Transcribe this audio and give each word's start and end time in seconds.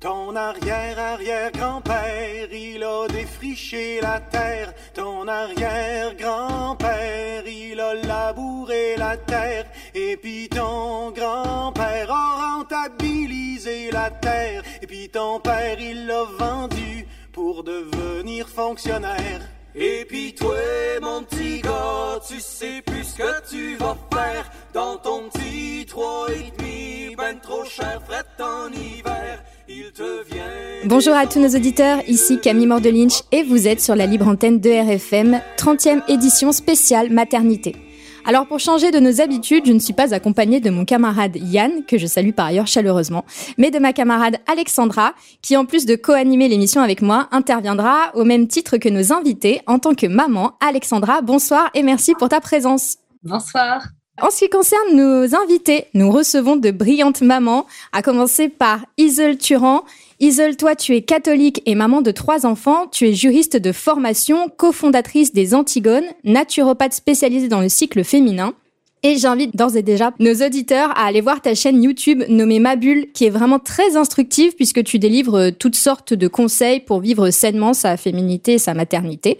Ton 0.00 0.34
arrière-arrière-grand-père, 0.36 2.52
il 2.52 2.84
a 2.84 3.08
défriché 3.08 4.00
la 4.00 4.20
terre. 4.20 4.72
Ton 4.94 5.26
arrière-grand-père, 5.26 7.44
il 7.44 7.80
a 7.80 7.94
labouré 7.94 8.94
la 8.96 9.16
terre. 9.16 9.66
Et 9.96 10.16
puis 10.16 10.48
ton 10.48 11.10
grand-père 11.10 12.12
a 12.12 12.54
rentabilisé 12.54 13.90
la 13.90 14.12
terre. 14.12 14.62
Et 14.80 14.86
puis 14.86 15.08
ton 15.08 15.40
père, 15.40 15.80
il 15.80 16.06
l'a 16.06 16.22
vendu 16.38 17.04
pour 17.32 17.64
devenir 17.64 18.48
fonctionnaire. 18.48 19.40
Et 19.74 20.04
puis 20.08 20.32
toi, 20.32 20.54
mon 21.02 21.24
petit 21.24 21.60
gars, 21.60 22.20
tu 22.24 22.38
sais 22.38 22.82
plus 22.82 23.02
ce 23.02 23.16
que 23.16 23.48
tu 23.50 23.74
vas 23.76 23.96
faire 24.12 24.48
dans 24.72 24.96
ton 24.96 25.28
petit 25.28 25.86
trois 25.86 26.28
et 26.30 26.52
demi, 26.56 27.16
ben 27.16 27.40
trop 27.40 27.64
cher, 27.64 28.00
fret 28.06 28.22
en 28.40 28.70
hiver. 28.72 29.42
Bonjour 30.84 31.14
à 31.14 31.26
tous 31.26 31.40
nos 31.40 31.48
auditeurs, 31.48 31.98
ici 32.08 32.38
Camille 32.40 32.66
Mordelinch 32.66 33.22
et 33.32 33.42
vous 33.42 33.66
êtes 33.66 33.80
sur 33.80 33.94
la 33.94 34.06
libre 34.06 34.28
antenne 34.28 34.60
de 34.60 34.70
RFM, 34.70 35.40
30e 35.56 36.02
édition 36.08 36.52
spéciale 36.52 37.10
maternité. 37.10 37.76
Alors 38.24 38.46
pour 38.46 38.60
changer 38.60 38.90
de 38.90 38.98
nos 38.98 39.20
habitudes, 39.20 39.66
je 39.66 39.72
ne 39.72 39.78
suis 39.78 39.92
pas 39.92 40.14
accompagnée 40.14 40.60
de 40.60 40.70
mon 40.70 40.84
camarade 40.84 41.36
Yann, 41.36 41.84
que 41.86 41.98
je 41.98 42.06
salue 42.06 42.32
par 42.32 42.46
ailleurs 42.46 42.66
chaleureusement, 42.66 43.24
mais 43.56 43.70
de 43.70 43.78
ma 43.78 43.92
camarade 43.92 44.36
Alexandra, 44.46 45.14
qui 45.42 45.56
en 45.56 45.64
plus 45.64 45.86
de 45.86 45.96
co-animer 45.96 46.48
l'émission 46.48 46.80
avec 46.80 47.02
moi, 47.02 47.28
interviendra 47.30 48.12
au 48.14 48.24
même 48.24 48.46
titre 48.46 48.76
que 48.76 48.88
nos 48.88 49.12
invités 49.12 49.60
en 49.66 49.78
tant 49.78 49.94
que 49.94 50.06
maman. 50.06 50.52
Alexandra, 50.60 51.20
bonsoir 51.22 51.70
et 51.74 51.82
merci 51.82 52.14
pour 52.14 52.28
ta 52.28 52.40
présence. 52.40 52.96
Bonsoir. 53.22 53.88
En 54.20 54.30
ce 54.30 54.38
qui 54.38 54.50
concerne 54.50 54.96
nos 54.96 55.36
invités, 55.36 55.86
nous 55.94 56.10
recevons 56.10 56.56
de 56.56 56.72
brillantes 56.72 57.20
mamans, 57.20 57.66
à 57.92 58.02
commencer 58.02 58.48
par 58.48 58.84
Isole 58.96 59.38
Turan. 59.38 59.84
Isole, 60.18 60.56
toi, 60.56 60.74
tu 60.74 60.96
es 60.96 61.02
catholique 61.02 61.62
et 61.66 61.76
maman 61.76 62.00
de 62.00 62.10
trois 62.10 62.44
enfants. 62.44 62.88
Tu 62.88 63.08
es 63.08 63.14
juriste 63.14 63.56
de 63.56 63.70
formation, 63.70 64.48
cofondatrice 64.48 65.32
des 65.32 65.54
Antigones, 65.54 66.06
naturopathe 66.24 66.94
spécialisée 66.94 67.46
dans 67.46 67.60
le 67.60 67.68
cycle 67.68 68.02
féminin. 68.02 68.54
Et 69.04 69.16
j'invite 69.16 69.54
d'ores 69.54 69.76
et 69.76 69.82
déjà 69.82 70.12
nos 70.18 70.34
auditeurs 70.44 70.90
à 70.98 71.06
aller 71.06 71.20
voir 71.20 71.40
ta 71.40 71.54
chaîne 71.54 71.80
YouTube 71.80 72.24
nommée 72.28 72.58
Mabule, 72.58 73.12
qui 73.12 73.26
est 73.26 73.30
vraiment 73.30 73.60
très 73.60 73.96
instructive 73.96 74.56
puisque 74.56 74.82
tu 74.82 74.98
délivres 74.98 75.50
toutes 75.50 75.76
sortes 75.76 76.12
de 76.12 76.26
conseils 76.26 76.80
pour 76.80 76.98
vivre 76.98 77.30
sainement 77.30 77.72
sa 77.72 77.96
féminité 77.96 78.54
et 78.54 78.58
sa 78.58 78.74
maternité. 78.74 79.38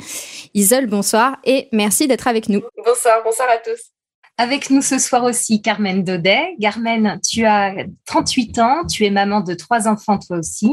Isole, 0.54 0.86
bonsoir 0.86 1.38
et 1.44 1.66
merci 1.72 2.06
d'être 2.06 2.28
avec 2.28 2.48
nous. 2.48 2.62
Bonsoir, 2.86 3.16
bonsoir 3.24 3.48
à 3.50 3.58
tous. 3.58 3.97
Avec 4.40 4.70
nous 4.70 4.82
ce 4.82 5.00
soir 5.00 5.24
aussi 5.24 5.62
Carmen 5.62 6.04
Daudet. 6.04 6.54
Carmen, 6.60 7.18
tu 7.28 7.44
as 7.44 7.74
38 8.06 8.58
ans, 8.60 8.86
tu 8.86 9.04
es 9.04 9.10
maman 9.10 9.40
de 9.40 9.52
trois 9.52 9.88
enfants 9.88 10.16
toi 10.16 10.38
aussi. 10.38 10.70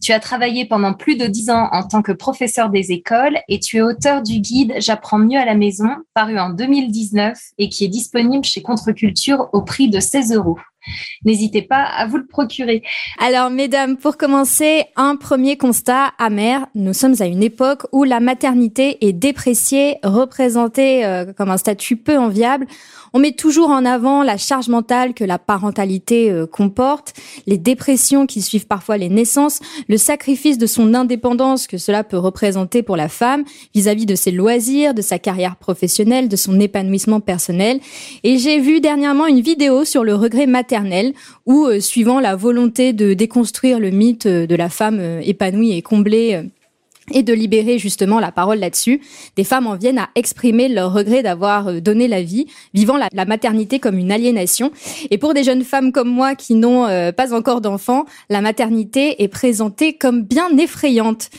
Tu 0.00 0.12
as 0.12 0.20
travaillé 0.20 0.64
pendant 0.64 0.94
plus 0.94 1.16
de 1.16 1.26
10 1.26 1.50
ans 1.50 1.68
en 1.72 1.82
tant 1.82 2.02
que 2.02 2.12
professeur 2.12 2.70
des 2.70 2.92
écoles 2.92 3.36
et 3.48 3.58
tu 3.58 3.78
es 3.78 3.82
auteur 3.82 4.22
du 4.22 4.38
guide 4.38 4.74
J'apprends 4.78 5.18
mieux 5.18 5.40
à 5.40 5.44
la 5.44 5.56
maison, 5.56 5.88
paru 6.14 6.38
en 6.38 6.50
2019 6.50 7.36
et 7.58 7.68
qui 7.68 7.84
est 7.84 7.88
disponible 7.88 8.44
chez 8.44 8.62
Contre-Culture 8.62 9.48
au 9.52 9.62
prix 9.62 9.90
de 9.90 9.98
16 9.98 10.32
euros. 10.32 10.60
N'hésitez 11.24 11.62
pas 11.62 11.82
à 11.82 12.06
vous 12.06 12.16
le 12.16 12.26
procurer. 12.26 12.82
Alors, 13.18 13.50
mesdames, 13.50 13.96
pour 13.96 14.16
commencer, 14.16 14.84
un 14.96 15.16
premier 15.16 15.56
constat 15.56 16.12
amer. 16.18 16.66
Nous 16.74 16.94
sommes 16.94 17.14
à 17.20 17.26
une 17.26 17.42
époque 17.42 17.82
où 17.92 18.04
la 18.04 18.20
maternité 18.20 19.06
est 19.06 19.12
dépréciée, 19.12 19.98
représentée 20.02 21.04
euh, 21.04 21.32
comme 21.34 21.50
un 21.50 21.58
statut 21.58 21.96
peu 21.96 22.16
enviable. 22.16 22.66
On 23.12 23.18
met 23.18 23.32
toujours 23.32 23.70
en 23.70 23.84
avant 23.84 24.22
la 24.22 24.36
charge 24.36 24.68
mentale 24.68 25.14
que 25.14 25.24
la 25.24 25.38
parentalité 25.38 26.30
euh, 26.30 26.46
comporte, 26.46 27.12
les 27.46 27.58
dépressions 27.58 28.26
qui 28.26 28.40
suivent 28.40 28.68
parfois 28.68 28.96
les 28.96 29.08
naissances, 29.08 29.60
le 29.88 29.96
sacrifice 29.98 30.58
de 30.58 30.66
son 30.66 30.94
indépendance 30.94 31.66
que 31.66 31.76
cela 31.76 32.04
peut 32.04 32.18
représenter 32.18 32.82
pour 32.82 32.96
la 32.96 33.08
femme 33.08 33.44
vis-à-vis 33.74 34.06
de 34.06 34.14
ses 34.14 34.30
loisirs, 34.30 34.94
de 34.94 35.02
sa 35.02 35.18
carrière 35.18 35.56
professionnelle, 35.56 36.28
de 36.28 36.36
son 36.36 36.58
épanouissement 36.60 37.20
personnel. 37.20 37.80
Et 38.22 38.38
j'ai 38.38 38.60
vu 38.60 38.80
dernièrement 38.80 39.26
une 39.26 39.40
vidéo 39.40 39.84
sur 39.84 40.04
le 40.04 40.14
regret 40.14 40.46
maternel 40.46 40.69
où, 41.46 41.66
euh, 41.66 41.80
suivant 41.80 42.20
la 42.20 42.36
volonté 42.36 42.92
de 42.92 43.14
déconstruire 43.14 43.80
le 43.80 43.90
mythe 43.90 44.26
euh, 44.26 44.46
de 44.46 44.54
la 44.54 44.68
femme 44.68 45.00
épanouie 45.22 45.72
et 45.72 45.82
comblée, 45.82 46.42
et 47.12 47.22
de 47.22 47.32
libérer 47.32 47.78
justement 47.78 48.20
la 48.20 48.32
parole 48.32 48.58
là-dessus. 48.58 49.00
Des 49.36 49.44
femmes 49.44 49.66
en 49.66 49.76
viennent 49.76 49.98
à 49.98 50.08
exprimer 50.14 50.68
leur 50.68 50.92
regret 50.92 51.22
d'avoir 51.22 51.68
euh, 51.68 51.80
donné 51.80 52.08
la 52.08 52.22
vie, 52.22 52.46
vivant 52.74 52.96
la, 52.96 53.08
maternité 53.24 53.78
comme 53.78 53.98
une 53.98 54.12
aliénation. 54.12 54.72
Et 55.10 55.18
pour 55.18 55.34
des 55.34 55.44
jeunes 55.44 55.62
femmes 55.62 55.92
comme 55.92 56.08
moi 56.08 56.34
qui 56.34 56.54
n'ont 56.54 56.86
euh, 56.86 57.12
pas 57.12 57.34
encore 57.34 57.60
d'enfants, 57.60 58.06
la 58.28 58.40
maternité 58.40 59.22
est 59.22 59.28
présentée 59.28 59.92
comme 59.92 60.22
bien 60.22 60.56
effrayante. 60.58 61.30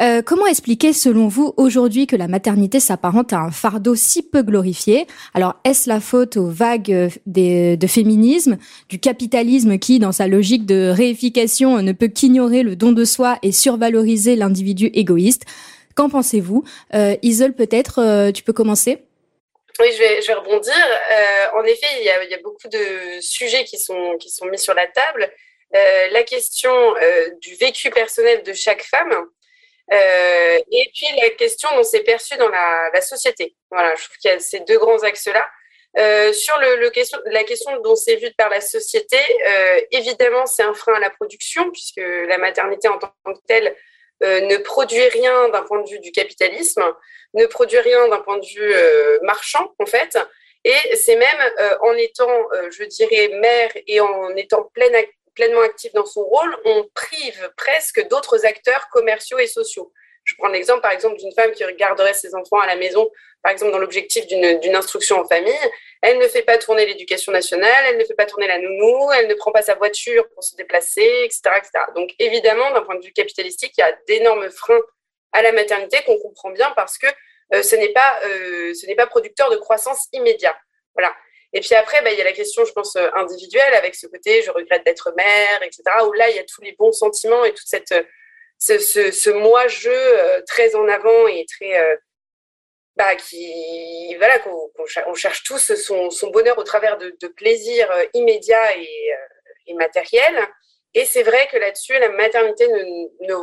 Euh, 0.00 0.20
comment 0.20 0.46
expliquer, 0.46 0.92
selon 0.92 1.26
vous, 1.28 1.54
aujourd'hui 1.56 2.06
que 2.06 2.16
la 2.16 2.28
maternité 2.28 2.80
s'apparente 2.80 3.32
à 3.32 3.38
un 3.38 3.50
fardeau 3.50 3.94
si 3.94 4.22
peu 4.22 4.42
glorifié? 4.42 5.06
Alors, 5.32 5.54
est-ce 5.64 5.88
la 5.88 6.00
faute 6.00 6.36
aux 6.36 6.48
vagues 6.48 6.92
euh, 6.92 7.76
de 7.76 7.86
féminisme, 7.86 8.58
du 8.88 8.98
capitalisme 8.98 9.78
qui, 9.78 9.98
dans 9.98 10.12
sa 10.12 10.26
logique 10.26 10.66
de 10.66 10.92
réification, 10.94 11.80
ne 11.80 11.92
peut 11.92 12.08
qu'ignorer 12.08 12.62
le 12.62 12.76
don 12.76 12.92
de 12.92 13.04
soi 13.04 13.38
et 13.42 13.52
survaloriser 13.52 14.36
l'individu 14.36 14.90
égoïste? 14.92 15.44
Qu'en 15.94 16.10
pensez-vous? 16.10 16.62
Euh, 16.94 17.16
Isole, 17.22 17.54
peut-être, 17.54 18.00
euh, 18.00 18.32
tu 18.32 18.42
peux 18.42 18.52
commencer? 18.52 19.02
Oui, 19.80 19.88
je 19.92 19.98
vais, 19.98 20.20
je 20.20 20.26
vais 20.26 20.34
rebondir. 20.34 20.74
en 21.54 21.64
effet, 21.64 21.86
il 22.00 22.04
y, 22.04 22.10
a, 22.10 22.22
il 22.24 22.30
y, 22.30 22.34
a, 22.34 22.38
beaucoup 22.42 22.68
de 22.68 23.20
sujets 23.20 23.64
qui 23.64 23.78
sont, 23.78 24.16
qui 24.18 24.30
sont 24.30 24.46
mis 24.46 24.58
sur 24.58 24.72
la 24.72 24.86
table. 24.86 25.30
la 25.72 26.22
question 26.22 26.72
du 27.42 27.54
vécu 27.56 27.90
personnel 27.90 28.42
de 28.42 28.54
chaque 28.54 28.82
femme, 28.82 29.26
euh, 29.92 30.58
et 30.72 30.90
puis 30.94 31.06
la 31.20 31.30
question 31.30 31.68
dont 31.76 31.84
c'est 31.84 32.02
perçu 32.02 32.36
dans 32.36 32.48
la, 32.48 33.00
société. 33.00 33.54
Voilà, 33.70 33.94
je 33.94 34.04
trouve 34.04 34.16
qu'il 34.16 34.30
y 34.30 34.34
a 34.34 34.38
ces 34.40 34.60
deux 34.60 34.78
grands 34.78 35.02
axes-là. 35.02 35.48
Euh, 35.98 36.32
sur 36.32 36.58
le, 36.58 36.76
le, 36.76 36.90
question, 36.90 37.18
la 37.26 37.44
question 37.44 37.80
dont 37.80 37.94
c'est 37.94 38.16
vu 38.16 38.30
par 38.36 38.50
la 38.50 38.60
société, 38.60 39.16
euh, 39.46 39.80
évidemment, 39.92 40.44
c'est 40.44 40.62
un 40.62 40.74
frein 40.74 40.94
à 40.94 41.00
la 41.00 41.10
production, 41.10 41.70
puisque 41.70 42.02
la 42.02 42.36
maternité 42.36 42.88
en 42.88 42.98
tant 42.98 43.14
que 43.24 43.38
telle 43.46 43.74
euh, 44.22 44.40
ne 44.42 44.56
produit 44.58 45.08
rien 45.08 45.48
d'un 45.50 45.62
point 45.62 45.82
de 45.82 45.88
vue 45.88 46.00
du 46.00 46.12
capitalisme, 46.12 46.82
ne 47.34 47.46
produit 47.46 47.78
rien 47.78 48.08
d'un 48.08 48.20
point 48.20 48.38
de 48.38 48.46
vue 48.46 48.74
euh, 48.74 49.18
marchand, 49.22 49.72
en 49.78 49.86
fait. 49.86 50.18
Et 50.64 50.96
c'est 50.96 51.16
même 51.16 51.78
en 51.80 51.92
étant, 51.92 52.48
je 52.76 52.82
dirais, 52.84 53.28
mère 53.40 53.70
et 53.86 54.00
en 54.00 54.34
étant 54.34 54.68
pleine 54.74 54.96
pleinement 55.36 55.60
active 55.60 55.92
dans 55.94 56.06
son 56.06 56.24
rôle, 56.24 56.56
on 56.64 56.88
prive 56.94 57.52
presque 57.56 58.04
d'autres 58.08 58.44
acteurs 58.44 58.88
commerciaux 58.88 59.38
et 59.38 59.46
sociaux. 59.46 59.92
Je 60.24 60.34
prends 60.36 60.48
l'exemple, 60.48 60.80
par 60.80 60.90
exemple, 60.90 61.16
d'une 61.18 61.32
femme 61.32 61.52
qui 61.52 61.64
regarderait 61.64 62.14
ses 62.14 62.34
enfants 62.34 62.58
à 62.58 62.66
la 62.66 62.74
maison, 62.74 63.08
par 63.44 63.52
exemple, 63.52 63.70
dans 63.70 63.78
l'objectif 63.78 64.26
d'une 64.26 64.74
instruction 64.74 65.20
en 65.20 65.28
famille. 65.28 65.54
Elle 66.02 66.18
ne 66.18 66.26
fait 66.26 66.42
pas 66.42 66.58
tourner 66.58 66.84
l'éducation 66.84 67.30
nationale, 67.30 67.84
elle 67.88 67.98
ne 67.98 68.04
fait 68.04 68.14
pas 68.14 68.26
tourner 68.26 68.48
la 68.48 68.58
nounou, 68.58 69.12
elle 69.12 69.28
ne 69.28 69.34
prend 69.34 69.52
pas 69.52 69.62
sa 69.62 69.76
voiture 69.76 70.28
pour 70.30 70.42
se 70.42 70.56
déplacer, 70.56 71.22
etc. 71.22 71.42
etc. 71.58 71.70
Donc, 71.94 72.10
évidemment, 72.18 72.72
d'un 72.72 72.82
point 72.82 72.96
de 72.96 73.04
vue 73.04 73.12
capitalistique, 73.12 73.74
il 73.78 73.82
y 73.82 73.84
a 73.84 73.96
d'énormes 74.08 74.50
freins 74.50 74.80
à 75.32 75.42
la 75.42 75.52
maternité 75.52 76.02
qu'on 76.04 76.18
comprend 76.18 76.50
bien 76.50 76.72
parce 76.74 76.98
que 76.98 77.06
euh, 77.54 77.62
ce 77.62 77.76
n'est 77.76 77.90
pas, 77.92 78.18
euh, 78.26 78.72
pas 78.96 79.06
producteur 79.06 79.48
de 79.50 79.56
croissance 79.56 80.08
immédiat. 80.12 80.56
Voilà. 80.94 81.14
Et 81.52 81.60
puis 81.60 81.74
après, 81.74 82.02
bah, 82.02 82.12
il 82.12 82.18
y 82.18 82.20
a 82.20 82.24
la 82.24 82.32
question, 82.32 82.64
je 82.64 82.72
pense, 82.72 82.96
euh, 82.96 83.08
individuelle, 83.14 83.74
avec 83.74 83.94
ce 83.94 84.06
côté 84.06 84.42
je 84.42 84.50
regrette 84.50 84.84
d'être 84.84 85.12
mère, 85.16 85.62
etc., 85.62 85.82
où 86.06 86.12
là, 86.12 86.28
il 86.30 86.36
y 86.36 86.38
a 86.38 86.44
tous 86.44 86.62
les 86.62 86.72
bons 86.72 86.92
sentiments 86.92 87.44
et 87.44 87.54
toute 87.54 87.68
cette, 87.68 87.92
euh, 87.92 88.02
ce, 88.58 88.78
ce, 88.78 89.10
ce 89.10 89.30
moi-je 89.30 89.90
euh, 89.90 90.40
très 90.46 90.74
en 90.74 90.88
avant 90.88 91.26
et 91.28 91.44
très. 91.46 91.98
bah, 92.96 93.14
qui. 93.16 94.14
Voilà, 94.18 94.38
qu'on 94.40 94.70
on 95.06 95.14
cherche 95.14 95.42
tous 95.44 95.74
son, 95.74 96.10
son, 96.10 96.30
bonheur 96.30 96.58
au 96.58 96.64
travers 96.64 96.98
de, 96.98 97.14
de 97.20 97.28
plaisirs 97.28 97.90
immédiats 98.14 98.76
et, 98.76 99.10
et 99.66 99.74
matériels. 99.74 100.48
Et 100.94 101.04
c'est 101.04 101.22
vrai 101.22 101.46
que 101.52 101.58
là-dessus, 101.58 101.98
la 101.98 102.08
maternité 102.08 102.66
ne, 102.68 103.26
ne 103.26 103.34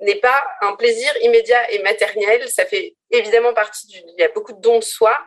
n'est 0.00 0.20
pas 0.20 0.44
un 0.62 0.74
plaisir 0.76 1.10
immédiat 1.22 1.70
et 1.70 1.82
matériel. 1.82 2.48
Ça 2.48 2.64
fait 2.64 2.94
évidemment 3.10 3.54
partie 3.54 3.86
du. 3.86 3.98
Il 3.98 4.20
y 4.20 4.24
a 4.24 4.28
beaucoup 4.28 4.52
de 4.52 4.60
dons 4.60 4.78
de 4.78 4.84
soi. 4.84 5.18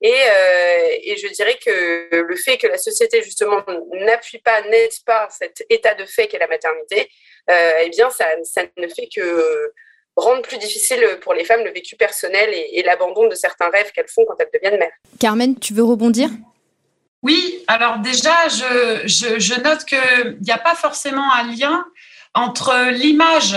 Et, 0.00 0.12
euh, 0.12 0.88
et 1.04 1.16
je 1.16 1.28
dirais 1.28 1.56
que 1.64 2.08
le 2.10 2.36
fait 2.36 2.58
que 2.58 2.66
la 2.66 2.76
société, 2.76 3.22
justement, 3.22 3.64
n'appuie 3.92 4.40
pas, 4.40 4.60
n'aide 4.62 4.90
pas 5.06 5.28
cet 5.30 5.64
état 5.70 5.94
de 5.94 6.04
fait 6.04 6.26
qu'est 6.26 6.40
la 6.40 6.48
maternité, 6.48 7.08
euh, 7.48 7.72
eh 7.82 7.88
bien, 7.88 8.10
ça, 8.10 8.26
ça, 8.42 8.62
ne 8.78 8.88
fait 8.88 9.08
que 9.14 9.72
rendre 10.16 10.42
plus 10.42 10.58
difficile 10.58 11.18
pour 11.22 11.34
les 11.34 11.44
femmes 11.44 11.62
le 11.64 11.70
vécu 11.70 11.94
personnel 11.96 12.50
et, 12.52 12.78
et 12.78 12.82
l'abandon 12.82 13.28
de 13.28 13.34
certains 13.36 13.70
rêves 13.70 13.92
qu'elles 13.92 14.08
font 14.08 14.24
quand 14.26 14.34
elles 14.40 14.50
deviennent 14.52 14.78
mères. 14.78 14.92
Carmen, 15.20 15.58
tu 15.58 15.72
veux 15.72 15.84
rebondir? 15.84 16.30
Oui, 17.22 17.64
alors 17.68 17.98
déjà, 17.98 18.48
je, 18.48 19.02
je, 19.06 19.38
je 19.38 19.60
note 19.60 19.84
qu'il 19.84 20.38
n'y 20.40 20.50
a 20.50 20.58
pas 20.58 20.74
forcément 20.74 21.32
un 21.32 21.54
lien 21.54 21.84
entre 22.34 22.90
l'image 22.90 23.56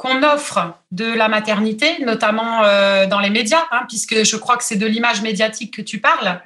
qu'on 0.00 0.22
offre 0.22 0.72
de 0.92 1.04
la 1.04 1.28
maternité, 1.28 2.02
notamment 2.02 2.64
euh, 2.64 3.04
dans 3.04 3.20
les 3.20 3.28
médias, 3.28 3.66
hein, 3.70 3.82
puisque 3.86 4.24
je 4.24 4.36
crois 4.36 4.56
que 4.56 4.64
c'est 4.64 4.76
de 4.76 4.86
l'image 4.86 5.20
médiatique 5.20 5.76
que 5.76 5.82
tu 5.82 6.00
parles. 6.00 6.40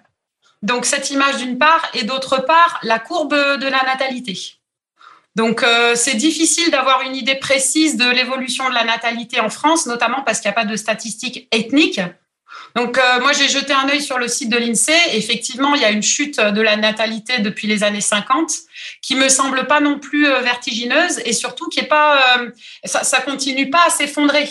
Donc 0.63 0.85
cette 0.85 1.13
image 1.13 1.37
d'une 1.37 1.57
part 1.57 1.89
et 1.95 2.03
d'autre 2.03 2.45
part 2.45 2.81
la 2.83 2.99
courbe 2.99 3.33
de 3.33 3.69
la 3.69 3.81
natalité. 3.85 4.37
Donc, 5.37 5.63
euh, 5.63 5.95
c'est 5.95 6.15
difficile 6.15 6.71
d'avoir 6.73 7.03
une 7.03 7.15
idée 7.15 7.37
précise 7.37 7.97
de 7.97 8.09
l'évolution 8.09 8.69
de 8.69 8.75
la 8.75 8.85
natalité 8.85 9.41
en 9.41 9.51
France, 9.51 9.87
notamment 9.87 10.23
parce 10.23 10.41
qu'il 10.41 10.49
n'y 10.49 10.55
a 10.55 10.61
pas 10.61 10.65
de 10.65 10.77
statistiques 10.77 11.49
ethniques. 11.51 12.01
Donc, 12.77 12.99
euh, 12.99 13.21
moi, 13.21 13.33
j'ai 13.33 13.49
jeté 13.49 13.73
un 13.73 13.89
œil 13.89 14.01
sur 14.01 14.19
le 14.19 14.29
site 14.29 14.49
de 14.49 14.57
l'INSEE. 14.57 15.17
Effectivement, 15.17 15.75
il 15.75 15.83
y 15.83 15.85
a 15.85 15.91
une 15.91 16.03
chute 16.03 16.41
de 16.41 16.61
la 16.61 16.77
natalité 16.77 17.39
depuis 17.39 17.67
les 17.67 17.83
années 17.83 18.01
50 18.01 18.53
qui 19.05 19.17
me 19.17 19.29
semble 19.29 19.67
pas 19.67 19.81
non 19.81 19.99
plus 19.99 20.27
euh, 20.27 20.41
vertigineuse 20.41 21.21
et 21.25 21.33
surtout 21.33 21.69
qui 21.69 21.81
est 21.81 21.89
pas, 21.89 22.39
ça, 22.85 23.05
ça 23.05 23.21
continue 23.21 23.71
pas 23.71 23.87
à 23.87 23.91
s'effondrer. 23.91 24.49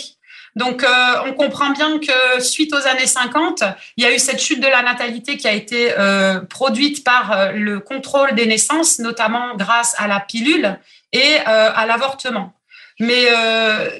Donc, 0.56 0.84
euh, 0.84 0.88
on 1.26 1.32
comprend 1.32 1.70
bien 1.70 1.98
que 1.98 2.40
suite 2.40 2.72
aux 2.72 2.86
années 2.86 3.06
50, 3.06 3.64
il 3.96 4.04
y 4.04 4.06
a 4.06 4.14
eu 4.14 4.18
cette 4.18 4.40
chute 4.40 4.60
de 4.60 4.68
la 4.68 4.82
natalité 4.82 5.36
qui 5.36 5.48
a 5.48 5.52
été 5.52 5.92
euh, 5.98 6.40
produite 6.40 7.02
par 7.02 7.32
euh, 7.32 7.52
le 7.52 7.80
contrôle 7.80 8.34
des 8.34 8.46
naissances, 8.46 9.00
notamment 9.00 9.56
grâce 9.56 9.96
à 9.98 10.06
la 10.06 10.20
pilule 10.20 10.78
et 11.12 11.36
à 11.36 11.86
l'avortement. 11.86 12.54
Mais 12.98 13.26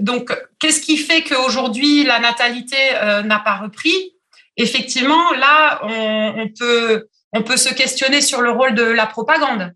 donc, 0.01 0.37
qu'est-ce 0.59 0.81
qui 0.81 0.97
fait 0.97 1.23
qu'aujourd'hui 1.23 2.03
la 2.03 2.19
natalité 2.19 2.77
n'a 3.25 3.39
pas 3.39 3.55
repris? 3.55 4.15
Effectivement, 4.57 5.31
là, 5.33 5.79
on, 5.85 6.49
peut 6.59 7.07
on 7.33 7.45
peut 7.45 7.57
se 7.57 7.73
questionner 7.73 8.21
sur 8.21 8.41
le 8.41 8.51
rôle 8.51 8.75
de 8.75 8.83
la 8.83 9.07
propagande. 9.07 9.73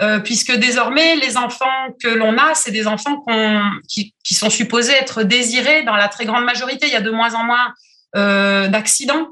Euh, 0.00 0.20
puisque 0.20 0.52
désormais, 0.52 1.16
les 1.16 1.36
enfants 1.36 1.66
que 2.02 2.08
l'on 2.08 2.38
a, 2.38 2.54
c'est 2.54 2.70
des 2.70 2.86
enfants 2.86 3.22
qui, 3.88 4.14
sont 4.24 4.50
supposés 4.50 4.94
être 4.94 5.22
désirés 5.22 5.82
dans 5.82 5.96
la 5.96 6.08
très 6.08 6.24
grande 6.24 6.44
majorité. 6.44 6.86
Il 6.86 6.92
y 6.92 6.96
a 6.96 7.02
de 7.02 7.10
moins 7.10 7.34
en 7.34 7.44
moins 7.44 7.74
euh, 8.16 8.68
d'accidents. 8.68 9.28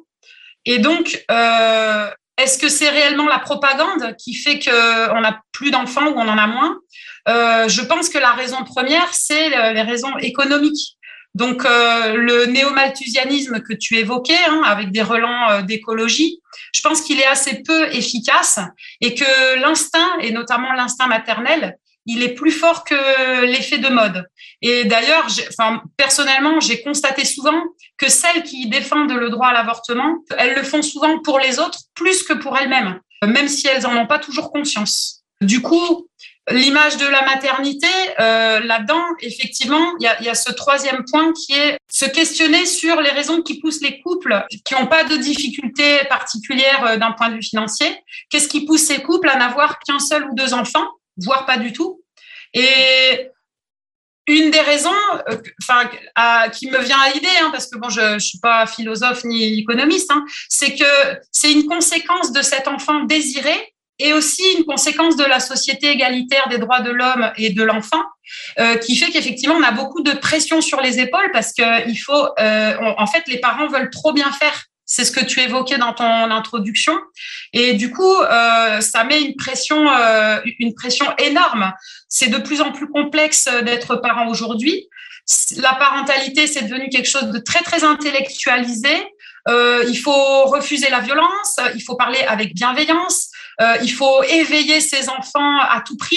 Et 0.67 0.79
donc, 0.79 1.25
euh, 1.31 2.11
est-ce 2.37 2.59
que 2.59 2.69
c'est 2.69 2.91
réellement 2.91 3.27
la 3.27 3.39
propagande 3.39 4.15
qui 4.17 4.35
fait 4.35 4.59
qu'on 4.59 5.21
n'a 5.21 5.41
plus 5.53 5.71
d'enfants 5.71 6.07
ou 6.09 6.15
on 6.17 6.29
en 6.29 6.39
a 6.39 6.47
moins? 6.47 6.79
Je 7.27 7.81
pense 7.83 8.09
que 8.09 8.19
la 8.19 8.33
raison 8.33 8.65
première, 8.65 9.09
c'est 9.13 9.49
les 9.73 9.83
raisons 9.83 10.17
économiques. 10.19 10.99
Donc, 11.35 11.65
euh, 11.65 12.15
le 12.15 12.47
néo-malthusianisme 12.47 13.61
que 13.61 13.73
tu 13.73 13.97
évoquais, 13.97 14.45
hein, 14.49 14.63
avec 14.65 14.91
des 14.91 15.03
relents 15.03 15.51
euh, 15.51 15.63
d'écologie, 15.63 16.41
je 16.75 16.81
pense 16.81 17.03
qu'il 17.03 17.21
est 17.21 17.27
assez 17.27 17.63
peu 17.63 17.87
efficace 17.95 18.59
et 19.01 19.15
que 19.15 19.61
l'instinct, 19.61 20.19
et 20.21 20.33
notamment 20.33 20.73
l'instinct 20.73 21.07
maternel, 21.07 21.77
il 22.07 22.23
est 22.23 22.35
plus 22.35 22.51
fort 22.51 22.85
que 22.85 23.45
l'effet 23.45 23.79
de 23.79 23.89
mode. 23.89 24.25
Et 24.63 24.85
d'ailleurs, 24.85 25.27
enfin, 25.51 25.83
personnellement, 25.97 26.59
j'ai 26.59 26.83
constaté 26.83 27.25
souvent 27.25 27.63
que 27.99 28.09
celles 28.09 28.43
qui 28.43 28.69
défendent 28.69 29.13
le 29.13 29.31
droit 29.31 29.49
à 29.49 29.53
l'avortement, 29.53 30.17
elles 30.37 30.55
le 30.55 30.63
font 30.63 30.83
souvent 30.83 31.21
pour 31.21 31.39
les 31.39 31.59
autres 31.59 31.79
plus 31.95 32.23
que 32.23 32.33
pour 32.33 32.57
elles-mêmes, 32.57 32.99
même 33.25 33.49
si 33.49 33.69
elles 33.69 33.87
en 33.87 33.97
ont 33.97 34.07
pas 34.07 34.19
toujours 34.19 34.51
conscience. 34.51 35.23
Du 35.41 35.63
coup, 35.63 36.09
L'image 36.51 36.97
de 36.97 37.07
la 37.07 37.23
maternité, 37.25 37.87
euh, 38.19 38.61
là-dedans, 38.61 39.05
effectivement, 39.21 39.95
il 40.01 40.05
y 40.25 40.29
a, 40.29 40.35
ce 40.35 40.51
troisième 40.53 41.05
point 41.11 41.33
qui 41.33 41.53
est 41.53 41.79
se 41.91 42.07
questionner 42.07 42.67
sur 42.67 43.01
les 43.01 43.11
raisons 43.11 43.43
qui 43.43 43.61
poussent 43.61 43.83
les 43.83 44.01
couples 44.01 44.45
qui 44.65 44.75
n'ont 44.75 44.87
pas 44.87 45.05
de 45.05 45.17
difficultés 45.17 46.05
particulières 46.09 46.85
euh, 46.85 46.97
d'un 46.97 47.13
point 47.13 47.29
de 47.29 47.35
vue 47.35 47.43
financier. 47.43 47.87
Qu'est-ce 48.31 48.49
qui 48.49 48.65
pousse 48.65 48.83
ces 48.83 49.03
couples 49.03 49.29
à 49.29 49.37
n'avoir 49.37 49.79
qu'un 49.81 49.99
seul 49.99 50.25
ou 50.25 50.35
deux 50.35 50.53
enfants, 50.53 50.87
voire 51.19 51.47
pas 51.47 51.57
du 51.57 51.73
tout? 51.73 52.03
Et 52.53 53.29
une 54.27 54.51
des 54.51 54.61
raisons, 54.61 54.91
euh, 55.29 55.37
enfin, 55.63 55.89
qui 56.51 56.69
me 56.71 56.79
vient 56.79 56.99
à 56.99 57.11
l'idée, 57.11 57.29
hein, 57.43 57.51
parce 57.53 57.69
que 57.69 57.79
bon, 57.79 57.91
je, 57.91 58.15
je 58.15 58.25
suis 58.25 58.41
pas 58.41 58.67
philosophe 58.67 59.25
ni 59.25 59.61
économiste, 59.61 60.11
hein, 60.11 60.25
c'est 60.49 60.75
que 60.75 61.21
c'est 61.31 61.53
une 61.53 61.67
conséquence 61.67 62.33
de 62.33 62.43
cet 62.43 62.67
enfant 62.67 63.05
désiré 63.05 63.75
et 64.01 64.15
aussi 64.15 64.43
une 64.59 64.65
conséquence 64.65 65.17
de 65.17 65.25
la 65.25 65.41
société 65.41 65.91
égalitaire 65.91 66.49
des 66.49 66.59
droits 66.59 66.81
de 66.81 66.91
l'homme 66.91 67.31
et 67.37 67.51
de 67.51 67.63
l'enfant, 67.63 68.03
euh, 68.59 68.77
qui 68.77 68.97
fait 68.97 69.11
qu'effectivement 69.13 69.57
on 69.57 69.63
a 69.63 69.73
beaucoup 69.73 70.03
de 70.03 70.13
pression 70.13 70.61
sur 70.61 70.81
les 70.81 70.99
épaules 70.99 71.31
parce 71.33 71.53
que 71.53 71.89
il 71.89 71.97
faut, 71.97 72.29
euh, 72.41 72.75
en 72.97 73.07
fait, 73.07 73.25
les 73.29 73.39
parents 73.39 73.69
veulent 73.69 73.91
trop 73.91 74.13
bien 74.13 74.33
faire. 74.33 74.65
C'est 74.87 75.05
ce 75.05 75.13
que 75.13 75.25
tu 75.25 75.39
évoquais 75.41 75.79
dans 75.79 75.93
ton 75.93 76.05
introduction, 76.05 76.99
et 77.53 77.75
du 77.75 77.93
coup, 77.93 78.13
euh, 78.13 78.81
ça 78.81 79.05
met 79.05 79.23
une 79.23 79.37
pression, 79.37 79.87
une 80.59 80.75
pression 80.75 81.07
énorme. 81.19 81.73
C'est 82.09 82.27
de 82.27 82.39
plus 82.39 82.61
en 82.61 82.73
plus 82.73 82.89
complexe 82.89 83.49
d'être 83.63 83.95
parent 83.95 84.27
aujourd'hui. 84.27 84.89
La 85.59 85.75
parentalité, 85.75 86.49
c'est 86.49 86.63
devenu 86.63 86.89
quelque 86.89 87.09
chose 87.09 87.27
de 87.27 87.39
très 87.39 87.61
très 87.61 87.85
intellectualisé. 87.85 89.07
Il 89.49 90.01
faut 90.03 90.47
refuser 90.47 90.91
la 90.91 90.99
violence, 90.99 91.61
il 91.77 91.83
faut 91.83 91.95
parler 91.95 92.23
avec 92.27 92.53
bienveillance, 92.53 93.30
euh, 93.61 93.77
il 93.83 93.93
faut 93.93 94.23
éveiller 94.25 94.81
ses 94.81 95.09
enfants 95.09 95.59
à 95.59 95.83
tout 95.87 95.97
prix, 95.97 96.17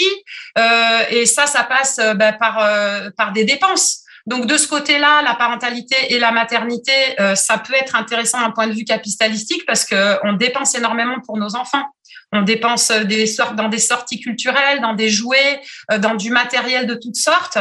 euh, 0.58 1.02
et 1.10 1.26
ça, 1.26 1.46
ça 1.46 1.64
passe 1.64 1.98
euh, 1.98 2.14
ben, 2.14 2.32
par, 2.32 2.58
euh, 2.58 3.10
par 3.16 3.32
des 3.32 3.44
dépenses. 3.44 4.00
Donc 4.26 4.46
de 4.46 4.56
ce 4.56 4.66
côté-là, 4.66 5.22
la 5.22 5.34
parentalité 5.34 5.96
et 6.08 6.18
la 6.18 6.32
maternité, 6.32 6.92
euh, 7.20 7.34
ça 7.34 7.58
peut 7.58 7.74
être 7.74 7.94
intéressant 7.94 8.40
d'un 8.40 8.52
point 8.52 8.66
de 8.66 8.72
vue 8.72 8.84
capitalistique 8.84 9.66
parce 9.66 9.84
que 9.84 10.18
on 10.26 10.32
dépense 10.32 10.74
énormément 10.74 11.16
pour 11.26 11.36
nos 11.36 11.56
enfants. 11.56 11.84
On 12.32 12.42
dépense 12.42 12.90
des 12.90 13.26
sortes 13.26 13.54
dans 13.54 13.68
des 13.68 13.78
sorties 13.78 14.18
culturelles, 14.18 14.80
dans 14.80 14.94
des 14.94 15.08
jouets, 15.08 15.60
dans 15.98 16.14
du 16.16 16.30
matériel 16.30 16.86
de 16.86 16.94
toutes 16.94 17.14
sortes. 17.14 17.58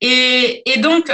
Et, 0.00 0.62
et 0.68 0.78
donc, 0.78 1.12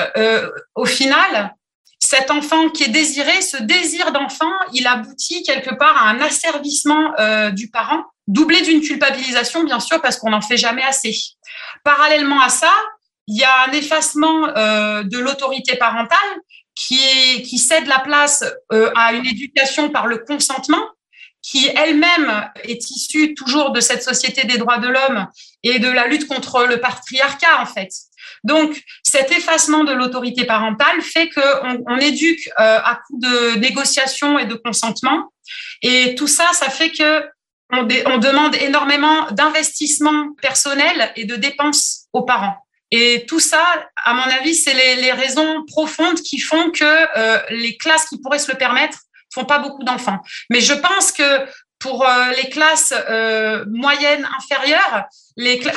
au 0.74 0.86
final, 0.86 1.54
cet 2.04 2.30
enfant 2.30 2.68
qui 2.68 2.84
est 2.84 2.88
désiré, 2.88 3.40
ce 3.40 3.56
désir 3.56 4.12
d'enfant, 4.12 4.52
il 4.74 4.86
aboutit 4.86 5.42
quelque 5.42 5.74
part 5.74 5.96
à 5.96 6.10
un 6.10 6.20
asservissement 6.20 7.12
euh, 7.18 7.50
du 7.50 7.70
parent, 7.70 8.04
doublé 8.26 8.60
d'une 8.60 8.82
culpabilisation, 8.82 9.64
bien 9.64 9.80
sûr, 9.80 10.02
parce 10.02 10.18
qu'on 10.18 10.30
n'en 10.30 10.42
fait 10.42 10.58
jamais 10.58 10.82
assez. 10.82 11.16
Parallèlement 11.82 12.42
à 12.42 12.50
ça, 12.50 12.72
il 13.26 13.38
y 13.38 13.44
a 13.44 13.68
un 13.68 13.72
effacement 13.72 14.48
euh, 14.48 15.02
de 15.02 15.18
l'autorité 15.18 15.76
parentale 15.76 16.18
qui, 16.74 17.56
cède 17.56 17.86
la 17.86 18.00
place 18.00 18.44
euh, 18.72 18.90
à 18.94 19.14
une 19.14 19.26
éducation 19.26 19.88
par 19.88 20.06
le 20.06 20.18
consentement, 20.18 20.84
qui 21.40 21.68
elle-même 21.74 22.50
est 22.64 22.90
issue 22.90 23.34
toujours 23.34 23.72
de 23.72 23.80
cette 23.80 24.02
société 24.02 24.46
des 24.46 24.58
droits 24.58 24.78
de 24.78 24.88
l'homme 24.88 25.26
et 25.62 25.78
de 25.78 25.88
la 25.88 26.06
lutte 26.06 26.28
contre 26.28 26.66
le 26.66 26.80
patriarcat, 26.80 27.62
en 27.62 27.66
fait. 27.66 27.88
Donc, 28.44 28.80
cet 29.02 29.32
effacement 29.32 29.84
de 29.84 29.92
l'autorité 29.92 30.44
parentale 30.44 31.00
fait 31.00 31.30
qu'on 31.30 31.82
on 31.86 31.96
éduque 31.98 32.46
euh, 32.60 32.78
à 32.84 33.00
coup 33.06 33.18
de 33.18 33.58
négociation 33.58 34.38
et 34.38 34.44
de 34.46 34.54
consentement. 34.54 35.32
Et 35.82 36.14
tout 36.14 36.26
ça, 36.26 36.46
ça 36.52 36.68
fait 36.68 36.90
que 36.90 37.24
on, 37.70 38.18
demande 38.18 38.54
énormément 38.56 39.30
d'investissement 39.32 40.28
personnel 40.40 41.12
et 41.16 41.24
de 41.24 41.34
dépenses 41.34 42.06
aux 42.12 42.22
parents. 42.22 42.56
Et 42.90 43.24
tout 43.26 43.40
ça, 43.40 43.64
à 44.04 44.14
mon 44.14 44.22
avis, 44.22 44.54
c'est 44.54 44.74
les, 44.74 45.02
les, 45.02 45.10
raisons 45.10 45.64
profondes 45.66 46.20
qui 46.20 46.38
font 46.38 46.70
que 46.70 46.84
euh, 47.18 47.38
les 47.50 47.76
classes 47.76 48.04
qui 48.04 48.20
pourraient 48.20 48.38
se 48.38 48.52
le 48.52 48.58
permettre 48.58 48.98
font 49.34 49.44
pas 49.44 49.58
beaucoup 49.58 49.82
d'enfants. 49.82 50.20
Mais 50.50 50.60
je 50.60 50.74
pense 50.74 51.10
que 51.10 51.46
pour 51.84 52.02
euh, 52.02 52.30
les 52.42 52.48
classes 52.48 52.94
euh, 53.10 53.62
moyennes 53.70 54.26
inférieures 54.38 55.04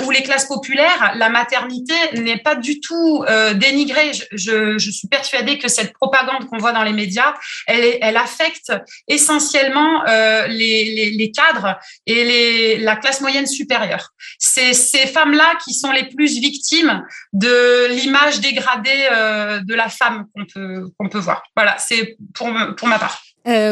ou 0.05 0.11
les 0.11 0.23
classes 0.23 0.45
populaires, 0.45 1.11
la 1.15 1.29
maternité 1.29 1.95
n'est 2.13 2.37
pas 2.37 2.55
du 2.55 2.79
tout 2.79 3.25
euh, 3.27 3.53
dénigrée. 3.53 4.11
Je, 4.31 4.77
suis 4.77 5.09
persuadée 5.09 5.57
que 5.57 5.67
cette 5.67 5.91
propagande 5.91 6.47
qu'on 6.47 6.59
voit 6.59 6.71
dans 6.71 6.83
les 6.83 6.93
médias, 6.93 7.33
elle, 7.65 8.15
affecte 8.15 8.71
essentiellement 9.09 10.03
les, 10.47 11.31
cadres 11.35 11.77
et 12.05 12.77
la 12.77 12.95
classe 12.95 13.19
moyenne 13.19 13.47
supérieure. 13.47 14.13
C'est 14.39 14.73
ces 14.73 15.07
femmes-là 15.07 15.57
qui 15.65 15.73
sont 15.73 15.91
les 15.91 16.07
plus 16.07 16.39
victimes 16.39 17.03
de 17.33 17.87
l'image 17.89 18.39
dégradée 18.39 19.09
de 19.65 19.73
la 19.73 19.89
femme 19.89 20.27
qu'on 20.33 21.09
peut, 21.09 21.19
voir. 21.19 21.43
Voilà, 21.55 21.77
c'est 21.79 22.15
pour, 22.33 22.49
pour 22.77 22.87
ma 22.87 22.99
part. 22.99 23.21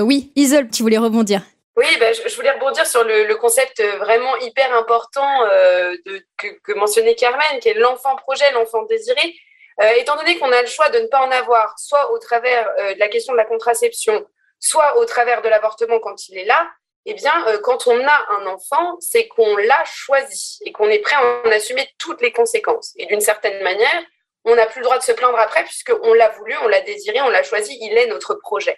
oui, 0.04 0.32
Isol, 0.36 0.68
tu 0.70 0.82
voulais 0.82 0.98
rebondir. 0.98 1.42
Oui, 1.78 1.86
ben, 2.00 2.14
je, 2.14 2.36
voulais 2.36 2.52
rebondir 2.52 2.88
sur 2.88 3.04
le, 3.04 3.34
concept 3.36 3.84
vraiment 4.00 4.36
hyper 4.38 4.74
important 4.74 5.44
euh, 5.52 5.96
que, 6.38 6.74
mentionnait 6.74 7.16
Carmen, 7.16 7.60
qui 7.60 7.70
est 7.70 7.74
l'enfant 7.74 8.16
projet, 8.16 8.50
l'enfant 8.52 8.84
désiré. 8.84 9.36
Euh, 9.82 9.92
étant 9.98 10.16
donné 10.16 10.38
qu'on 10.38 10.52
a 10.52 10.62
le 10.62 10.68
choix 10.68 10.90
de 10.90 11.00
ne 11.00 11.08
pas 11.08 11.22
en 11.22 11.32
avoir, 11.32 11.78
soit 11.78 12.12
au 12.12 12.20
travers 12.20 12.70
euh, 12.80 12.94
de 12.94 13.00
la 13.00 13.10
question 13.10 13.34
de 13.34 13.38
la 13.38 13.46
contraception, 13.46 14.26
soit 14.60 14.98
au 14.98 15.06
travers 15.06 15.42
de 15.42 15.50
l'avortement 15.50 16.00
quand 16.00 16.30
il 16.30 16.38
est 16.38 16.46
là, 16.46 16.70
eh 17.06 17.14
bien, 17.14 17.34
euh, 17.48 17.60
quand 17.60 17.88
on 17.88 18.08
a 18.08 18.26
un 18.40 18.48
enfant, 18.48 18.96
c'est 19.00 19.28
qu'on 19.28 19.58
l'a 19.58 19.84
choisi 19.86 20.60
et 20.66 20.72
qu'on 20.72 20.90
est 20.90 21.00
prêt 21.00 21.16
à 21.16 21.42
en 21.46 21.52
assumer 21.52 21.88
toutes 22.00 22.22
les 22.22 22.32
conséquences. 22.32 22.94
Et 22.96 23.06
d'une 23.06 23.20
certaine 23.20 23.62
manière, 23.64 24.04
on 24.46 24.56
n'a 24.56 24.66
plus 24.66 24.80
le 24.80 24.86
droit 24.86 24.98
de 24.98 25.04
se 25.04 25.12
plaindre 25.12 25.38
après, 25.38 25.64
puisqu'on 25.64 26.14
l'a 26.14 26.30
voulu, 26.30 26.56
on 26.64 26.68
l'a 26.68 26.82
désiré, 26.82 27.22
on 27.22 27.30
l'a 27.30 27.44
choisi, 27.44 27.78
il 27.82 27.98
est 27.98 28.08
notre 28.08 28.36
projet. 28.36 28.78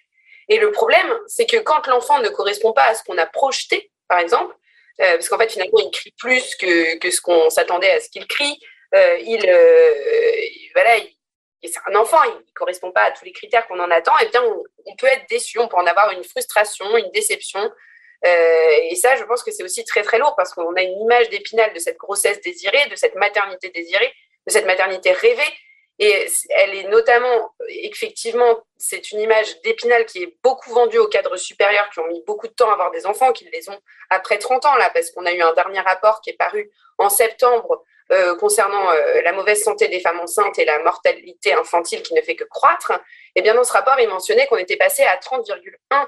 Et 0.50 0.58
le 0.58 0.72
problème, 0.72 1.18
c'est 1.28 1.46
que 1.46 1.58
quand 1.58 1.86
l'enfant 1.88 2.20
ne 2.20 2.30
correspond 2.30 2.74
pas 2.74 2.86
à 2.86 2.96
ce 2.96 3.04
qu'on 3.04 3.18
a 3.18 3.26
projeté, 3.26 3.92
par 4.08 4.20
exemple, 4.20 4.56
euh, 5.02 5.14
parce 5.14 5.30
qu'en 5.30 5.38
fait, 5.38 5.52
finalement, 5.52 5.80
il 5.80 5.92
crie 5.92 6.14
plus 6.18 6.56
que, 6.56 7.12
ce 7.12 7.22
qu'on 7.22 7.50
s'attendait 7.50 7.92
à 7.92 8.00
ce 8.00 8.10
qu'il 8.10 8.26
crie, 8.28 8.60
euh, 8.96 9.18
il, 9.20 9.48
euh, 9.48 10.42
voilà, 10.74 10.98
il, 10.98 11.14
c'est 11.64 11.80
un 11.88 11.96
enfant, 11.96 12.24
il 12.24 12.38
ne 12.38 12.54
correspond 12.56 12.92
pas 12.92 13.04
à 13.04 13.12
tous 13.12 13.26
les 13.26 13.34
critères 13.34 13.68
qu'on 13.68 13.80
en 13.80 13.92
attend, 13.92 14.18
et 14.20 14.24
eh 14.26 14.30
bien, 14.30 14.42
on, 14.44 14.64
on, 14.86 14.96
peut 14.96 15.08
être 15.08 15.28
déçu, 15.30 15.60
on 15.60 15.68
peut 15.68 15.76
en 15.76 15.86
avoir 15.86 16.12
une 16.12 16.24
frustration, 16.24 16.98
une 16.98 17.12
déception. 17.12 17.60
et 18.24 18.96
ça, 18.96 19.16
je 19.16 19.24
pense 19.24 19.44
que 19.44 19.52
c'est 19.52 19.64
aussi 19.64 19.84
très 19.84 20.02
très 20.02 20.18
lourd 20.18 20.34
parce 20.36 20.54
qu'on 20.54 20.74
a 20.76 20.82
une 20.82 21.02
image 21.02 21.30
d'épinal 21.30 21.74
de 21.74 21.80
cette 21.80 21.98
grossesse 21.98 22.42
désirée, 22.42 22.88
de 22.90 22.96
cette 22.96 23.16
maternité 23.16 23.70
désirée, 23.70 24.12
de 24.48 24.52
cette 24.52 24.66
maternité 24.66 25.12
rêvée. 25.12 25.54
Et 26.00 26.28
elle 26.50 26.76
est 26.76 26.88
notamment, 26.90 27.56
effectivement, 27.70 28.64
c'est 28.78 29.12
une 29.12 29.20
image 29.20 29.62
d'Épinal 29.62 30.06
qui 30.06 30.22
est 30.24 30.38
beaucoup 30.44 30.72
vendue 30.72 31.00
aux 31.00 31.08
cadres 31.08 31.38
supérieurs 31.38 31.90
qui 31.90 32.00
ont 32.00 32.08
mis 32.08 32.22
beaucoup 32.28 32.48
de 32.48 32.54
temps 32.54 32.70
à 32.70 32.74
avoir 32.74 32.92
des 32.92 33.08
enfants, 33.08 33.34
qui 33.34 33.50
les 33.52 33.70
ont 33.70 33.80
après 34.12 34.38
30 34.38 34.66
ans, 34.68 34.76
là, 34.76 34.92
parce 34.94 35.10
qu'on 35.10 35.26
a 35.26 35.34
eu 35.34 35.42
un 35.42 35.54
dernier 35.54 35.80
rapport 35.80 36.22
qui 36.22 36.30
est 36.30 36.38
paru 36.38 36.72
en 37.00 37.10
septembre 37.10 37.84
euh, 38.12 38.36
concernant 38.36 38.92
euh, 38.92 39.22
la 39.22 39.34
mauvaise 39.34 39.64
santé 39.64 39.88
des 39.88 40.00
femmes 40.00 40.20
enceintes 40.20 40.60
et 40.60 40.66
la 40.66 40.80
mortalité 40.84 41.54
infantile 41.54 42.04
qui 42.04 42.14
ne 42.14 42.22
fait 42.22 42.36
que 42.36 42.46
croître. 42.46 42.92
Et 43.36 43.42
bien, 43.42 43.56
dans 43.56 43.64
ce 43.64 43.74
rapport, 43.74 44.00
il 44.00 44.08
mentionnait 44.08 44.48
qu'on 44.48 44.58
était 44.58 44.78
passé 44.78 45.04
à 45.04 45.18
30,1, 45.18 46.08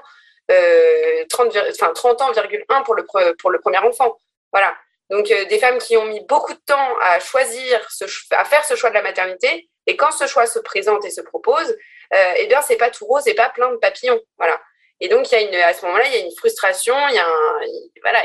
euh, 0.50 1.24
30, 1.28 1.56
enfin, 1.70 1.92
30 1.92 2.22
ans,1 2.22 2.82
pour 2.84 2.94
le, 2.94 3.58
premier 3.58 3.78
enfant. 3.78 4.16
Voilà. 4.52 4.74
Donc, 5.10 5.30
euh, 5.30 5.44
des 5.46 5.58
femmes 5.58 5.78
qui 5.78 5.96
ont 5.96 6.06
mis 6.06 6.20
beaucoup 6.20 6.52
de 6.52 6.60
temps 6.60 6.98
à 7.02 7.20
choisir, 7.20 7.86
à 8.30 8.44
faire 8.44 8.64
ce 8.64 8.76
choix 8.76 8.90
de 8.90 8.94
la 8.94 9.02
maternité, 9.02 9.69
et 9.90 9.96
quand 9.96 10.12
ce 10.12 10.28
choix 10.28 10.46
se 10.46 10.60
présente 10.60 11.04
et 11.04 11.10
se 11.10 11.20
propose, 11.20 11.76
euh, 12.14 12.32
eh 12.36 12.46
bien, 12.46 12.62
c'est 12.62 12.76
pas 12.76 12.90
tout 12.90 13.04
rose 13.06 13.26
et 13.26 13.34
pas 13.34 13.48
plein 13.48 13.72
de 13.72 13.76
papillons. 13.76 14.20
Voilà. 14.38 14.60
Et 15.00 15.08
donc, 15.08 15.30
il 15.30 15.34
y 15.34 15.38
a 15.38 15.40
une, 15.40 15.54
à 15.56 15.74
ce 15.74 15.84
moment-là, 15.84 16.06
il 16.06 16.12
y 16.12 16.16
a 16.16 16.24
une 16.24 16.36
frustration, 16.36 16.94
il 17.08 17.16
y 17.16 17.18
a 17.18 17.26
un, 17.26 17.60
voilà, 18.02 18.24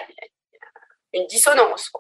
une 1.15 1.25
dissonance. 1.27 1.91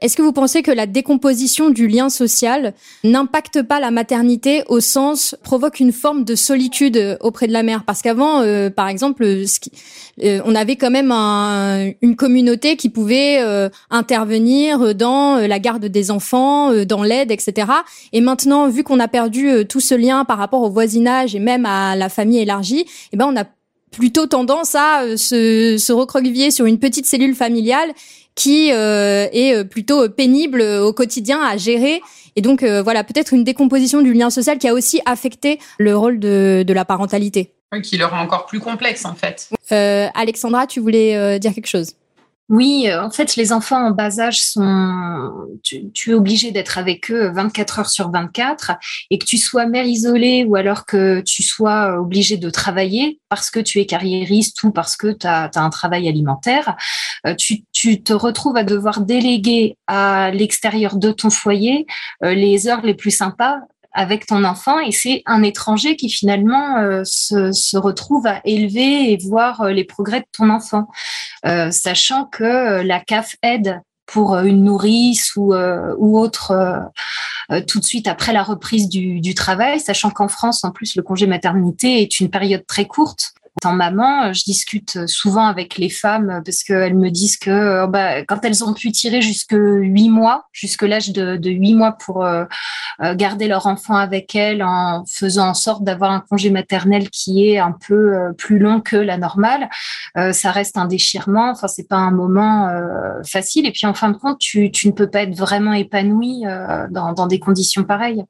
Est-ce 0.00 0.16
que 0.16 0.22
vous 0.22 0.32
pensez 0.32 0.62
que 0.62 0.70
la 0.70 0.86
décomposition 0.86 1.70
du 1.70 1.86
lien 1.86 2.08
social 2.08 2.74
n'impacte 3.04 3.62
pas 3.62 3.80
la 3.80 3.90
maternité 3.90 4.64
au 4.68 4.80
sens 4.80 5.36
provoque 5.42 5.80
une 5.80 5.92
forme 5.92 6.24
de 6.24 6.34
solitude 6.34 7.18
auprès 7.20 7.46
de 7.46 7.52
la 7.52 7.62
mère? 7.62 7.84
Parce 7.84 8.02
qu'avant, 8.02 8.40
euh, 8.40 8.70
par 8.70 8.88
exemple, 8.88 9.24
euh, 9.24 10.40
on 10.44 10.54
avait 10.54 10.76
quand 10.76 10.90
même 10.90 11.12
un, 11.12 11.90
une 12.00 12.16
communauté 12.16 12.76
qui 12.76 12.88
pouvait 12.88 13.38
euh, 13.40 13.68
intervenir 13.90 14.94
dans 14.94 15.36
la 15.36 15.58
garde 15.58 15.84
des 15.84 16.10
enfants, 16.10 16.72
dans 16.84 17.02
l'aide, 17.02 17.30
etc. 17.30 17.68
Et 18.12 18.20
maintenant, 18.20 18.68
vu 18.68 18.82
qu'on 18.82 19.00
a 19.00 19.08
perdu 19.08 19.66
tout 19.68 19.80
ce 19.80 19.94
lien 19.94 20.24
par 20.24 20.38
rapport 20.38 20.62
au 20.62 20.70
voisinage 20.70 21.34
et 21.34 21.40
même 21.40 21.66
à 21.66 21.96
la 21.96 22.08
famille 22.08 22.38
élargie, 22.38 22.86
eh 23.12 23.16
ben 23.16 23.26
on 23.26 23.36
a 23.36 23.44
plutôt 23.90 24.26
tendance 24.26 24.74
à 24.74 25.16
se, 25.16 25.76
se 25.78 25.92
recroqueviller 25.92 26.50
sur 26.50 26.66
une 26.66 26.78
petite 26.78 27.06
cellule 27.06 27.34
familiale 27.34 27.92
qui 28.34 28.72
euh, 28.72 29.28
est 29.32 29.54
euh, 29.54 29.64
plutôt 29.64 30.04
euh, 30.04 30.08
pénible 30.08 30.60
au 30.60 30.92
quotidien 30.92 31.40
à 31.42 31.56
gérer. 31.56 32.00
Et 32.36 32.40
donc 32.40 32.64
voilà, 32.64 33.04
peut-être 33.04 33.32
une 33.32 33.44
décomposition 33.44 34.02
du 34.02 34.12
lien 34.12 34.28
social 34.28 34.58
qui 34.58 34.66
a 34.66 34.74
aussi 34.74 35.00
affecté 35.06 35.60
le 35.78 35.96
rôle 35.96 36.18
de, 36.18 36.64
de 36.66 36.72
la 36.72 36.84
parentalité. 36.84 37.52
Oui, 37.72 37.80
qui 37.80 37.96
le 37.96 38.06
rend 38.06 38.18
encore 38.18 38.46
plus 38.46 38.58
complexe 38.58 39.04
en 39.04 39.14
fait. 39.14 39.50
Alexandra, 40.16 40.66
tu 40.66 40.80
voulais 40.80 41.38
dire 41.38 41.54
quelque 41.54 41.68
chose? 41.68 41.92
Oui, 42.50 42.88
euh, 42.88 43.02
en 43.02 43.10
fait, 43.10 43.36
les 43.36 43.52
enfants 43.52 43.86
en 43.86 43.90
bas 43.90 44.20
âge 44.20 44.42
sont, 44.42 45.32
tu, 45.62 46.10
es 46.10 46.12
obligé 46.12 46.50
d'être 46.50 46.76
avec 46.76 47.10
eux 47.10 47.32
24 47.32 47.78
heures 47.78 47.88
sur 47.88 48.10
24 48.10 48.72
et 49.10 49.18
que 49.18 49.24
tu 49.24 49.38
sois 49.38 49.64
mère 49.64 49.86
isolée 49.86 50.44
ou 50.44 50.54
alors 50.54 50.84
que 50.84 51.22
tu 51.22 51.42
sois 51.42 51.98
obligé 51.98 52.36
de 52.36 52.50
travailler 52.50 53.18
parce 53.30 53.50
que 53.50 53.60
tu 53.60 53.80
es 53.80 53.86
carriériste 53.86 54.62
ou 54.62 54.72
parce 54.72 54.94
que 54.96 55.12
tu 55.12 55.26
as, 55.26 55.50
un 55.54 55.70
travail 55.70 56.06
alimentaire, 56.06 56.76
euh, 57.26 57.34
tu, 57.34 57.64
tu, 57.72 58.02
te 58.02 58.12
retrouves 58.12 58.58
à 58.58 58.64
devoir 58.64 59.00
déléguer 59.00 59.78
à 59.86 60.30
l'extérieur 60.30 60.96
de 60.96 61.12
ton 61.12 61.30
foyer 61.30 61.86
euh, 62.24 62.34
les 62.34 62.68
heures 62.68 62.82
les 62.82 62.94
plus 62.94 63.10
sympas 63.10 63.60
avec 63.94 64.26
ton 64.26 64.44
enfant 64.44 64.80
et 64.80 64.92
c'est 64.92 65.22
un 65.24 65.42
étranger 65.42 65.96
qui 65.96 66.10
finalement 66.10 66.78
euh, 66.78 67.02
se, 67.04 67.52
se, 67.52 67.76
retrouve 67.76 68.26
à 68.26 68.40
élever 68.44 69.12
et 69.12 69.18
voir 69.18 69.62
euh, 69.62 69.70
les 69.70 69.84
progrès 69.84 70.20
de 70.20 70.26
ton 70.36 70.50
enfant, 70.50 70.88
euh, 71.46 71.70
sachant 71.70 72.24
que 72.24 72.82
la 72.82 73.00
CAF 73.00 73.36
aide 73.42 73.80
pour 74.06 74.36
une 74.36 74.64
nourrice 74.64 75.34
ou, 75.36 75.54
ou 75.54 76.18
autre 76.18 76.52
tout 77.66 77.80
de 77.80 77.84
suite 77.84 78.06
après 78.06 78.34
la 78.34 78.42
reprise 78.42 78.90
du, 78.90 79.20
du 79.20 79.34
travail, 79.34 79.80
sachant 79.80 80.10
qu'en 80.10 80.28
France, 80.28 80.62
en 80.62 80.72
plus, 80.72 80.94
le 80.94 81.02
congé 81.02 81.26
maternité 81.26 82.02
est 82.02 82.20
une 82.20 82.28
période 82.28 82.66
très 82.66 82.84
courte 82.84 83.32
étant 83.58 83.72
maman, 83.72 84.32
je 84.32 84.42
discute 84.44 85.06
souvent 85.06 85.46
avec 85.46 85.78
les 85.78 85.88
femmes 85.88 86.42
parce 86.44 86.64
qu'elles 86.64 86.96
me 86.96 87.10
disent 87.10 87.36
que 87.36 87.50
euh, 87.50 87.86
bah, 87.86 88.24
quand 88.24 88.44
elles 88.44 88.64
ont 88.64 88.74
pu 88.74 88.90
tirer 88.90 89.22
jusque 89.22 89.54
huit 89.54 90.08
mois, 90.08 90.46
jusque 90.52 90.82
l'âge 90.82 91.12
de, 91.12 91.38
huit 91.48 91.74
mois 91.74 91.92
pour 91.92 92.24
euh, 92.24 92.44
euh, 93.02 93.14
garder 93.14 93.46
leur 93.46 93.66
enfant 93.66 93.94
avec 93.94 94.34
elles 94.34 94.62
en 94.62 95.04
faisant 95.06 95.48
en 95.48 95.54
sorte 95.54 95.84
d'avoir 95.84 96.10
un 96.10 96.20
congé 96.20 96.50
maternel 96.50 97.10
qui 97.10 97.48
est 97.48 97.58
un 97.58 97.72
peu 97.72 98.32
plus 98.38 98.58
long 98.58 98.80
que 98.80 98.96
la 98.96 99.18
normale, 99.18 99.68
ça 100.32 100.50
reste 100.50 100.76
un 100.76 100.86
déchirement. 100.86 101.50
Enfin, 101.50 101.68
c'est 101.68 101.88
pas 101.88 101.96
un 101.96 102.10
moment 102.10 102.70
facile. 103.24 103.66
Et 103.66 103.72
puis 103.72 103.86
en 103.86 103.94
fin 103.94 104.10
de 104.10 104.16
compte, 104.16 104.38
tu, 104.38 104.70
ne 104.84 104.90
peux 104.90 105.08
pas 105.08 105.22
être 105.22 105.36
vraiment 105.36 105.72
épanoui 105.72 106.44
dans 106.90 107.26
des 107.26 107.38
conditions 107.38 107.84
pareilles. 107.84 108.24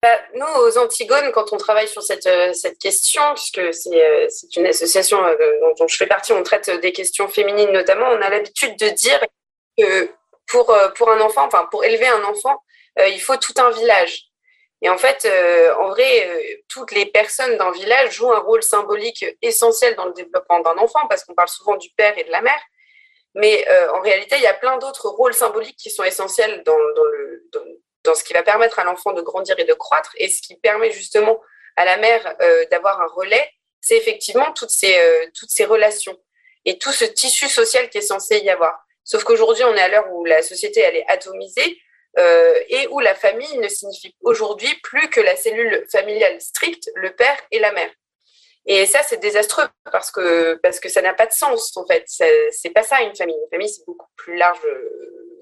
Bah, 0.00 0.16
nous, 0.34 0.46
aux 0.62 0.78
Antigones, 0.78 1.32
quand 1.32 1.52
on 1.52 1.56
travaille 1.56 1.88
sur 1.88 2.02
cette, 2.02 2.26
euh, 2.28 2.52
cette 2.52 2.78
question, 2.78 3.22
puisque 3.34 3.74
c'est 3.74 4.00
euh, 4.00 4.28
une 4.56 4.66
association 4.66 5.24
euh, 5.24 5.34
dont, 5.76 5.88
je 5.88 5.96
fais 5.96 6.06
partie, 6.06 6.32
on 6.32 6.44
traite 6.44 6.70
des 6.70 6.92
questions 6.92 7.26
féminines 7.28 7.72
notamment, 7.72 8.06
on 8.06 8.22
a 8.22 8.30
l'habitude 8.30 8.78
de 8.78 8.90
dire 8.90 9.20
que 9.76 10.08
pour, 10.46 10.72
pour 10.94 11.10
un 11.10 11.20
enfant, 11.20 11.44
enfin 11.46 11.66
pour 11.72 11.84
élever 11.84 12.06
un 12.06 12.22
enfant, 12.24 12.62
il 12.96 13.20
faut 13.20 13.36
tout 13.36 13.52
un 13.58 13.70
village. 13.70 14.22
Et 14.82 14.88
en 14.88 14.96
fait, 14.98 15.28
en 15.78 15.88
vrai, 15.88 16.62
toutes 16.68 16.92
les 16.92 17.06
personnes 17.06 17.56
d'un 17.58 17.70
village 17.72 18.14
jouent 18.14 18.32
un 18.32 18.38
rôle 18.38 18.62
symbolique 18.62 19.24
essentiel 19.42 19.94
dans 19.96 20.06
le 20.06 20.14
développement 20.14 20.60
d'un 20.60 20.78
enfant, 20.78 21.06
parce 21.08 21.24
qu'on 21.24 21.34
parle 21.34 21.48
souvent 21.48 21.76
du 21.76 21.90
père 21.96 22.16
et 22.16 22.24
de 22.24 22.30
la 22.30 22.40
mère. 22.40 22.60
Mais 23.34 23.66
en 23.92 24.00
réalité, 24.00 24.36
il 24.36 24.42
y 24.42 24.46
a 24.46 24.54
plein 24.54 24.78
d'autres 24.78 25.08
rôles 25.08 25.34
symboliques 25.34 25.76
qui 25.76 25.90
sont 25.90 26.04
essentiels 26.04 26.62
dans, 26.64 26.78
dans 26.96 27.04
le, 27.04 27.44
dans 28.04 28.14
ce 28.14 28.24
qui 28.24 28.32
va 28.32 28.42
permettre 28.42 28.78
à 28.78 28.84
l'enfant 28.84 29.12
de 29.12 29.22
grandir 29.22 29.58
et 29.58 29.64
de 29.64 29.74
croître, 29.74 30.12
et 30.16 30.28
ce 30.28 30.40
qui 30.42 30.56
permet 30.56 30.90
justement 30.90 31.40
à 31.76 31.84
la 31.84 31.96
mère 31.96 32.36
euh, 32.42 32.64
d'avoir 32.70 33.00
un 33.00 33.06
relais, 33.06 33.50
c'est 33.80 33.96
effectivement 33.96 34.52
toutes 34.52 34.70
ces, 34.70 34.98
euh, 34.98 35.26
toutes 35.38 35.50
ces 35.50 35.64
relations 35.64 36.18
et 36.64 36.78
tout 36.78 36.92
ce 36.92 37.04
tissu 37.04 37.48
social 37.48 37.88
qui 37.88 37.98
est 37.98 38.02
censé 38.02 38.38
y 38.38 38.50
avoir. 38.50 38.84
Sauf 39.04 39.24
qu'aujourd'hui, 39.24 39.64
on 39.64 39.74
est 39.74 39.80
à 39.80 39.88
l'heure 39.88 40.12
où 40.12 40.24
la 40.24 40.42
société 40.42 40.80
elle 40.80 40.96
est 40.96 41.08
atomisée 41.08 41.78
euh, 42.18 42.58
et 42.68 42.88
où 42.88 43.00
la 43.00 43.14
famille 43.14 43.58
ne 43.58 43.68
signifie 43.68 44.14
aujourd'hui 44.22 44.74
plus 44.82 45.08
que 45.08 45.20
la 45.20 45.36
cellule 45.36 45.86
familiale 45.90 46.40
stricte, 46.40 46.90
le 46.96 47.14
père 47.14 47.38
et 47.50 47.58
la 47.58 47.72
mère. 47.72 47.90
Et 48.66 48.84
ça, 48.84 49.02
c'est 49.02 49.16
désastreux 49.18 49.66
parce 49.90 50.10
que, 50.10 50.54
parce 50.62 50.78
que 50.78 50.90
ça 50.90 51.00
n'a 51.00 51.14
pas 51.14 51.26
de 51.26 51.32
sens, 51.32 51.74
en 51.76 51.86
fait. 51.86 52.04
C'est 52.06 52.70
pas 52.70 52.82
ça, 52.82 53.00
une 53.00 53.16
famille. 53.16 53.36
Une 53.44 53.48
famille, 53.50 53.68
c'est 53.68 53.86
beaucoup 53.86 54.08
plus 54.16 54.36
large. 54.36 54.60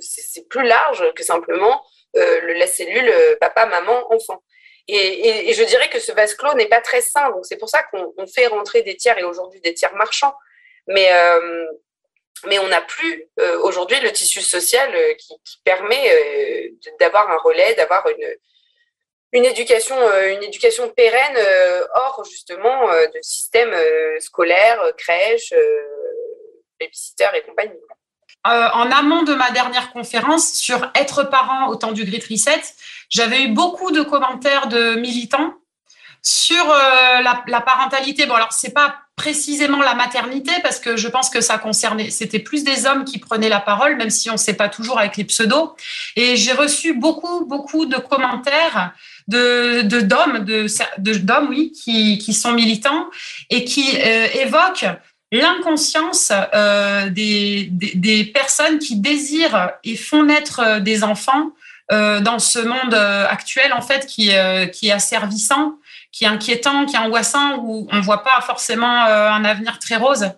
C'est 0.01 0.49
plus 0.49 0.67
large 0.67 1.05
que 1.15 1.23
simplement 1.23 1.83
euh, 2.17 2.55
la 2.55 2.67
cellule 2.67 3.09
euh, 3.09 3.37
papa, 3.41 3.67
maman, 3.67 4.13
enfant. 4.13 4.43
Et, 4.89 5.53
je 5.53 5.65
dirais 5.65 5.91
que 5.91 5.99
ce 5.99 6.13
vase 6.13 6.35
clos 6.35 6.55
n'est 6.55 6.69
pas 6.69 6.81
très 6.81 7.01
sain. 7.01 7.31
Donc 7.31 7.45
c'est 7.45 7.57
pour 7.57 7.69
ça 7.69 7.83
qu'on 7.85 8.27
fait 8.29 8.47
rentrer 8.47 8.83
des 8.83 8.97
tiers 8.97 9.19
et 9.19 9.25
aujourd'hui 9.25 9.61
des 9.61 9.75
tiers 9.75 9.95
marchands. 9.95 10.35
Mais, 10.87 11.13
euh, 11.13 11.67
mais 12.45 12.61
on 12.61 12.69
n'a 12.69 12.81
plus 12.81 13.29
aujourd'hui 13.63 13.99
le 14.01 14.13
tissu 14.13 14.41
social 14.41 14.95
qui, 15.17 15.35
permet 15.65 16.71
d'avoir 17.01 17.29
un 17.29 17.39
relais, 17.39 17.75
d'avoir 17.75 18.09
une, 18.09 18.37
une 19.33 19.45
éducation, 19.45 19.97
une 20.29 20.45
éducation 20.45 20.89
pérenne 20.91 21.37
hors 21.97 22.25
justement 22.25 22.87
de 22.87 23.19
système 23.23 23.75
scolaire, 24.21 24.81
crèche, 24.97 25.53
babysitter 26.79 27.29
et 27.35 27.43
compagnie. 27.43 27.81
Euh, 28.49 28.69
en 28.75 28.91
amont 28.91 29.25
de 29.25 29.35
ma 29.35 29.51
dernière 29.51 29.91
conférence 29.93 30.53
sur 30.53 30.91
être 30.95 31.25
parent 31.25 31.69
au 31.69 31.77
temps 31.77 31.93
du 31.93 32.05
Grit 32.05 32.23
Reset, 32.31 32.63
j'avais 33.09 33.45
eu 33.45 33.49
beaucoup 33.49 33.91
de 33.91 34.03
commentaires 34.03 34.69
de 34.69 34.95
militants 34.95 35.55
sur 36.23 36.71
euh, 36.71 37.23
la, 37.23 37.61
parentalité. 37.61 38.27
Bon, 38.27 38.35
alors 38.35 38.53
c'est 38.53 38.73
pas 38.73 38.97
précisément 39.17 39.79
la 39.79 39.95
maternité 39.95 40.53
parce 40.63 40.79
que 40.79 40.97
je 40.97 41.09
pense 41.09 41.31
que 41.31 41.41
ça 41.41 41.59
concernait, 41.59 42.11
c'était 42.11 42.39
plus 42.39 42.65
des 42.65 42.87
hommes 42.87 43.05
qui 43.05 43.19
prenaient 43.19 43.49
la 43.49 43.61
parole, 43.61 43.97
même 43.97 44.11
si 44.11 44.29
on 44.29 44.35
ne 44.35 44.39
sait 44.39 44.55
pas 44.55 44.69
toujours 44.69 44.99
avec 44.99 45.17
les 45.17 45.25
pseudos. 45.25 45.75
Et 46.17 46.37
j'ai 46.37 46.53
reçu 46.53 46.95
beaucoup, 46.95 47.47
beaucoup 47.47 47.87
de 47.87 47.97
commentaires 47.97 48.93
de 49.29 49.83
d'hommes, 49.83 50.45
de, 50.45 51.19
d'hommes, 51.19 51.49
oui, 51.49 51.73
qui, 51.73 52.19
qui 52.19 52.35
sont 52.35 52.53
militants 52.53 53.07
et 53.51 53.65
qui 53.65 53.97
euh, 53.97 54.27
évoquent 54.35 54.87
l'inconscience 55.33 56.33
euh, 56.55 57.09
des, 57.09 57.69
des, 57.71 58.25
personnes 58.25 58.79
qui 58.79 58.97
désirent 58.97 59.73
et 59.85 59.97
font 59.97 60.25
naître 60.25 60.61
euh, 60.61 60.81
des 60.81 61.03
enfants 61.03 61.51
euh, 61.93 62.21
dans 62.21 62.39
ce 62.39 62.59
monde 62.59 62.95
actuel 62.95 63.73
en 63.73 63.81
fait 63.81 64.07
qui, 64.07 64.31
qui 64.73 64.89
est 64.89 64.93
asservissant, 64.93 65.79
qui 66.11 66.25
est 66.25 66.29
inquiétant, 66.29 66.85
qui 66.87 66.97
est 66.97 66.99
angoissant, 66.99 67.59
où 67.59 67.87
on 67.91 68.01
voit 68.01 68.25
pas 68.25 68.41
forcément 68.41 69.05
un 69.05 69.45
avenir 69.45 69.79
très 69.79 69.97
rose. 69.97 70.31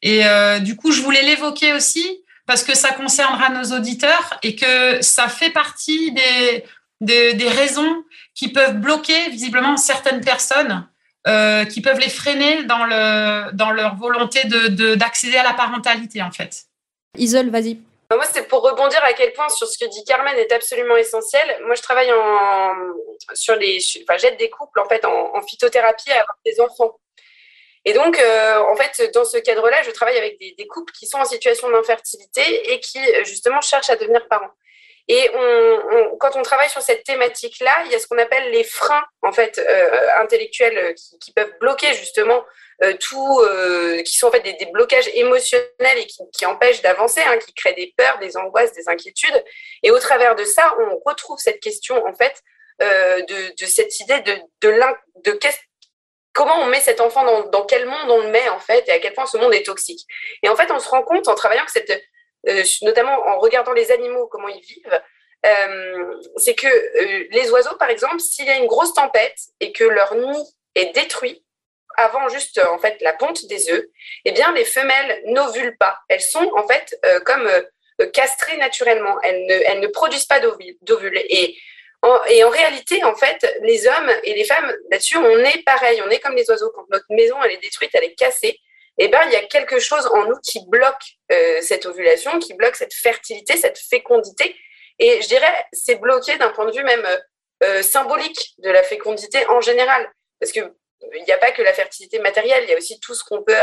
Et 0.00 0.22
du 0.60 0.74
coup, 0.74 0.90
je 0.90 1.02
voulais 1.02 1.22
l'évoquer 1.22 1.74
aussi 1.74 2.24
parce 2.46 2.64
que 2.64 2.74
ça 2.74 2.92
concernera 2.92 3.50
nos 3.50 3.76
auditeurs 3.76 4.38
et 4.42 4.56
que 4.56 5.02
ça 5.02 5.28
fait 5.28 5.50
partie 5.50 6.12
des, 6.12 6.64
des, 7.02 7.34
des 7.34 7.48
raisons 7.48 8.02
qui 8.34 8.48
peuvent 8.48 8.78
bloquer 8.78 9.28
visiblement 9.28 9.76
certaines 9.76 10.22
personnes 10.22 10.86
qui 11.24 11.80
peuvent 11.80 12.00
les 12.00 12.08
freiner 12.08 12.64
dans, 12.64 12.84
le, 12.84 13.52
dans 13.52 13.70
leur 13.70 13.96
volonté 13.96 14.40
d'accéder 14.44 15.34
de, 15.34 15.38
à 15.38 15.42
la 15.42 15.54
parentalité, 15.54 16.22
en 16.22 16.32
fait. 16.32 16.64
Isole, 17.16 17.50
vas-y. 17.50 17.78
Bah, 18.12 18.16
moi, 18.16 18.26
c'est 18.30 18.46
pour 18.46 18.62
rebondir 18.62 19.02
à 19.04 19.14
quel 19.14 19.32
point 19.32 19.48
sur 19.48 19.66
ce 19.66 19.82
que 19.82 19.88
dit 19.88 20.04
Carmen 20.04 20.36
est 20.36 20.52
absolument 20.52 20.96
essentiel. 20.96 21.58
Moi, 21.64 21.74
je 21.74 21.80
travaille 21.80 22.12
en, 22.12 22.74
sur 23.32 23.56
les, 23.56 23.78
enfin, 24.02 24.18
j'aide 24.18 24.36
des 24.36 24.50
couples 24.50 24.80
en 24.80 24.84
fait 24.86 25.02
en, 25.06 25.40
phytothérapie 25.40 26.10
à 26.10 26.20
avoir 26.20 26.36
des 26.44 26.60
enfants. 26.60 26.98
Et 27.86 27.94
donc, 27.94 28.18
euh, 28.18 28.58
en 28.70 28.76
fait, 28.76 29.10
dans 29.14 29.24
ce 29.24 29.38
cadre-là, 29.38 29.82
je 29.82 29.90
travaille 29.92 30.18
avec 30.18 30.38
des, 30.38 30.54
des, 30.58 30.66
couples 30.66 30.92
qui 30.92 31.06
sont 31.06 31.16
en 31.16 31.24
situation 31.24 31.70
d'infertilité 31.70 32.72
et 32.72 32.80
qui 32.80 33.00
justement 33.24 33.62
cherchent 33.62 33.88
à 33.88 33.96
devenir 33.96 34.28
parents. 34.28 34.52
Et 35.08 35.30
quand 36.20 36.36
on 36.36 36.42
travaille 36.42 36.70
sur 36.70 36.80
cette 36.80 37.02
thématique-là, 37.04 37.82
il 37.86 37.92
y 37.92 37.94
a 37.94 37.98
ce 37.98 38.06
qu'on 38.06 38.18
appelle 38.18 38.50
les 38.50 38.64
freins 38.64 39.04
en 39.22 39.32
fait 39.32 39.58
euh, 39.58 40.08
intellectuels 40.20 40.94
qui, 40.94 41.18
qui, 41.18 41.32
peuvent 41.32 41.52
bloquer 41.60 41.92
justement 41.94 42.44
euh, 42.82 42.94
tout, 42.98 43.40
euh, 43.40 44.02
qui 44.02 44.16
sont 44.16 44.26
en 44.26 44.30
fait 44.32 44.40
des, 44.40 44.66
blocages 44.72 45.08
émotionnels 45.14 45.98
et 45.98 46.06
qui, 46.06 46.46
empêchent 46.46 46.82
d'avancer, 46.82 47.20
hein, 47.24 47.38
qui 47.38 47.54
créent 47.54 47.74
des 47.74 47.94
peurs, 47.96 48.18
des 48.18 48.36
angoisses, 48.36 48.72
des 48.72 48.88
inquiétudes. 48.88 49.44
Et 49.84 49.92
au 49.92 49.98
travers 50.00 50.34
de 50.34 50.44
ça, 50.44 50.74
on 50.80 50.98
retrouve 51.08 51.38
cette 51.38 51.60
question 51.60 52.04
en 52.04 52.12
fait 52.12 52.42
euh, 52.80 53.22
de, 53.22 53.66
cette 53.66 54.00
idée 54.00 54.20
de, 54.20 55.38
comment 56.32 56.56
on 56.60 56.66
met 56.66 56.80
cet 56.80 57.00
enfant 57.00 57.44
dans, 57.44 57.64
quel 57.66 57.86
monde 57.86 58.10
on 58.10 58.18
le 58.18 58.30
met 58.30 58.48
en 58.48 58.58
fait 58.58 58.88
et 58.88 58.92
à 58.92 58.98
quel 58.98 59.12
point 59.12 59.26
ce 59.26 59.36
monde 59.36 59.54
est 59.54 59.64
toxique. 59.64 60.04
Et 60.42 60.48
en 60.48 60.56
fait, 60.56 60.70
on 60.72 60.80
se 60.80 60.88
rend 60.88 61.04
compte 61.04 61.28
en 61.28 61.36
travaillant 61.36 61.64
que 61.64 61.72
cette 61.72 61.90
euh, 61.90 61.98
notamment 62.82 63.18
en 63.28 63.38
regardant 63.38 63.72
les 63.72 63.90
animaux, 63.92 64.26
comment 64.26 64.48
ils 64.48 64.60
vivent, 64.60 65.00
euh, 65.44 66.20
c'est 66.36 66.54
que 66.54 66.66
euh, 66.66 67.26
les 67.30 67.50
oiseaux, 67.50 67.76
par 67.76 67.90
exemple, 67.90 68.20
s'il 68.20 68.46
y 68.46 68.50
a 68.50 68.56
une 68.56 68.66
grosse 68.66 68.94
tempête 68.94 69.38
et 69.60 69.72
que 69.72 69.84
leur 69.84 70.14
nid 70.14 70.44
est 70.74 70.94
détruit 70.94 71.44
avant 71.96 72.28
juste 72.28 72.58
en 72.58 72.78
fait 72.78 72.96
la 73.02 73.12
ponte 73.12 73.44
des 73.46 73.70
œufs, 73.70 73.84
eh 74.24 74.32
bien 74.32 74.52
les 74.52 74.64
femelles 74.64 75.22
n'ovulent 75.26 75.76
pas. 75.76 75.98
Elles 76.08 76.22
sont 76.22 76.50
en 76.56 76.66
fait 76.66 76.98
comme 77.26 77.46
castrées 78.14 78.56
naturellement. 78.56 79.20
Elles 79.22 79.44
ne, 79.44 79.54
elles 79.66 79.80
ne 79.80 79.88
produisent 79.88 80.24
pas 80.24 80.40
d'ovules. 80.40 81.20
Et 81.28 81.56
en, 82.02 82.18
et 82.28 82.42
en 82.44 82.48
réalité, 82.48 83.04
en 83.04 83.14
fait, 83.14 83.46
les 83.62 83.86
hommes 83.86 84.10
et 84.24 84.34
les 84.34 84.44
femmes, 84.44 84.74
là-dessus, 84.90 85.18
on 85.18 85.38
est 85.38 85.62
pareil. 85.64 86.02
On 86.04 86.10
est 86.10 86.18
comme 86.18 86.34
les 86.34 86.48
oiseaux. 86.50 86.72
Quand 86.74 86.86
notre 86.90 87.04
maison 87.10 87.36
elle 87.44 87.52
est 87.52 87.62
détruite, 87.62 87.90
elle 87.94 88.04
est 88.04 88.14
cassée, 88.14 88.58
eh 88.98 89.08
ben, 89.08 89.20
il 89.26 89.32
y 89.32 89.36
a 89.36 89.44
quelque 89.44 89.78
chose 89.78 90.06
en 90.12 90.26
nous 90.26 90.38
qui 90.40 90.64
bloque 90.68 91.16
euh, 91.30 91.60
cette 91.62 91.86
ovulation, 91.86 92.38
qui 92.38 92.54
bloque 92.54 92.76
cette 92.76 92.94
fertilité, 92.94 93.56
cette 93.56 93.78
fécondité. 93.78 94.54
Et 94.98 95.22
je 95.22 95.28
dirais, 95.28 95.66
c'est 95.72 95.96
bloqué 95.96 96.36
d'un 96.36 96.50
point 96.50 96.66
de 96.66 96.72
vue 96.72 96.84
même 96.84 97.06
euh, 97.64 97.82
symbolique 97.82 98.54
de 98.58 98.70
la 98.70 98.82
fécondité 98.82 99.46
en 99.48 99.60
général. 99.60 100.10
Parce 100.38 100.52
qu'il 100.52 100.70
n'y 101.26 101.32
a 101.32 101.38
pas 101.38 101.52
que 101.52 101.62
la 101.62 101.72
fertilité 101.72 102.18
matérielle, 102.18 102.64
il 102.64 102.70
y 102.70 102.74
a 102.74 102.76
aussi 102.76 103.00
tout 103.00 103.14
ce 103.14 103.24
qu'on 103.24 103.42
peut 103.42 103.56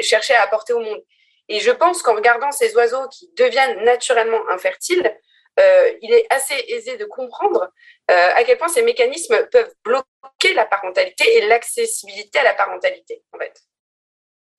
chercher 0.00 0.34
à 0.34 0.42
apporter 0.42 0.72
au 0.74 0.80
monde. 0.80 1.02
Et 1.48 1.60
je 1.60 1.70
pense 1.70 2.02
qu'en 2.02 2.14
regardant 2.14 2.50
ces 2.52 2.74
oiseaux 2.76 3.08
qui 3.08 3.30
deviennent 3.36 3.84
naturellement 3.84 4.40
infertiles, 4.50 5.16
euh, 5.60 5.92
il 6.02 6.12
est 6.12 6.26
assez 6.30 6.62
aisé 6.68 6.96
de 6.96 7.04
comprendre 7.04 7.70
à 8.08 8.44
quel 8.44 8.58
point 8.58 8.68
ces 8.68 8.82
mécanismes 8.82 9.46
peuvent 9.50 9.72
bloquer 9.84 10.52
la 10.54 10.66
parentalité 10.66 11.38
et 11.38 11.46
l'accessibilité 11.46 12.40
à 12.40 12.42
la 12.42 12.54
parentalité, 12.54 13.22
en 13.32 13.38
fait. 13.38 13.54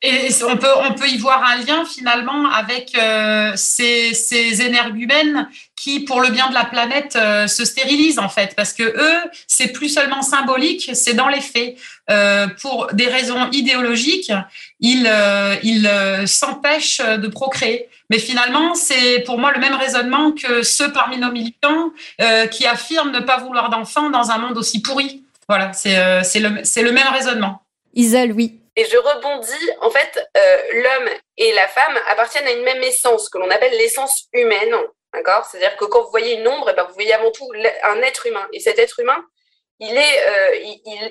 Et 0.07 0.29
on 0.43 0.55
peut, 0.57 0.67
on 0.87 0.93
peut 0.93 1.09
y 1.09 1.17
voir 1.17 1.43
un 1.43 1.55
lien 1.65 1.83
finalement 1.83 2.47
avec 2.51 2.95
euh, 2.95 3.53
ces, 3.55 4.13
ces 4.13 4.61
énergumènes 4.61 5.49
qui, 5.75 6.01
pour 6.01 6.21
le 6.21 6.29
bien 6.29 6.47
de 6.49 6.53
la 6.53 6.65
planète, 6.65 7.15
euh, 7.15 7.47
se 7.47 7.65
stérilisent 7.65 8.19
en 8.19 8.29
fait, 8.29 8.53
parce 8.55 8.71
que 8.71 8.83
eux, 8.83 9.31
c'est 9.47 9.69
plus 9.69 9.89
seulement 9.89 10.21
symbolique, 10.21 10.91
c'est 10.93 11.15
dans 11.15 11.27
les 11.27 11.41
faits. 11.41 11.75
Euh, 12.11 12.47
pour 12.61 12.89
des 12.93 13.07
raisons 13.07 13.49
idéologiques, 13.51 14.31
ils, 14.79 15.11
ils 15.63 15.89
s'empêchent 16.27 17.01
de 17.01 17.27
procréer. 17.27 17.89
Mais 18.11 18.19
finalement, 18.19 18.75
c'est 18.75 19.21
pour 19.21 19.39
moi 19.39 19.51
le 19.51 19.59
même 19.59 19.73
raisonnement 19.73 20.31
que 20.31 20.61
ceux 20.61 20.91
parmi 20.91 21.17
nos 21.17 21.31
militants 21.31 21.91
qui 22.51 22.67
affirment 22.67 23.11
ne 23.11 23.21
pas 23.21 23.37
vouloir 23.37 23.71
d'enfants 23.71 24.11
dans 24.11 24.29
un 24.29 24.37
monde 24.37 24.57
aussi 24.59 24.83
pourri. 24.83 25.23
Voilà, 25.49 25.73
c'est 25.73 26.39
le, 26.39 26.83
le 26.83 26.91
même 26.91 27.07
raisonnement. 27.11 27.63
Isole, 27.95 28.33
oui. 28.33 28.59
Et 28.75 28.85
je 28.85 28.97
rebondis, 28.97 29.71
en 29.81 29.89
fait, 29.89 30.19
euh, 30.35 30.63
l'homme 30.73 31.09
et 31.37 31.53
la 31.53 31.67
femme 31.67 31.97
appartiennent 32.07 32.47
à 32.47 32.51
une 32.51 32.63
même 32.63 32.83
essence 32.83 33.29
que 33.29 33.37
l'on 33.37 33.49
appelle 33.49 33.71
l'essence 33.77 34.27
humaine. 34.33 34.75
D'accord? 35.13 35.45
C'est-à-dire 35.45 35.77
que 35.77 35.85
quand 35.85 36.03
vous 36.03 36.11
voyez 36.11 36.33
une 36.33 36.47
ombre, 36.47 36.69
eh 36.69 36.73
ben, 36.73 36.83
vous 36.83 36.93
voyez 36.93 37.13
avant 37.13 37.31
tout 37.31 37.49
un 37.83 38.01
être 38.01 38.25
humain. 38.25 38.47
Et 38.51 38.59
cet 38.59 38.79
être 38.79 38.99
humain, 38.99 39.23
il, 39.79 39.95
est, 39.95 40.27
euh, 40.27 40.55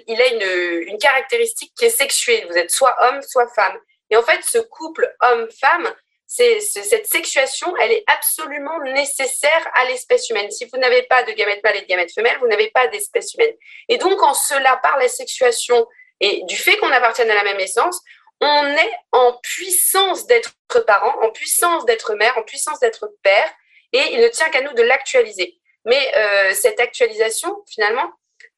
il, 0.07 0.21
a 0.21 0.27
une, 0.27 0.89
une 0.89 0.99
caractéristique 0.99 1.73
qui 1.79 1.87
est 1.87 1.91
sexuée. 1.91 2.45
Vous 2.49 2.57
êtes 2.57 2.71
soit 2.71 2.97
homme, 3.01 3.23
soit 3.23 3.49
femme. 3.55 3.79
Et 4.11 4.17
en 4.17 4.23
fait, 4.23 4.43
ce 4.45 4.59
couple 4.59 5.11
homme-femme, 5.23 5.95
c'est, 6.27 6.61
cette 6.61 7.07
sexuation, 7.07 7.75
elle 7.81 7.93
est 7.93 8.05
absolument 8.07 8.81
nécessaire 8.81 9.71
à 9.75 9.85
l'espèce 9.87 10.29
humaine. 10.31 10.51
Si 10.51 10.67
vous 10.67 10.79
n'avez 10.79 11.03
pas 11.05 11.23
de 11.23 11.33
gamètes 11.33 11.63
mâles 11.63 11.77
et 11.77 11.83
de 11.83 11.87
gamètes 11.87 12.13
femelles, 12.13 12.39
vous 12.41 12.49
n'avez 12.49 12.71
pas 12.71 12.89
d'espèce 12.89 13.35
humaine. 13.35 13.55
Et 13.89 13.99
donc, 13.99 14.23
en 14.23 14.35
cela, 14.35 14.79
par 14.83 14.99
la 14.99 15.09
sexuation 15.09 15.87
et 16.21 16.43
du 16.45 16.57
fait 16.57 16.77
qu'on 16.77 16.91
appartienne 16.91 17.31
à 17.31 17.35
la 17.35 17.45
même 17.45 17.61
essence, 17.61 18.01
on 18.41 18.67
est 18.77 18.93
en 19.13 19.39
puissance 19.43 20.27
d'être 20.27 20.53
parent, 20.87 21.15
en 21.23 21.31
puissance 21.31 21.85
d'être 21.87 22.15
mère, 22.15 22.37
en 22.37 22.43
puissance 22.43 22.81
d'être 22.81 23.11
père, 23.23 23.51
et 23.93 24.13
il 24.13 24.21
ne 24.21 24.29
tient 24.29 24.49
qu'à 24.51 24.61
nous 24.61 24.75
de 24.75 24.83
l'actualiser. 24.83 25.59
Mais 25.85 26.13
euh, 26.17 26.53
cette 26.53 26.81
actualisation, 26.81 27.63
finalement, 27.69 28.11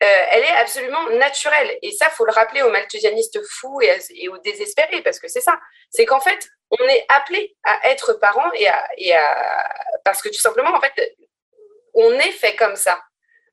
euh, 0.03 0.27
elle 0.31 0.45
est 0.45 0.57
absolument 0.57 1.09
naturelle. 1.11 1.79
Et 1.83 1.93
ça, 1.93 2.11
faut 2.11 2.25
le 2.25 2.33
rappeler 2.33 2.63
aux 2.63 2.71
malthusianistes 2.71 3.41
fous 3.49 3.81
et, 3.81 4.29
aux 4.29 4.39
désespérés, 4.39 5.03
parce 5.03 5.19
que 5.19 5.29
c'est 5.29 5.41
ça. 5.41 5.59
C'est 5.91 6.07
qu'en 6.07 6.21
fait, 6.21 6.49
on 6.71 6.85
est 6.89 7.05
appelé 7.09 7.57
à 7.65 7.91
être 7.91 8.15
parent 8.15 8.51
et 8.55 8.69
à, 8.69 9.71
parce 10.05 10.23
que 10.23 10.29
tout 10.29 10.41
simplement, 10.41 10.75
en 10.75 10.81
fait, 10.81 11.17
on 11.95 12.13
est 12.15 12.33
fait 12.33 12.57
comme 12.57 12.77
ça. 12.77 13.01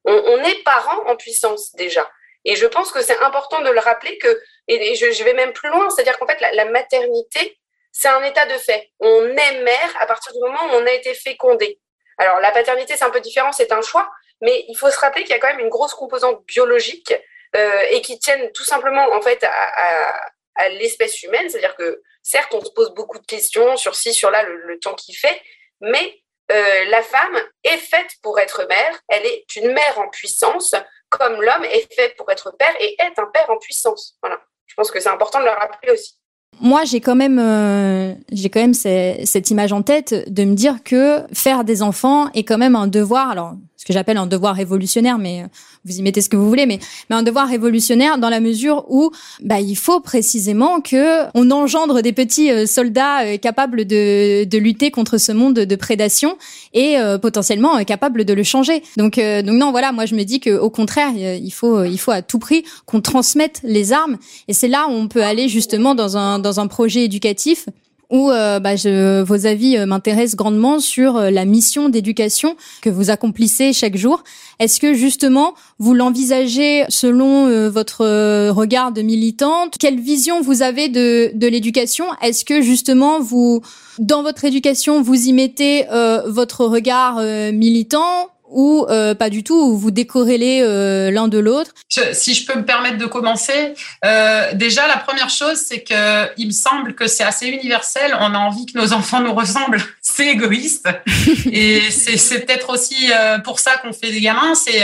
On, 0.06 0.14
on 0.14 0.44
est 0.44 0.64
parent 0.64 1.06
en 1.08 1.16
puissance 1.16 1.74
déjà. 1.76 2.10
Et 2.46 2.56
je 2.56 2.66
pense 2.66 2.92
que 2.92 3.02
c'est 3.02 3.18
important 3.20 3.62
de 3.62 3.70
le 3.70 3.80
rappeler 3.80 4.18
que, 4.18 4.42
et 4.68 4.96
je, 4.96 5.24
vais 5.24 5.34
même 5.34 5.54
plus 5.54 5.70
loin, 5.70 5.90
c'est-à-dire 5.90 6.18
qu'en 6.18 6.28
fait, 6.28 6.40
la, 6.42 6.66
maternité, 6.66 7.58
c'est 7.92 8.10
un 8.10 8.24
état 8.24 8.46
de 8.46 8.58
fait. 8.58 8.92
On 9.00 9.26
est 9.26 9.62
mère 9.62 9.94
à 10.00 10.06
partir 10.06 10.34
du 10.34 10.40
moment 10.40 10.66
où 10.66 10.82
on 10.82 10.86
a 10.86 10.92
été 10.92 11.14
fécondé. 11.14 11.80
Alors, 12.18 12.40
la 12.40 12.52
paternité, 12.52 12.96
c'est 12.98 13.06
un 13.06 13.10
peu 13.10 13.22
différent, 13.22 13.52
c'est 13.52 13.72
un 13.72 13.82
choix, 13.82 14.10
mais 14.42 14.66
il 14.68 14.76
faut 14.76 14.90
se 14.90 15.00
rappeler 15.00 15.24
qu'il 15.24 15.32
y 15.32 15.36
a 15.36 15.40
quand 15.40 15.48
même 15.48 15.60
une 15.60 15.70
grosse 15.70 15.94
composante 15.94 16.46
biologique 16.46 17.14
euh, 17.56 17.82
et 17.90 18.02
qui 18.02 18.20
tienne 18.20 18.52
tout 18.52 18.66
simplement, 18.66 19.12
en 19.14 19.22
fait, 19.22 19.44
à, 19.44 20.70
l'espèce 20.70 21.24
humaine. 21.24 21.50
C'est-à-dire 21.50 21.76
que, 21.76 22.02
certes, 22.22 22.54
on 22.54 22.64
se 22.64 22.72
pose 22.72 22.94
beaucoup 22.94 23.20
de 23.20 23.26
questions 23.26 23.78
sur 23.78 23.96
ci, 23.96 24.14
sur 24.14 24.32
là, 24.32 24.44
le, 24.44 24.56
le 24.68 24.80
temps 24.80 24.94
qu'il 24.94 25.16
fait, 25.16 25.42
mais 25.82 26.24
euh, 26.52 26.86
la 26.86 27.02
femme 27.02 27.40
est 27.64 27.78
faite 27.78 28.12
pour 28.22 28.40
être 28.40 28.66
mère, 28.68 29.00
elle 29.08 29.26
est 29.26 29.56
une 29.56 29.72
mère 29.72 29.98
en 29.98 30.10
puissance, 30.10 30.76
comme 31.18 31.42
l'homme 31.42 31.66
est 31.66 31.94
fait 31.94 32.16
pour 32.18 32.30
être 32.32 32.56
père 32.58 32.74
et 32.80 32.96
est 33.00 33.20
un 33.20 33.26
père 33.26 33.50
en 33.50 33.58
puissance. 33.58 34.16
Voilà. 34.22 34.40
Je 34.66 34.74
pense 34.76 34.92
que 34.92 35.00
c'est 35.00 35.10
important 35.10 35.40
de 35.40 35.46
le 35.46 35.52
rappeler 35.52 35.92
aussi. 35.92 36.14
Moi, 36.62 36.84
j'ai 36.86 37.02
quand 37.02 37.16
même, 37.16 37.40
euh, 37.40 38.14
j'ai 38.32 38.50
quand 38.50 38.62
même 38.62 38.74
cette 38.74 39.50
image 39.50 39.74
en 39.74 39.82
tête 39.82 40.32
de 40.32 40.44
me 40.44 40.54
dire 40.54 40.84
que 40.84 41.24
faire 41.34 41.64
des 41.64 41.82
enfants 41.82 42.30
est 42.34 42.44
quand 42.44 42.58
même 42.58 42.76
un 42.76 42.88
devoir. 42.88 43.30
Alors, 43.30 43.54
ce 43.76 43.86
que 43.86 43.94
j'appelle 43.94 44.18
un 44.18 44.28
devoir 44.28 44.56
révolutionnaire, 44.56 45.18
mais 45.18 45.44
euh, 45.44 45.48
vous 45.86 45.98
y 45.98 46.02
mettez 46.02 46.22
ce 46.22 46.30
que 46.30 46.38
vous 46.38 46.48
voulez, 46.48 46.66
mais, 46.66 46.80
mais 47.10 47.16
un 47.16 47.24
devoir 47.24 47.48
révolutionnaire 47.48 48.18
dans 48.18 48.30
la 48.30 48.40
mesure 48.40 48.86
où 48.90 49.12
bah, 49.42 49.60
il 49.60 49.76
faut 49.76 50.00
précisément 50.00 50.82
que 50.82 51.24
on 51.34 51.52
engendre 51.52 52.02
des 52.02 52.14
petits 52.14 52.52
euh, 52.52 52.66
soldats 52.66 53.26
euh, 53.26 53.38
capables 53.38 53.86
de, 53.86 54.44
de 54.46 54.58
lutter 54.58 54.92
contre 54.92 55.18
ce 55.18 55.32
monde 55.32 55.56
de 55.56 55.76
prédation 55.76 56.38
et 56.74 56.98
potentiellement 57.22 57.84
capables 57.84 58.26
de 58.26 58.34
le 58.34 58.44
changer. 58.44 58.82
Donc, 58.98 59.16
donc 59.16 59.56
non, 59.56 59.72
voilà, 59.72 59.92
moi 59.92 60.06
je 60.06 60.16
me 60.16 60.24
dis 60.24 60.40
que 60.40 60.58
au 60.58 60.70
contraire, 60.70 61.12
il 61.16 61.52
faut, 61.52 61.84
il 61.84 61.98
faut 61.98 62.12
à 62.12 62.22
tout 62.22 62.40
prix 62.40 62.64
qu'on 62.86 63.02
transmette 63.02 63.60
les 63.64 63.94
armes, 63.94 64.18
et 64.48 64.54
c'est 64.54 64.68
là 64.68 64.88
où 64.90 64.92
on 64.92 65.08
peut 65.08 65.24
aller 65.24 65.50
justement 65.50 65.96
dans 65.96 66.18
un 66.18 66.40
dans 66.40 66.60
un 66.60 66.68
projet 66.68 67.04
éducatif 67.04 67.68
où 68.14 68.30
euh, 68.30 68.60
bah, 68.60 68.76
je, 68.76 69.24
vos 69.24 69.48
avis 69.48 69.76
euh, 69.76 69.88
m'intéressent 69.88 70.36
grandement 70.36 70.80
sur 70.80 71.18
euh, 71.18 71.32
la 71.32 71.46
mission 71.46 71.90
d'éducation 71.90 72.56
que 72.82 72.92
vous 72.92 73.10
accomplissez 73.10 73.74
chaque 73.74 73.98
jour. 73.98 74.24
Est-ce 74.60 74.80
que 74.80 74.94
justement 74.94 75.56
vous 75.80 75.96
l'envisagez 75.96 76.86
selon 76.90 77.70
votre 77.70 78.06
regard 78.50 78.92
de 78.92 79.02
militante? 79.02 79.78
Quelle 79.80 80.00
vision 80.00 80.42
vous 80.42 80.62
avez 80.62 80.90
de, 80.90 81.32
de 81.34 81.48
l'éducation? 81.48 82.06
Est-ce 82.22 82.46
que 82.46 82.62
justement 82.62 83.20
vous, 83.20 83.62
dans 83.98 84.22
votre 84.22 84.46
éducation, 84.46 85.02
vous 85.02 85.28
y 85.28 85.34
mettez 85.34 85.86
votre 86.28 86.66
regard 86.66 87.20
militant? 87.52 88.30
Ou 88.54 88.86
euh, 88.90 89.16
pas 89.16 89.30
du 89.30 89.44
tout, 89.44 89.56
ou 89.56 89.78
vous 89.78 89.92
décorrélez 89.92 90.62
euh, 90.62 91.12
l'un 91.12 91.28
de 91.28 91.40
l'autre? 91.40 91.72
Si 92.14 92.34
je 92.34 92.46
peux 92.46 92.58
me 92.58 92.66
permettre 92.66 92.98
de 92.98 93.06
commencer, 93.06 93.74
euh, 94.06 94.54
déjà 94.54 94.88
la 94.88 94.98
première 94.98 95.30
chose, 95.30 95.58
c'est 95.58 95.84
que 95.84 96.32
il 96.38 96.48
me 96.48 96.52
semble 96.52 96.96
que 96.96 97.08
c'est 97.08 97.24
assez 97.24 97.48
universel. 97.48 98.16
On 98.20 98.34
a 98.34 98.38
envie 98.38 98.66
que 98.66 98.78
nos 98.78 98.94
enfants 98.94 99.22
nous 99.22 99.34
ressemblent. 99.34 99.82
C'est 100.02 100.28
égoïste, 100.28 100.88
et 101.52 101.82
c'est 101.90 102.46
peut-être 102.46 102.70
aussi 102.70 103.10
pour 103.44 103.60
ça 103.60 103.78
qu'on 103.78 103.94
fait 103.94 104.12
des 104.12 104.22
gamins. 104.22 104.54
C'est 104.54 104.84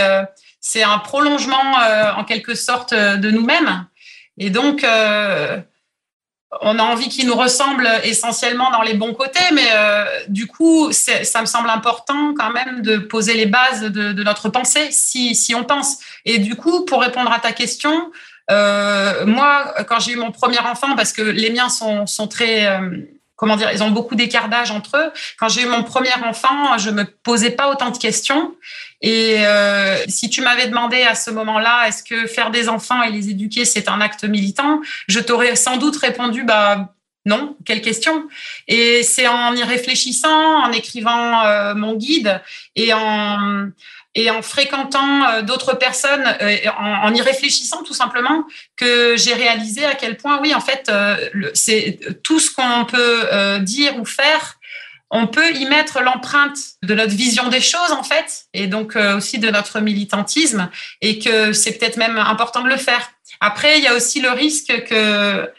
c'est 0.60 0.82
un 0.82 0.98
prolongement 0.98 1.76
en 2.18 2.24
quelque 2.24 2.56
sorte 2.56 2.96
de 2.96 3.30
nous-mêmes. 3.30 3.86
Et 4.40 4.50
donc, 4.50 4.84
on 6.62 6.80
a 6.80 6.84
envie 6.84 7.10
qu'ils 7.10 7.28
nous 7.28 7.36
ressemblent 7.36 7.90
essentiellement 8.04 8.72
dans 8.72 8.82
les 8.82 8.96
bons 8.96 9.14
côtés, 9.14 9.54
mais 9.54 9.68
du 10.28 10.48
coup, 10.48 10.92
ça 10.92 11.42
me 11.42 11.46
semble 11.46 11.70
important 11.70 12.34
quand 12.36 12.52
même 12.52 12.82
de 12.82 12.98
poser 12.98 13.36
les 13.36 13.46
bases 13.46 13.84
de, 13.84 14.24
notre 14.24 14.50
pensée, 14.50 14.88
si, 14.92 15.36
si, 15.36 15.54
on 15.54 15.64
pense. 15.64 16.00
Et 16.26 16.40
du 16.40 16.56
coup, 16.56 16.86
pour 16.86 17.02
répondre 17.02 17.32
à 17.32 17.40
ta 17.40 17.52
question, 17.52 18.12
moi, 18.50 19.76
quand 19.88 20.00
j'ai 20.00 20.14
eu 20.14 20.16
mon 20.16 20.32
premier 20.32 20.60
enfant, 20.60 20.96
parce 20.96 21.14
que 21.14 21.22
les 21.22 21.52
miens 21.52 21.70
sont, 21.70 22.08
sont 22.08 22.28
très 22.28 22.68
comment 23.40 23.56
dire, 23.56 23.72
ils 23.72 23.82
ont 23.82 23.92
beaucoup 23.92 24.16
d'écart 24.16 24.50
d'âge 24.50 24.70
entre 24.70 24.98
eux. 24.98 25.12
Quand 25.40 25.48
j'ai 25.48 25.62
eu 25.62 25.66
mon 25.66 25.84
premier 25.84 26.14
enfant, 26.26 26.78
je 26.78 26.90
me 26.90 27.06
posais 27.06 27.52
pas 27.52 27.72
autant 27.72 27.90
de 27.90 27.98
questions. 27.98 28.54
Et 29.02 29.38
euh, 29.48 29.96
si 30.10 30.30
tu 30.30 30.42
m'avais 30.42 30.68
demandé 30.68 31.04
à 31.04 31.16
ce 31.16 31.32
moment-là, 31.32 31.88
est-ce 31.88 32.04
que 32.04 32.28
faire 32.28 32.52
des 32.52 32.68
enfants 32.68 33.02
et 33.02 33.10
les 33.10 33.30
éduquer, 33.30 33.64
c'est 33.64 33.88
un 33.88 34.02
acte 34.02 34.26
militant, 34.26 34.82
je 35.08 35.22
t'aurais 35.22 35.56
sans 35.56 35.78
doute 35.78 35.96
répondu, 35.96 36.44
bah 36.44 36.94
non, 37.26 37.56
quelle 37.66 37.82
question 37.82 38.28
Et 38.68 39.04
c'est 39.04 39.28
en 39.28 39.56
y 39.56 39.64
réfléchissant, 39.64 40.64
en 40.64 40.72
écrivant 40.74 41.46
euh, 41.46 41.76
mon 41.76 41.96
guide 41.96 42.42
et 42.76 42.94
en 42.94 43.70
et 44.16 44.30
en 44.32 44.42
fréquentant 44.42 45.24
euh, 45.30 45.42
d'autres 45.42 45.76
personnes, 45.76 46.26
euh, 46.42 46.58
en, 46.78 47.14
y 47.14 47.22
réfléchissant 47.22 47.84
tout 47.84 47.94
simplement, 47.94 48.44
que 48.76 49.16
j'ai 49.18 49.34
réalisé 49.34 49.86
à 49.86 49.96
quel 49.96 50.18
point, 50.18 50.40
oui, 50.42 50.54
en 50.54 50.62
fait, 50.62 50.90
euh, 50.90 51.16
c'est 51.54 52.00
tout 52.24 52.40
ce 52.40 52.52
qu'on 52.52 52.86
peut 52.86 53.60
dire 53.62 54.00
ou 54.00 54.06
faire 54.06 54.56
on 55.12 55.26
peut 55.26 55.56
y 55.56 55.66
mettre 55.66 56.04
l'empreinte 56.04 56.60
de 56.84 56.94
notre 56.94 57.16
vision 57.16 57.50
des 57.50 57.62
choses 57.62 57.92
en 57.92 58.04
fait 58.04 58.46
et 58.54 58.68
donc 58.68 58.96
aussi 58.96 59.40
de 59.40 59.50
notre 59.50 59.80
militantisme 59.80 60.70
et 61.02 61.18
que 61.18 61.52
c'est 61.52 61.80
peut-être 61.80 61.98
même 61.98 62.20
important 62.20 62.62
de 62.62 62.70
le 62.70 62.78
faire. 62.78 63.10
Après, 63.40 63.80
il 63.80 63.84
y 63.84 63.88
a 63.88 63.96
aussi 63.96 64.22
le 64.22 64.30
risque 64.30 64.84
que 64.88 65.52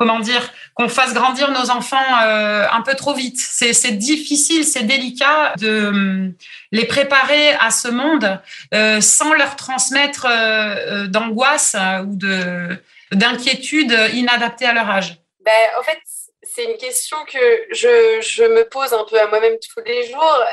comment 0.00 0.18
dire, 0.18 0.50
qu'on 0.74 0.88
fasse 0.88 1.12
grandir 1.12 1.50
nos 1.50 1.70
enfants 1.70 1.98
euh, 2.22 2.64
un 2.72 2.80
peu 2.80 2.94
trop 2.94 3.12
vite. 3.12 3.38
C'est 3.38 3.98
difficile, 3.98 4.64
c'est 4.64 4.84
délicat 4.84 5.52
de 5.58 5.88
hum, 5.88 6.34
les 6.72 6.86
préparer 6.86 7.50
à 7.60 7.70
ce 7.70 7.88
monde 7.88 8.40
euh, 8.72 9.02
sans 9.02 9.34
leur 9.34 9.56
transmettre 9.56 10.26
euh, 10.28 11.06
d'angoisse 11.06 11.76
ou 12.06 12.16
de 12.16 12.78
d'inquiétude 13.12 13.92
inadaptée 14.14 14.66
à 14.66 14.72
leur 14.72 14.88
âge. 14.88 15.18
Ben, 15.40 15.52
en 15.78 15.82
fait, 15.82 15.98
c'est 16.42 16.64
une 16.64 16.78
question 16.78 17.16
que 17.26 17.38
je, 17.72 18.20
je, 18.22 18.44
me 18.44 18.62
pose 18.68 18.92
un 18.94 19.04
peu 19.04 19.20
à 19.20 19.26
moi-même 19.26 19.56
tous 19.58 19.82
les 19.84 20.06
jours. 20.06 20.44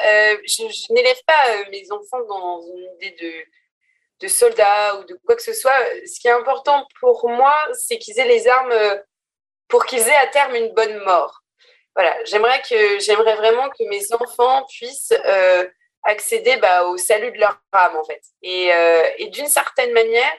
je, 0.43 0.63
je 0.63 0.93
n'élève 0.93 1.21
pas 1.25 1.69
mes 1.71 1.85
enfants 1.91 2.25
dans 2.27 2.61
une 2.75 2.95
idée 2.95 3.15
de, 3.21 4.25
de 4.25 4.27
soldats 4.27 4.95
ou 4.97 5.03
de 5.03 5.15
quoi 5.23 5.35
que 5.35 5.43
ce 5.43 5.53
soit. 5.53 5.79
Ce 6.07 6.19
qui 6.19 6.27
est 6.27 6.31
important 6.31 6.87
pour 6.99 7.29
moi, 7.29 7.55
c'est 7.73 7.99
qu'ils 7.99 8.17
aient 8.19 8.27
les 8.27 8.47
armes 8.47 8.73
pour 9.67 9.85
qu'ils 9.85 10.07
aient 10.07 10.15
à 10.15 10.27
terme 10.27 10.55
une 10.55 10.73
bonne 10.73 10.97
mort. 11.03 11.43
Voilà, 11.95 12.15
j'aimerais 12.25 12.61
que 12.61 12.99
j'aimerais 12.99 13.35
vraiment 13.35 13.69
que 13.69 13.83
mes 13.89 14.13
enfants 14.13 14.65
puissent 14.69 15.13
euh, 15.25 15.67
accéder 16.03 16.57
bah, 16.57 16.85
au 16.85 16.97
salut 16.97 17.31
de 17.31 17.39
leur 17.39 17.59
âme 17.71 17.95
en 17.95 18.03
fait. 18.03 18.21
Et, 18.43 18.71
euh, 18.71 19.03
et 19.17 19.27
d'une 19.29 19.47
certaine 19.47 19.91
manière, 19.93 20.31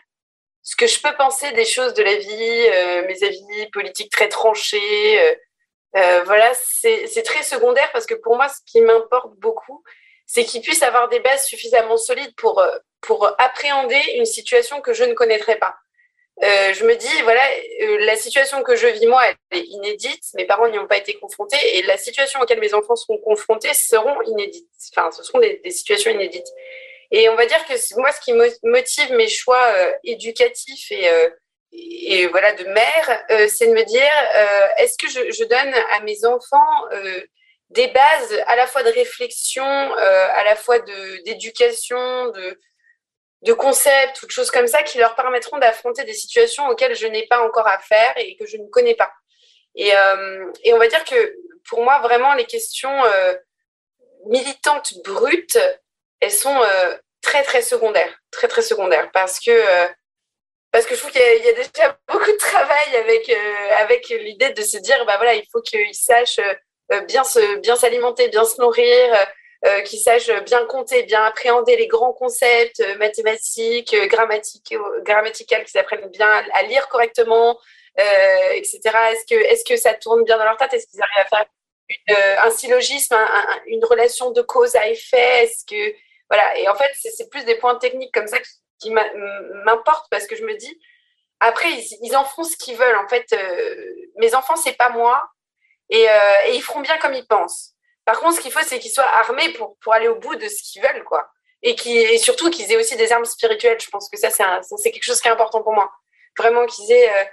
ce 0.62 0.76
que 0.76 0.86
je 0.86 1.00
peux 1.00 1.14
penser 1.16 1.50
des 1.52 1.64
choses 1.64 1.94
de 1.94 2.02
la 2.04 2.14
vie, 2.14 2.28
euh, 2.72 3.06
mes 3.08 3.24
avis 3.24 3.70
politiques 3.72 4.12
très 4.12 4.28
tranchés, 4.28 5.36
voilà, 5.92 6.52
c'est 6.54 7.24
très 7.24 7.42
secondaire 7.42 7.90
parce 7.92 8.06
que 8.06 8.14
pour 8.14 8.36
moi, 8.36 8.48
ce 8.48 8.60
qui 8.64 8.80
m'importe 8.80 9.34
beaucoup, 9.38 9.82
c'est 10.26 10.44
qu'ils 10.44 10.62
puissent 10.62 10.84
avoir 10.84 11.08
des 11.08 11.18
bases 11.18 11.44
suffisamment 11.46 11.96
solides 11.96 12.34
pour, 12.36 12.62
pour 13.00 13.26
appréhender 13.38 14.00
une 14.14 14.26
situation 14.26 14.80
que 14.80 14.92
je 14.92 15.02
ne 15.02 15.14
connaîtrais 15.14 15.56
pas. 15.56 15.76
Euh, 16.42 16.72
je 16.72 16.84
me 16.84 16.94
dis, 16.94 17.22
voilà, 17.22 17.42
euh, 17.82 18.04
la 18.04 18.14
situation 18.14 18.62
que 18.62 18.76
je 18.76 18.86
vis 18.86 19.06
moi, 19.06 19.22
elle 19.50 19.58
est 19.58 19.64
inédite. 19.64 20.22
Mes 20.34 20.44
parents 20.44 20.68
n'y 20.68 20.78
ont 20.78 20.86
pas 20.86 20.98
été 20.98 21.14
confrontés 21.14 21.58
et 21.76 21.82
la 21.82 21.96
situation 21.96 22.40
auquel 22.40 22.60
mes 22.60 22.74
enfants 22.74 22.94
seront 22.94 23.18
confrontés 23.18 23.74
seront 23.74 24.22
inédites. 24.22 24.68
Enfin, 24.96 25.10
ce 25.10 25.24
seront 25.24 25.40
des, 25.40 25.60
situations 25.70 26.12
inédites. 26.12 26.46
Et 27.10 27.28
on 27.28 27.34
va 27.34 27.46
dire 27.46 27.64
que 27.64 27.72
moi, 27.98 28.12
ce 28.12 28.20
qui 28.20 28.32
motive 28.32 29.12
mes 29.12 29.28
choix 29.28 29.64
euh, 29.76 29.92
éducatifs 30.04 30.92
et, 30.92 31.10
et 31.72 32.26
voilà 32.28 32.52
de 32.52 32.64
mère, 32.64 33.48
c'est 33.48 33.66
de 33.66 33.72
me 33.72 33.84
dire, 33.84 34.12
est-ce 34.78 34.96
que 34.96 35.10
je, 35.10 35.32
je, 35.32 35.44
donne 35.44 35.74
à 35.92 36.00
mes 36.00 36.24
enfants 36.24 36.84
des 37.70 37.88
bases 37.88 38.42
à 38.46 38.56
la 38.56 38.66
fois 38.66 38.82
de 38.82 38.90
réflexion, 38.90 39.64
à 39.64 40.44
la 40.44 40.56
fois 40.56 40.78
d'éducation, 41.24 42.28
de, 42.30 42.58
de 43.42 43.52
concepts 43.52 44.22
ou 44.22 44.26
de 44.26 44.30
choses 44.30 44.50
comme 44.50 44.66
ça 44.66 44.82
qui 44.82 44.98
leur 44.98 45.14
permettront 45.14 45.58
d'affronter 45.58 46.04
des 46.04 46.14
situations 46.14 46.68
auxquelles 46.68 46.96
je 46.96 47.06
n'ai 47.06 47.26
pas 47.26 47.40
encore 47.40 47.68
affaire 47.68 48.12
et 48.16 48.36
que 48.36 48.46
je 48.46 48.56
ne 48.56 48.66
connais 48.68 48.94
pas. 48.94 49.12
Et, 49.74 49.94
euh, 49.94 50.50
et 50.64 50.72
on 50.72 50.78
va 50.78 50.88
dire 50.88 51.04
que 51.04 51.36
pour 51.68 51.82
moi, 51.84 52.00
vraiment, 52.00 52.34
les 52.34 52.46
questions 52.46 53.04
euh, 53.04 53.34
militantes 54.26 54.94
brutes, 55.04 55.58
elles 56.20 56.32
sont 56.32 56.62
euh, 56.62 56.96
très, 57.22 57.44
très 57.44 57.62
secondaires. 57.62 58.18
Très, 58.30 58.48
très 58.48 58.62
secondaires. 58.62 59.10
Parce 59.12 59.38
que, 59.38 59.62
parce 60.72 60.84
que 60.86 60.94
je 60.94 61.00
trouve 61.00 61.12
qu'il 61.12 61.20
y, 61.20 61.48
a 61.48 61.52
déjà 61.52 61.98
beaucoup 62.08 62.32
de 62.32 62.38
travail 62.38 62.96
avec, 62.96 63.30
avec 63.78 64.08
l'idée 64.08 64.50
de 64.50 64.62
se 64.62 64.78
dire, 64.78 65.04
bah 65.04 65.16
voilà, 65.16 65.34
il 65.34 65.44
faut 65.52 65.60
qu'ils 65.60 65.94
sachent 65.94 66.40
bien 67.06 67.24
se 67.24 67.56
bien 67.56 67.76
s'alimenter, 67.76 68.28
bien 68.28 68.44
se 68.44 68.60
nourrir, 68.60 69.14
euh, 69.14 69.24
qui 69.84 69.98
sachent 69.98 70.30
bien 70.44 70.64
compter, 70.66 71.02
bien 71.02 71.24
appréhender 71.24 71.76
les 71.76 71.88
grands 71.88 72.12
concepts 72.12 72.80
euh, 72.80 72.96
mathématiques, 72.96 73.92
euh, 73.92 74.06
grammaticales, 74.06 75.64
qu'ils 75.64 75.80
apprennent 75.80 76.08
bien 76.10 76.30
à 76.52 76.62
lire 76.62 76.88
correctement, 76.88 77.58
etc. 78.54 78.80
Est-ce 78.84 79.26
que, 79.26 79.34
est 79.34 79.66
que 79.66 79.76
ça 79.76 79.94
tourne 79.94 80.22
bien 80.22 80.38
dans 80.38 80.44
leur 80.44 80.56
tête? 80.56 80.72
Est-ce 80.74 80.86
qu'ils 80.86 81.02
arrivent 81.02 81.26
à 81.32 81.36
faire 81.36 81.46
un 82.44 82.50
syllogisme, 82.50 83.16
une 83.66 83.84
relation 83.84 84.30
de 84.30 84.42
cause 84.42 84.76
à 84.76 84.88
effet? 84.88 85.44
Est-ce 85.44 85.64
que 85.66 85.96
voilà 86.30 86.56
Et 86.58 86.68
en 86.68 86.76
fait, 86.76 86.90
c'est 86.94 87.28
plus 87.28 87.44
des 87.44 87.56
points 87.56 87.74
techniques 87.76 88.14
comme 88.14 88.28
ça 88.28 88.38
qui, 88.78 88.92
m'importent 89.64 90.08
parce 90.08 90.28
que 90.28 90.36
je 90.36 90.44
me 90.44 90.54
dis 90.56 90.80
après 91.40 91.68
ils, 92.02 92.16
en 92.16 92.24
font 92.24 92.44
ce 92.44 92.56
qu'ils 92.56 92.76
veulent. 92.76 92.96
En 92.96 93.08
fait, 93.08 93.26
mes 94.18 94.36
enfants 94.36 94.54
c'est 94.54 94.76
pas 94.76 94.90
moi 94.90 95.20
et 95.90 96.06
ils 96.52 96.62
feront 96.62 96.80
bien 96.80 96.98
comme 96.98 97.14
ils 97.14 97.26
pensent. 97.26 97.74
Par 98.08 98.20
contre, 98.20 98.36
ce 98.36 98.40
qu'il 98.40 98.50
faut, 98.50 98.60
c'est 98.64 98.78
qu'ils 98.78 98.90
soient 98.90 99.04
armés 99.04 99.52
pour, 99.52 99.76
pour 99.82 99.92
aller 99.92 100.08
au 100.08 100.14
bout 100.14 100.34
de 100.34 100.48
ce 100.48 100.62
qu'ils 100.62 100.80
veulent, 100.80 101.04
quoi. 101.04 101.28
Et, 101.62 101.74
qui, 101.74 101.94
et 101.94 102.16
surtout 102.16 102.48
qu'ils 102.48 102.72
aient 102.72 102.78
aussi 102.78 102.96
des 102.96 103.12
armes 103.12 103.26
spirituelles. 103.26 103.76
Je 103.78 103.90
pense 103.90 104.08
que 104.08 104.16
ça, 104.16 104.30
c'est 104.30 104.90
quelque 104.90 105.02
chose 105.02 105.20
qui 105.20 105.28
est 105.28 105.30
important 105.30 105.62
pour 105.62 105.74
moi. 105.74 105.90
Vraiment 106.38 106.64
qu'ils 106.64 106.90
aient, 106.90 107.10
euh, 107.10 107.24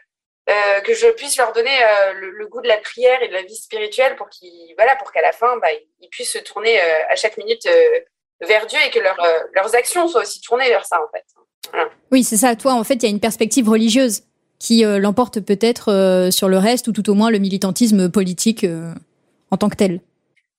euh, 0.50 0.82
que 0.82 0.94
je 0.94 1.08
puisse 1.12 1.38
leur 1.38 1.54
donner 1.54 1.72
euh, 1.72 2.14
le, 2.16 2.46
goût 2.48 2.60
de 2.60 2.68
la 2.68 2.78
prière 2.80 3.24
et 3.24 3.30
de 3.30 3.34
la 3.34 3.44
vie 3.44 3.56
spirituelle 3.56 4.18
pour 4.18 4.28
qu'ils, 4.28 4.74
voilà, 4.76 4.98
pour 4.98 5.14
qu'à 5.14 5.22
la 5.22 5.32
fin, 5.32 5.56
bah, 5.62 5.70
ils 6.02 6.10
puissent 6.10 6.34
se 6.34 6.40
tourner 6.40 6.78
à 6.82 7.16
chaque 7.16 7.38
minute 7.38 7.66
vers 8.42 8.68
Dieu 8.68 8.80
et 8.86 8.90
que 8.90 9.00
leurs 9.00 9.76
actions 9.76 10.10
soient 10.10 10.24
aussi 10.24 10.42
tournées 10.42 10.68
vers 10.68 10.86
ça, 10.86 11.00
en 11.02 11.08
fait. 11.10 11.88
Oui, 12.12 12.26
c'est 12.26 12.36
ça. 12.36 12.54
Toi, 12.58 12.74
en 12.74 12.84
fait, 12.84 12.96
il 12.96 13.04
y 13.04 13.08
a 13.08 13.12
une 13.12 13.22
perspective 13.22 13.70
religieuse 13.70 14.24
qui 14.60 14.84
l'emporte 14.84 15.40
peut-être 15.40 16.30
sur 16.34 16.50
le 16.50 16.58
reste 16.58 16.90
ou 16.90 16.92
tout 16.92 17.10
au 17.10 17.14
moins 17.14 17.32
le 17.32 17.40
militantisme 17.40 18.12
politique 18.12 18.66
en 19.52 19.58
tant 19.58 19.70
que 19.70 19.78
tel. 19.78 20.02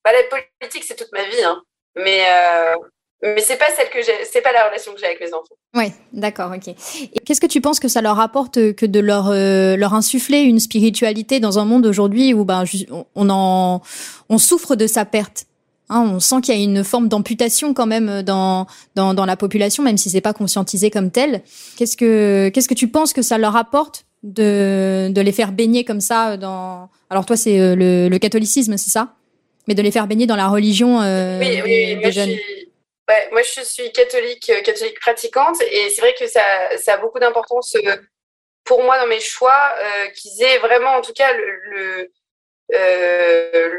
Bah, 0.06 0.12
la 0.12 0.38
politique, 0.60 0.84
c'est 0.86 0.94
toute 0.94 1.10
ma 1.12 1.24
vie, 1.24 1.42
hein. 1.44 1.60
mais 1.96 2.20
euh, 2.28 2.76
mais 3.22 3.40
c'est 3.40 3.56
pas 3.56 3.70
celle 3.76 3.90
que 3.90 3.98
c'est 4.30 4.40
pas 4.40 4.52
la 4.52 4.68
relation 4.68 4.92
que 4.92 5.00
j'ai 5.00 5.06
avec 5.06 5.20
mes 5.20 5.34
enfants. 5.34 5.56
Oui, 5.74 5.86
d'accord, 6.12 6.52
ok. 6.54 6.68
Et 6.68 7.18
qu'est-ce 7.24 7.40
que 7.40 7.48
tu 7.48 7.60
penses 7.60 7.80
que 7.80 7.88
ça 7.88 8.02
leur 8.02 8.20
apporte 8.20 8.74
que 8.74 8.86
de 8.86 9.00
leur 9.00 9.30
euh, 9.30 9.76
leur 9.76 9.94
insuffler 9.94 10.42
une 10.42 10.60
spiritualité 10.60 11.40
dans 11.40 11.58
un 11.58 11.64
monde 11.64 11.86
aujourd'hui 11.86 12.34
où 12.34 12.44
ben 12.44 12.62
on 13.16 13.30
en 13.30 13.82
on 14.28 14.38
souffre 14.38 14.76
de 14.76 14.86
sa 14.86 15.04
perte. 15.04 15.46
Hein, 15.88 16.08
on 16.14 16.20
sent 16.20 16.40
qu'il 16.40 16.54
y 16.54 16.58
a 16.58 16.62
une 16.62 16.84
forme 16.84 17.08
d'amputation 17.08 17.74
quand 17.74 17.86
même 17.86 18.22
dans, 18.22 18.66
dans, 18.94 19.12
dans 19.12 19.24
la 19.24 19.36
population, 19.36 19.82
même 19.82 19.98
si 19.98 20.08
c'est 20.08 20.20
pas 20.20 20.32
conscientisé 20.32 20.90
comme 20.90 21.10
tel. 21.10 21.42
Qu'est-ce 21.76 21.96
que 21.96 22.48
que 22.54 22.74
tu 22.74 22.86
penses 22.88 23.12
que 23.12 23.22
ça 23.22 23.38
leur 23.38 23.56
apporte 23.56 24.04
de, 24.22 25.08
de 25.10 25.20
les 25.20 25.32
faire 25.32 25.50
baigner 25.50 25.84
comme 25.84 26.00
ça 26.00 26.36
dans 26.36 26.90
Alors 27.10 27.26
toi, 27.26 27.36
c'est 27.36 27.58
euh, 27.60 27.74
le, 27.74 28.08
le 28.08 28.18
catholicisme, 28.18 28.76
c'est 28.76 28.90
ça? 28.90 29.15
Mais 29.66 29.74
de 29.74 29.82
les 29.82 29.90
faire 29.90 30.06
baigner 30.06 30.26
dans 30.26 30.36
la 30.36 30.48
religion 30.48 31.00
euh, 31.00 31.38
oui, 31.38 31.60
oui, 31.62 31.96
des, 31.96 32.12
jeunes. 32.12 32.36
moi, 33.32 33.42
je 33.42 33.62
suis 33.62 33.92
catholique, 33.92 34.50
euh, 34.50 34.62
catholique 34.62 35.00
pratiquante, 35.00 35.60
et 35.70 35.90
c'est 35.90 36.00
vrai 36.00 36.14
que 36.14 36.26
ça, 36.26 36.42
ça 36.78 36.94
a 36.94 36.96
beaucoup 36.98 37.18
d'importance 37.18 37.74
euh, 37.76 37.96
pour 38.64 38.82
moi 38.82 38.98
dans 38.98 39.06
mes 39.06 39.20
choix, 39.20 39.74
qu'ils 40.16 40.42
aient 40.42 40.58
vraiment, 40.58 40.96
en 40.96 41.00
tout 41.00 41.12
cas, 41.12 41.32
le, 41.32 42.10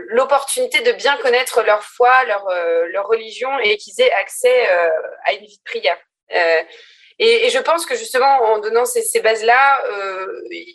l'opportunité 0.09 0.79
de 0.79 0.93
bien 0.93 1.17
connaître 1.17 1.61
leur 1.63 1.83
foi, 1.83 2.23
leur, 2.23 2.47
leur 2.93 3.05
religion, 3.05 3.49
et 3.59 3.75
qu'ils 3.75 3.99
aient 3.99 4.13
accès 4.13 4.65
à 5.25 5.33
une 5.33 5.45
vie 5.45 5.57
de 5.57 5.63
prière. 5.65 5.97
Et, 7.19 7.47
et, 7.47 7.49
je 7.49 7.59
pense 7.59 7.85
que 7.85 7.97
justement, 7.97 8.43
en 8.43 8.59
donnant 8.59 8.85
ces, 8.85 9.01
ces 9.01 9.19
bases-là, 9.19 9.83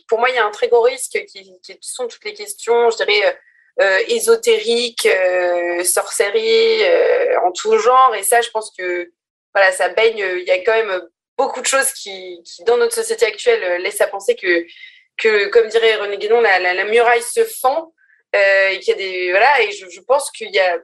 pour 0.09 0.19
moi, 0.19 0.29
il 0.29 0.35
y 0.35 0.39
a 0.39 0.45
un 0.45 0.51
très 0.51 0.69
gros 0.69 0.83
risque 0.83 1.25
qui, 1.25 1.59
qui 1.63 1.79
sont 1.81 2.07
toutes 2.07 2.27
les 2.27 2.35
questions, 2.35 2.91
je 2.91 2.99
dirais, 2.99 3.35
ésotérique, 4.09 5.07
euh, 5.07 5.83
sorcellerie, 5.85 6.83
euh, 6.83 7.41
en 7.41 7.53
tout 7.53 7.79
genre. 7.79 8.15
Et 8.15 8.23
ça, 8.23 8.41
je 8.41 8.51
pense 8.51 8.73
que 8.77 9.11
voilà, 9.55 9.73
ça 9.73 9.89
baigne. 9.89 10.19
Il 10.19 10.45
y 10.45 10.51
a 10.51 10.59
quand 10.59 10.73
même 10.73 11.09
beaucoup 11.37 11.61
de 11.61 11.67
choses 11.67 11.93
qui, 11.93 12.43
qui, 12.45 12.65
dans 12.65 12.77
notre 12.77 12.95
société 12.95 13.27
actuelle, 13.27 13.81
laissent 13.83 14.01
à 14.01 14.07
penser 14.07 14.37
que, 14.37 14.67
que 15.17 15.47
comme 15.49 15.69
dirait 15.69 15.97
René 15.97 16.19
Guénon, 16.19 16.41
la, 16.41 16.59
la, 16.59 16.85
muraille 16.85 17.23
se 17.23 17.45
fend 17.45 17.93
et 18.35 18.79
qu'il 18.81 18.89
y 18.89 18.93
a 18.93 18.97
des 18.97 19.31
voilà. 19.31 19.63
Et 19.63 19.73
je, 19.73 19.89
je 19.89 20.01
pense 20.01 20.31
qu'il 20.31 20.51
y 20.51 20.61
a, 20.61 20.79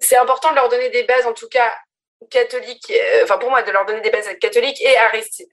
c'est 0.00 0.16
important 0.16 0.50
de 0.50 0.56
leur 0.56 0.68
donner 0.68 0.90
des 0.90 1.04
bases, 1.04 1.26
en 1.26 1.32
tout 1.32 1.48
cas 1.48 1.74
catholiques, 2.30 2.92
enfin 3.22 3.38
pour 3.38 3.50
moi, 3.50 3.62
de 3.62 3.70
leur 3.70 3.84
donner 3.84 4.00
des 4.00 4.10
bases 4.10 4.28
catholiques 4.40 4.80
et 4.80 4.96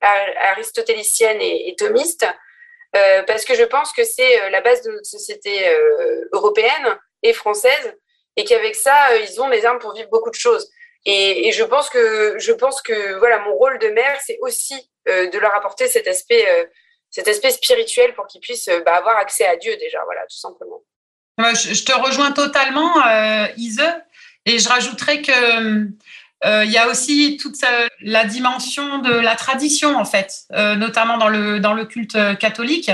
aristotéliciennes 0.01 1.41
et, 1.41 1.69
et 1.69 1.75
thomistes 1.75 2.25
euh, 2.95 3.23
parce 3.23 3.43
que 3.43 3.56
je 3.56 3.63
pense 3.63 3.91
que 3.91 4.03
c'est 4.03 4.41
euh, 4.41 4.49
la 4.49 4.62
base 4.62 4.84
de 4.84 4.91
notre 4.91 5.08
société 5.08 5.67
euh, 5.67 6.29
européenne 6.32 6.97
et 7.23 7.34
française, 7.34 7.95
et 8.36 8.43
qu'avec 8.43 8.75
ça, 8.75 9.17
ils 9.17 9.41
ont 9.41 9.49
les 9.49 9.65
armes 9.65 9.79
pour 9.79 9.93
vivre 9.93 10.10
beaucoup 10.12 10.29
de 10.29 10.36
choses. 10.36 10.69
Et, 11.06 11.51
je 11.51 11.63
pense 11.63 11.89
que 11.89 12.36
je 12.39 12.51
pense 12.53 12.82
que 12.82 13.17
voilà, 13.19 13.39
mon 13.39 13.53
rôle 13.56 13.77
de 13.79 13.89
mère, 13.89 14.17
c'est 14.25 14.38
aussi 14.41 14.89
de 15.06 15.38
leur 15.38 15.53
apporter 15.53 15.88
cet 15.88 16.08
aspect, 16.08 16.45
cet 17.10 17.27
aspect 17.27 17.51
spirituel 17.51 18.13
pour 18.15 18.25
qu'ils 18.25 18.39
puissent 18.39 18.69
bah, 18.86 18.95
avoir 18.95 19.17
accès 19.17 19.45
à 19.45 19.58
Dieu 19.58 19.75
déjà, 19.77 20.01
voilà, 20.06 20.21
tout 20.21 20.38
simplement. 20.38 20.82
Je, 21.38 21.84
te 21.84 21.91
rejoins 21.91 22.32
totalement, 22.32 22.93
Ise, 23.58 23.84
et 24.45 24.60
je 24.60 24.69
rajouterais 24.69 25.21
que 25.21 25.88
il 26.45 26.71
y 26.71 26.77
a 26.77 26.88
aussi 26.88 27.38
toute 27.38 27.56
la 28.01 28.25
dimension 28.25 28.99
de 28.99 29.12
la 29.12 29.36
tradition, 29.36 29.97
en 29.97 30.06
fait, 30.06 30.43
euh, 30.53 30.75
notamment 30.75 31.17
dans 31.17 31.29
le, 31.29 31.86
culte 31.86 32.17
catholique. 32.38 32.91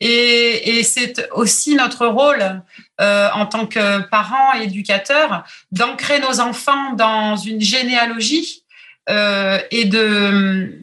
Et, 0.00 0.82
c'est 0.82 1.28
aussi 1.32 1.74
notre 1.74 2.06
rôle 2.06 2.62
euh, 3.00 3.28
en 3.34 3.46
tant 3.46 3.66
que 3.66 4.00
parents 4.08 4.54
et 4.58 4.64
éducateurs 4.64 5.44
d'ancrer 5.72 6.20
nos 6.20 6.40
enfants 6.40 6.92
dans 6.94 7.36
une 7.36 7.60
généalogie 7.60 8.62
et 9.08 9.84
de 9.84 10.80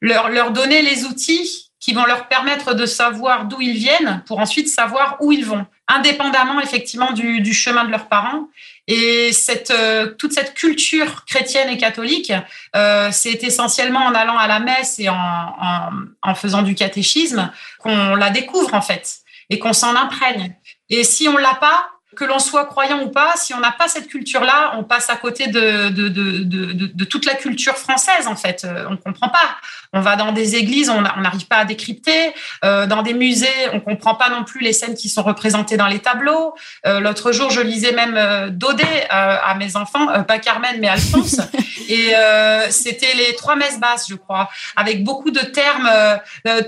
leur, 0.00 0.30
leur 0.30 0.50
donner 0.50 0.82
les 0.82 1.04
outils 1.04 1.70
qui 1.80 1.92
vont 1.92 2.04
leur 2.04 2.28
permettre 2.28 2.74
de 2.74 2.86
savoir 2.86 3.44
d'où 3.44 3.60
ils 3.60 3.76
viennent 3.76 4.22
pour 4.26 4.40
ensuite 4.40 4.68
savoir 4.68 5.18
où 5.20 5.30
ils 5.30 5.44
vont, 5.44 5.66
indépendamment 5.88 6.60
effectivement 6.60 7.12
du, 7.12 7.40
du 7.40 7.54
chemin 7.54 7.84
de 7.84 7.90
leurs 7.90 8.08
parents 8.08 8.48
et 8.88 9.32
cette, 9.32 9.70
euh, 9.70 10.14
toute 10.14 10.32
cette 10.32 10.54
culture 10.54 11.24
chrétienne 11.24 11.68
et 11.68 11.76
catholique, 11.76 12.32
euh, 12.76 13.08
c'est 13.12 13.42
essentiellement 13.42 14.00
en 14.00 14.14
allant 14.14 14.38
à 14.38 14.46
la 14.46 14.60
messe 14.60 14.98
et 14.98 15.08
en, 15.08 15.14
en, 15.14 15.90
en 16.22 16.34
faisant 16.34 16.62
du 16.62 16.74
catéchisme 16.74 17.50
qu'on 17.80 18.14
la 18.14 18.30
découvre 18.30 18.74
en 18.74 18.82
fait 18.82 19.18
et 19.50 19.58
qu'on 19.58 19.72
s'en 19.72 19.96
imprègne. 19.96 20.54
Et 20.88 21.02
si 21.02 21.28
on 21.28 21.36
l'a 21.36 21.54
pas, 21.54 21.88
que 22.16 22.24
l'on 22.24 22.38
soit 22.38 22.64
croyant 22.64 23.02
ou 23.02 23.08
pas, 23.08 23.34
si 23.36 23.54
on 23.54 23.60
n'a 23.60 23.70
pas 23.70 23.88
cette 23.88 24.08
culture-là, 24.08 24.72
on 24.76 24.84
passe 24.84 25.10
à 25.10 25.16
côté 25.16 25.46
de, 25.48 25.90
de, 25.90 26.08
de, 26.08 26.42
de, 26.42 27.04
toute 27.04 27.26
la 27.26 27.34
culture 27.34 27.76
française, 27.76 28.26
en 28.26 28.36
fait. 28.36 28.64
Euh, 28.64 28.86
on 28.88 28.92
ne 28.92 28.96
comprend 28.96 29.28
pas. 29.28 29.56
On 29.92 30.00
va 30.00 30.16
dans 30.16 30.32
des 30.32 30.56
églises, 30.56 30.90
on 30.90 31.00
n'arrive 31.00 31.46
pas 31.46 31.56
à 31.56 31.64
décrypter. 31.64 32.34
Euh, 32.64 32.86
dans 32.86 33.02
des 33.02 33.14
musées, 33.14 33.46
on 33.72 33.80
comprend 33.80 34.14
pas 34.14 34.28
non 34.28 34.44
plus 34.44 34.60
les 34.60 34.72
scènes 34.72 34.94
qui 34.94 35.08
sont 35.08 35.22
représentées 35.22 35.76
dans 35.76 35.86
les 35.86 36.00
tableaux. 36.00 36.54
Euh, 36.86 37.00
L'autre 37.00 37.32
jour, 37.32 37.50
je 37.50 37.60
lisais 37.60 37.92
même 37.92 38.16
euh, 38.16 38.48
euh, 38.48 39.08
à 39.10 39.54
mes 39.54 39.76
enfants, 39.76 40.22
pas 40.24 40.38
Carmen, 40.38 40.76
mais 40.80 40.88
Alphonse. 40.88 41.40
et 41.88 42.12
c'était 42.70 43.14
les 43.14 43.34
trois 43.36 43.56
messes 43.56 43.78
basses, 43.78 44.06
je 44.08 44.16
crois, 44.16 44.50
avec 44.74 45.04
beaucoup 45.04 45.30
de 45.30 45.40
termes, 45.40 45.88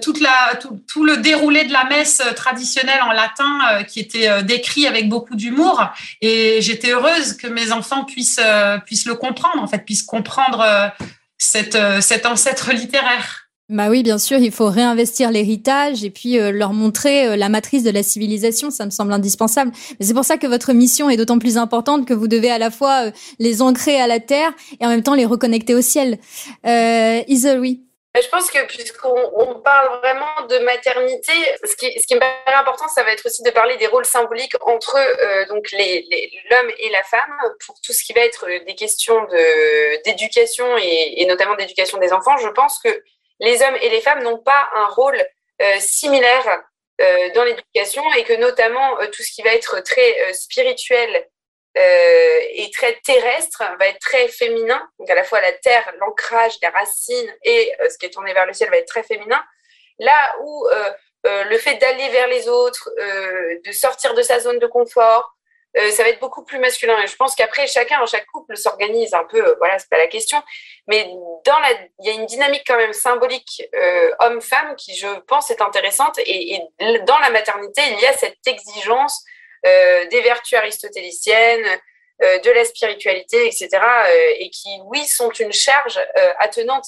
toute 0.01 0.21
la, 0.21 0.57
tout, 0.61 0.81
tout, 0.87 1.05
le 1.05 1.19
déroulé 1.19 1.65
de 1.65 1.73
la 1.73 1.85
messe 1.85 2.23
traditionnelle 2.37 3.03
en 3.03 3.13
latin 3.13 3.83
qui 3.87 4.01
était 4.01 4.43
décrit 4.43 4.87
avec 4.87 5.09
beaucoup 5.09 5.35
d'humour. 5.39 5.83
Et 6.21 6.59
j'étais 6.61 6.91
heureuse 6.91 7.33
que 7.33 7.47
mes 7.47 7.73
enfants 7.73 8.05
puissent, 8.05 8.41
puissent 8.85 9.07
le 9.07 9.15
comprendre, 9.15 9.63
en 9.63 9.67
fait, 9.67 9.85
puissent 9.85 10.03
comprendre 10.03 10.93
cette, 11.39 11.77
euh, 11.77 12.01
cet 12.01 12.27
ancêtre 12.27 12.73
littéraire. 12.73 13.45
Bah 13.71 13.91
oui, 13.91 14.03
bien 14.03 14.17
sûr, 14.17 14.39
il 14.39 14.51
faut 14.51 14.69
réinvestir 14.71 15.31
l'héritage 15.31 16.03
et 16.03 16.09
puis 16.09 16.39
euh, 16.39 16.51
leur 16.51 16.73
montrer 16.73 17.29
euh, 17.29 17.37
la 17.37 17.51
matrice 17.51 17.83
de 17.83 17.91
la 17.91 18.03
civilisation, 18.03 18.71
ça 18.71 18.87
me 18.87 18.91
semble 18.91 19.13
indispensable. 19.13 19.73
Mais 20.01 20.07
c'est 20.07 20.15
pour 20.15 20.25
ça 20.25 20.39
que 20.39 20.47
votre 20.47 20.73
mission 20.73 21.11
est 21.11 21.19
d'autant 21.19 21.39
plus 21.39 21.59
importante 21.59 22.07
que 22.07 22.15
vous 22.15 22.29
devez 22.29 22.51
à 22.51 22.59
la 22.59 22.71
fois 22.71 23.11
les 23.39 23.61
ancrer 23.61 24.01
à 24.01 24.07
la 24.07 24.21
terre 24.21 24.51
et 24.81 24.87
en 24.87 24.89
même 24.89 25.03
temps 25.03 25.15
les 25.15 25.27
reconnecter 25.27 25.75
au 25.75 25.83
ciel. 25.83 26.19
Euh, 26.67 27.21
oui. 27.61 27.83
Je 28.21 28.29
pense 28.29 28.51
que 28.51 28.65
puisqu'on 28.67 29.61
parle 29.61 29.99
vraiment 29.99 30.47
de 30.49 30.59
maternité, 30.59 31.33
ce 31.65 31.77
qui, 31.77 31.93
ce 32.01 32.15
me 32.15 32.21
paraît 32.21 32.59
important, 32.59 32.89
ça 32.89 33.03
va 33.03 33.13
être 33.13 33.27
aussi 33.27 33.43
de 33.43 33.51
parler 33.51 33.77
des 33.77 33.87
rôles 33.87 34.05
symboliques 34.05 34.57
entre 34.63 34.97
euh, 34.97 35.47
donc 35.47 35.71
l'homme 35.73 36.71
et 36.79 36.91
la 36.91 37.03
femme 37.05 37.37
pour 37.65 37.77
tout 37.81 37.93
ce 37.93 38.03
qui 38.03 38.13
va 38.13 38.23
être 38.23 38.47
des 38.65 38.75
questions 38.75 39.27
d'éducation 40.05 40.77
et, 40.79 41.25
notamment 41.27 41.55
d'éducation 41.55 41.99
des 41.99 42.13
enfants. 42.13 42.37
Je 42.39 42.49
pense 42.49 42.79
que 42.81 43.03
les 43.41 43.63
hommes 43.63 43.77
et 43.83 43.89
les 43.89 44.01
femmes 44.01 44.23
n'ont 44.23 44.39
pas 44.39 44.69
un 44.75 44.87
rôle 44.87 45.23
euh, 45.63 45.77
similaire 45.81 46.63
euh, 47.01 47.31
dans 47.33 47.45
l'éducation 47.45 48.03
et 48.15 48.25
que 48.25 48.33
notamment 48.33 49.01
euh, 49.01 49.07
tout 49.07 49.23
ce 49.23 49.31
qui 49.31 49.43
va 49.43 49.55
être 49.55 49.81
très 49.85 50.21
euh, 50.23 50.33
spirituel 50.33 51.09
euh, 51.79 52.39
et 52.55 52.71
très 52.73 52.95
terrestre, 53.05 53.63
va 53.79 53.87
être 53.87 54.01
très 54.01 54.27
féminin. 54.29 54.83
Donc 54.99 55.09
à 55.11 55.15
la 55.15 55.23
fois 55.23 55.41
la 55.41 55.53
terre, 55.53 55.93
l'ancrage, 56.01 56.55
les 56.61 56.69
racines 56.69 57.35
et 57.45 57.73
euh, 57.81 57.89
ce 57.89 57.99
qui 57.99 58.07
est 58.07 58.11
tourné 58.11 58.33
vers 58.33 58.47
le 58.47 58.53
ciel 58.53 58.69
va 58.71 58.79
être 58.79 58.89
très 58.89 59.03
féminin. 59.03 59.41
Là 59.99 60.35
où 60.43 60.67
euh, 60.67 60.91
euh 61.27 61.45
le 61.45 61.59
fait 61.59 61.77
d'aller 61.77 62.09
vers 62.09 62.27
les 62.27 62.49
autres, 62.49 62.91
de 62.97 63.73
sortir 63.73 64.15
de 64.15 64.23
sa 64.23 64.41
zone 64.41 64.59
de 64.59 64.67
confort, 64.67 65.35
ça 65.75 66.03
va 66.03 66.09
être 66.09 66.21
beaucoup 66.21 66.45
plus 66.45 66.59
masculin. 66.59 67.01
Et 67.03 67.07
je 67.07 67.17
pense 67.17 67.35
qu'après, 67.35 67.67
chacun, 67.67 68.05
chaque 68.07 68.27
couple 68.27 68.57
s'organise 68.57 69.15
un 69.15 69.25
peu, 69.25 69.55
voilà, 69.59 69.79
c'est 69.79 69.89
pas 69.89 69.99
la 69.99 70.07
question. 70.07 70.43
Mais 70.89 71.05
dans 71.45 71.59
la, 71.61 71.71
il 72.01 72.07
y 72.07 72.11
a 72.11 72.13
une 72.13 72.27
dynamique 72.27 72.65
quand 72.67 72.77
même 72.77 72.93
symbolique 72.93 73.63
homme-femme 74.21 74.75
qui, 74.77 74.97
je 74.97 75.09
pense, 75.27 75.51
est 75.51 75.61
intéressante. 75.61 76.19
Et, 76.25 76.61
dans 77.07 77.19
la 77.19 77.31
maternité, 77.31 77.83
il 77.93 78.01
y 78.01 78.07
a 78.07 78.13
cette 78.13 78.47
exigence 78.47 79.25
des 79.65 80.21
vertus 80.21 80.59
aristotéliciennes, 80.59 81.67
euh, 82.23 82.39
de 82.41 82.51
la 82.51 82.65
spiritualité, 82.65 83.47
etc. 83.47 83.69
Euh, 83.75 84.35
et 84.39 84.51
qui, 84.51 84.69
oui, 84.87 85.07
sont 85.07 85.31
une 85.31 85.53
charge 85.53 86.01
attenante 86.41 86.87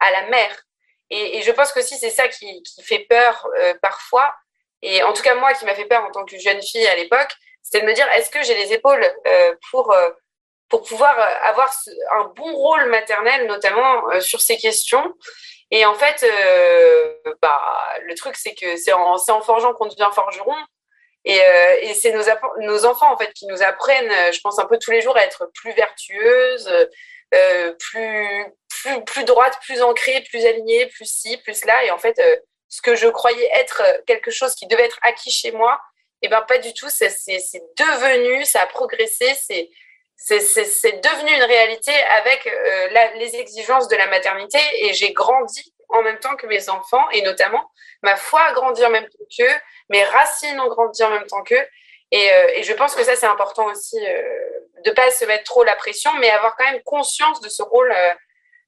à 0.00 0.10
la 0.10 0.26
mère. 0.26 0.62
Et, 1.08 1.40
je 1.42 1.52
pense 1.52 1.72
que 1.72 1.80
si 1.80 1.96
c'est 1.96 2.10
ça 2.10 2.28
qui, 2.28 2.62
fait 2.82 3.06
peur 3.08 3.48
parfois, 3.80 4.34
et 4.82 5.02
en 5.02 5.12
tout 5.12 5.22
cas 5.22 5.34
moi 5.36 5.54
qui 5.54 5.64
m'a 5.64 5.74
fait 5.74 5.86
peur 5.86 6.04
en 6.04 6.10
tant 6.10 6.24
que 6.24 6.36
jeune 6.36 6.60
fille 6.60 6.86
à 6.86 6.96
l'époque, 6.96 7.32
c'était 7.62 7.80
de 7.80 7.86
me 7.86 7.94
dire 7.94 8.10
est-ce 8.12 8.28
que 8.28 8.42
j'ai 8.42 8.54
les 8.54 8.72
épaules 8.72 9.08
pour 9.70 9.96
pour 10.68 10.82
pouvoir 10.82 11.16
avoir 11.44 11.72
un 12.18 12.24
bon 12.34 12.52
rôle 12.52 12.86
maternel, 12.86 13.46
notamment 13.46 14.20
sur 14.20 14.40
ces 14.40 14.58
questions? 14.58 15.14
Et 15.70 15.84
en 15.84 15.94
fait, 15.94 16.22
euh, 16.22 17.14
bah, 17.42 17.60
le 18.02 18.14
truc, 18.14 18.36
c'est 18.36 18.54
que 18.54 18.76
c'est 18.76 18.92
en, 18.92 19.14
en, 19.14 19.40
forgeant 19.40 19.72
qu'on 19.74 19.86
devient 19.86 20.10
forgeron. 20.12 20.54
Et, 21.26 21.40
euh, 21.40 21.78
et 21.82 21.94
c'est 21.94 22.12
nos, 22.12 22.86
enfants 22.86 23.12
en 23.12 23.18
fait 23.18 23.32
qui 23.32 23.46
nous 23.46 23.60
apprennent, 23.60 24.10
euh, 24.10 24.30
je 24.30 24.40
pense 24.40 24.60
un 24.60 24.66
peu 24.66 24.78
tous 24.78 24.92
les 24.92 25.00
jours 25.00 25.16
à 25.16 25.24
être 25.24 25.50
plus 25.54 25.72
vertueuses, 25.72 26.72
euh, 27.34 27.72
plus, 27.72 28.46
plus, 28.68 29.04
plus 29.04 29.24
droite, 29.24 29.58
plus 29.62 29.82
ancrée, 29.82 30.22
plus 30.30 30.46
alignée, 30.46 30.86
plus 30.86 31.04
ci, 31.04 31.36
plus 31.38 31.64
là. 31.64 31.84
Et 31.84 31.90
en 31.90 31.98
fait, 31.98 32.22
ce 32.68 32.80
que 32.80 32.94
je 32.94 33.08
croyais 33.08 33.50
être 33.54 33.82
quelque 34.06 34.30
chose 34.30 34.54
qui 34.54 34.68
devait 34.68 34.84
être 34.84 35.00
acquis 35.02 35.32
chez 35.32 35.50
moi, 35.50 35.80
et 36.22 36.26
eh 36.26 36.28
ben 36.28 36.42
pas 36.42 36.58
du 36.58 36.72
tout. 36.72 36.88
C'est 36.88 37.08
devenu, 37.76 38.44
ça 38.44 38.62
a 38.62 38.66
progressé, 38.66 39.34
c'est 39.34 39.68
c'est 40.16 41.02
devenu 41.02 41.30
une 41.30 41.42
réalité 41.42 41.92
avec 41.92 42.48
les 43.16 43.36
exigences 43.36 43.88
de 43.88 43.96
la 43.96 44.06
maternité 44.06 44.58
et 44.80 44.94
j'ai 44.94 45.12
grandi 45.12 45.74
en 45.88 46.02
même 46.02 46.18
temps 46.18 46.36
que 46.36 46.46
mes 46.46 46.68
enfants 46.68 47.08
et 47.12 47.22
notamment 47.22 47.70
ma 48.02 48.16
foi 48.16 48.42
a 48.42 48.52
grandi 48.52 48.84
en 48.84 48.90
même 48.90 49.04
temps 49.04 49.24
qu'eux, 49.36 49.54
mes 49.88 50.04
racines 50.04 50.60
ont 50.60 50.68
grandi 50.68 51.02
en 51.02 51.10
même 51.10 51.26
temps 51.26 51.42
qu'eux 51.42 51.66
et, 52.12 52.30
euh, 52.32 52.62
je 52.62 52.72
pense 52.74 52.94
que 52.94 53.02
ça 53.02 53.16
c'est 53.16 53.26
important 53.26 53.66
aussi 53.66 53.98
euh, 53.98 54.22
de 54.84 54.90
pas 54.92 55.10
se 55.10 55.24
mettre 55.24 55.44
trop 55.44 55.64
la 55.64 55.76
pression 55.76 56.10
mais 56.20 56.30
avoir 56.30 56.56
quand 56.56 56.64
même 56.64 56.82
conscience 56.84 57.40
de 57.40 57.48
ce 57.48 57.62
rôle 57.62 57.92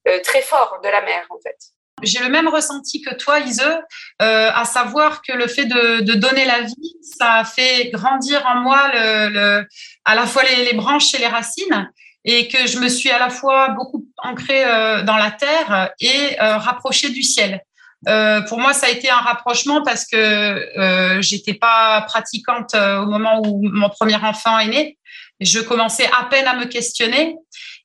euh, 0.08 0.18
très 0.24 0.42
fort 0.42 0.80
de 0.82 0.88
la 0.88 1.02
mère 1.02 1.26
en 1.30 1.38
fait. 1.40 1.56
J'ai 2.02 2.20
le 2.20 2.28
même 2.28 2.46
ressenti 2.46 3.02
que 3.02 3.12
toi, 3.16 3.40
Ise, 3.40 3.76
à 4.20 4.64
savoir 4.64 5.20
que 5.20 5.32
le 5.32 5.48
fait 5.48 5.64
de, 5.64 6.14
donner 6.14 6.44
la 6.44 6.60
vie, 6.60 6.96
ça 7.02 7.38
a 7.38 7.44
fait 7.44 7.90
grandir 7.90 8.46
en 8.46 8.60
moi 8.60 8.88
le, 8.94 9.66
à 10.04 10.14
la 10.14 10.24
fois 10.24 10.44
les, 10.44 10.74
branches 10.74 11.12
et 11.14 11.18
les 11.18 11.26
racines, 11.26 11.90
et 12.24 12.48
que 12.48 12.66
je 12.66 12.78
me 12.78 12.88
suis 12.88 13.10
à 13.10 13.18
la 13.18 13.30
fois 13.30 13.68
beaucoup 13.70 14.06
ancrée 14.18 14.64
euh, 14.64 15.02
dans 15.02 15.16
la 15.16 15.30
terre 15.30 15.90
et 16.00 16.40
euh, 16.40 16.58
rapprochée 16.58 17.10
du 17.10 17.22
ciel. 17.22 17.62
Euh, 18.06 18.40
pour 18.42 18.60
moi, 18.60 18.74
ça 18.74 18.86
a 18.86 18.90
été 18.90 19.10
un 19.10 19.16
rapprochement 19.16 19.82
parce 19.82 20.06
que 20.06 20.16
euh, 20.16 21.20
j'étais 21.20 21.54
pas 21.54 22.02
pratiquante 22.02 22.74
au 22.74 23.06
moment 23.06 23.42
où 23.44 23.60
mon 23.62 23.88
premier 23.88 24.16
enfant 24.16 24.58
est 24.58 24.68
né. 24.68 24.98
Je 25.40 25.60
commençais 25.60 26.08
à 26.18 26.24
peine 26.24 26.46
à 26.46 26.54
me 26.54 26.64
questionner, 26.64 27.36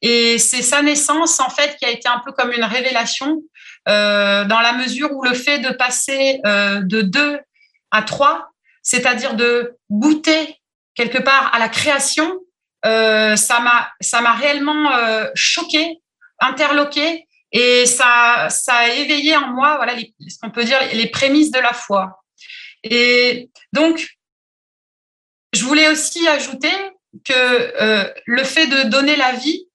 et 0.01 0.39
c'est 0.39 0.63
sa 0.63 0.81
naissance 0.81 1.39
en 1.39 1.49
fait 1.49 1.77
qui 1.77 1.85
a 1.85 1.91
été 1.91 2.07
un 2.09 2.19
peu 2.25 2.31
comme 2.31 2.51
une 2.51 2.63
révélation 2.63 3.41
euh, 3.87 4.43
dans 4.45 4.59
la 4.59 4.73
mesure 4.73 5.11
où 5.11 5.23
le 5.23 5.33
fait 5.33 5.59
de 5.59 5.69
passer 5.69 6.39
euh, 6.45 6.81
de 6.81 7.01
deux 7.01 7.39
à 7.91 8.01
trois, 8.01 8.47
c'est-à-dire 8.81 9.35
de 9.35 9.77
goûter 9.91 10.57
quelque 10.95 11.19
part 11.19 11.53
à 11.53 11.59
la 11.59 11.69
création, 11.69 12.39
euh, 12.85 13.35
ça 13.35 13.59
m'a 13.59 13.91
ça 14.01 14.21
m'a 14.21 14.33
réellement 14.33 14.91
euh, 14.95 15.27
choqué, 15.35 16.01
interloqué 16.39 17.27
Et 17.51 17.85
ça, 17.85 18.47
ça 18.49 18.73
a 18.73 18.87
éveillé 18.89 19.35
en 19.37 19.47
moi, 19.47 19.77
voilà, 19.77 19.93
ce 19.95 20.39
qu'on 20.41 20.49
peut 20.49 20.65
dire, 20.65 20.79
les 20.93 21.07
prémices 21.07 21.51
de 21.51 21.59
la 21.59 21.73
foi. 21.73 22.23
Et 22.83 23.49
donc, 23.71 24.07
je 25.53 25.63
voulais 25.63 25.87
aussi 25.87 26.27
ajouter 26.27 26.71
que 27.23 27.33
euh, 27.33 28.11
le 28.25 28.43
fait 28.43 28.67
de 28.67 28.89
donner 28.89 29.15
la 29.15 29.33
vie, 29.33 29.67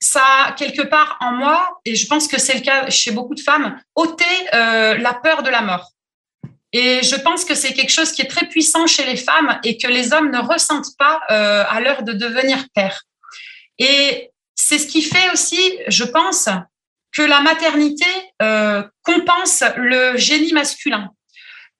ça 0.00 0.54
quelque 0.56 0.82
part 0.82 1.18
en 1.20 1.32
moi, 1.32 1.80
et 1.84 1.96
je 1.96 2.06
pense 2.06 2.28
que 2.28 2.38
c'est 2.38 2.54
le 2.54 2.60
cas 2.60 2.88
chez 2.88 3.10
beaucoup 3.10 3.34
de 3.34 3.40
femmes, 3.40 3.80
ôté 3.96 4.24
euh, 4.54 4.96
la 4.96 5.14
peur 5.14 5.42
de 5.42 5.50
la 5.50 5.60
mort. 5.62 5.90
Et 6.72 7.02
je 7.02 7.16
pense 7.16 7.44
que 7.44 7.54
c'est 7.54 7.72
quelque 7.72 7.92
chose 7.92 8.12
qui 8.12 8.22
est 8.22 8.28
très 8.28 8.46
puissant 8.46 8.86
chez 8.86 9.04
les 9.04 9.16
femmes 9.16 9.58
et 9.64 9.78
que 9.78 9.86
les 9.86 10.12
hommes 10.12 10.30
ne 10.30 10.38
ressentent 10.38 10.96
pas 10.98 11.20
euh, 11.30 11.64
à 11.68 11.80
l'heure 11.80 12.02
de 12.02 12.12
devenir 12.12 12.58
père. 12.74 13.02
Et 13.78 14.30
c'est 14.54 14.78
ce 14.78 14.86
qui 14.86 15.02
fait 15.02 15.30
aussi, 15.32 15.60
je 15.86 16.04
pense, 16.04 16.48
que 17.12 17.22
la 17.22 17.40
maternité 17.40 18.04
euh, 18.42 18.82
compense 19.02 19.64
le 19.76 20.16
génie 20.16 20.52
masculin. 20.52 21.10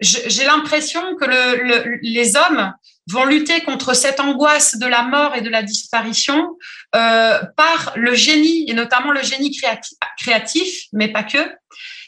J'ai 0.01 0.45
l'impression 0.45 1.17
que 1.17 1.25
le, 1.25 1.99
les 2.03 2.37
hommes 2.37 2.73
vont 3.11 3.25
lutter 3.25 3.63
contre 3.63 3.95
cette 3.95 4.21
angoisse 4.21 4.77
de 4.79 4.87
la 4.87 5.03
mort 5.03 5.35
et 5.35 5.41
de 5.41 5.51
la 5.51 5.63
disparition 5.63 6.57
euh, 6.95 7.41
par 7.57 7.93
le 7.97 8.15
génie, 8.15 8.71
et 8.71 8.75
notamment 8.75 9.11
le 9.11 9.23
génie 9.23 9.57
créatif, 9.57 9.99
créatif, 10.19 10.85
mais 10.93 11.09
pas 11.09 11.25
que. 11.25 11.53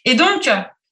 Et 0.04 0.14
donc, 0.14 0.48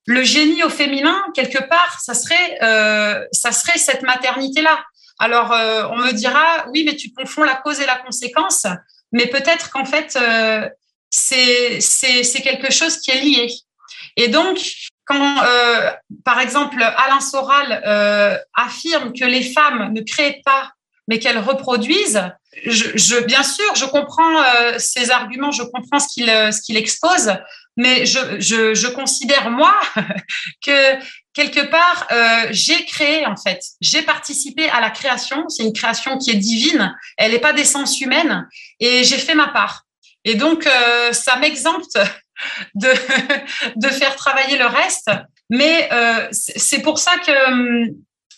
le 0.09 0.23
génie 0.23 0.62
au 0.62 0.71
féminin, 0.71 1.23
quelque 1.35 1.62
part, 1.68 2.01
ça 2.01 2.14
serait, 2.14 2.59
euh, 2.62 3.27
ça 3.31 3.53
serait 3.53 3.77
cette 3.77 4.01
maternité-là. 4.01 4.83
Alors, 5.18 5.53
euh, 5.53 5.87
on 5.90 5.99
me 5.99 6.12
dira, 6.12 6.64
oui, 6.73 6.83
mais 6.87 6.97
tu 6.97 7.12
confonds 7.12 7.44
la 7.44 7.57
cause 7.57 7.79
et 7.79 7.85
la 7.85 7.97
conséquence, 7.97 8.64
mais 9.12 9.27
peut-être 9.27 9.71
qu'en 9.71 9.85
fait, 9.85 10.16
euh, 10.16 10.66
c'est 11.11 12.42
quelque 12.42 12.73
chose 12.73 12.97
qui 13.01 13.11
est 13.11 13.21
lié. 13.21 13.53
Et 14.16 14.29
donc, 14.29 14.59
quand, 15.05 15.37
par 16.25 16.40
exemple, 16.40 16.83
Alain 16.83 17.21
Soral 17.21 18.42
affirme 18.55 19.12
que 19.12 19.27
les 19.27 19.42
femmes 19.42 19.92
ne 19.92 20.01
créent 20.01 20.40
pas, 20.42 20.73
mais 21.07 21.18
qu'elles 21.18 21.38
reproduisent, 21.38 22.23
je, 22.64 23.21
bien 23.25 23.42
sûr, 23.42 23.75
je 23.75 23.85
comprends 23.85 24.42
ces 24.79 25.11
arguments, 25.11 25.51
je 25.51 25.62
comprends 25.64 25.99
ce 25.99 26.61
qu'il 26.62 26.77
expose, 26.77 27.33
mais 27.78 28.04
je, 28.06 28.18
je, 28.40 28.74
je, 28.74 28.88
considère 28.88 29.50
moi 29.50 29.72
que 30.66 30.98
quelque 31.32 31.70
part 31.70 32.08
euh, 32.10 32.48
j'ai 32.50 32.84
créé 32.84 33.24
en 33.24 33.36
fait, 33.36 33.60
j'ai 33.80 34.02
participé 34.02 34.68
à 34.68 34.80
la 34.80 34.90
création. 34.90 35.48
C'est 35.48 35.62
une 35.62 35.72
création 35.72 36.18
qui 36.18 36.32
est 36.32 36.34
divine, 36.34 36.94
elle 37.16 37.30
n'est 37.30 37.38
pas 37.38 37.52
d'essence 37.52 38.00
humaine, 38.00 38.46
et 38.80 39.04
j'ai 39.04 39.16
fait 39.16 39.36
ma 39.36 39.48
part. 39.48 39.84
Et 40.24 40.34
donc 40.34 40.66
euh, 40.66 41.12
ça 41.12 41.36
m'exempte 41.36 41.96
de 42.74 42.92
de 43.76 43.88
faire 43.88 44.16
travailler 44.16 44.58
le 44.58 44.66
reste, 44.66 45.10
mais 45.48 45.88
euh, 45.92 46.26
c'est 46.32 46.82
pour 46.82 46.98
ça 46.98 47.16
que 47.18 47.48
hum, 47.48 47.94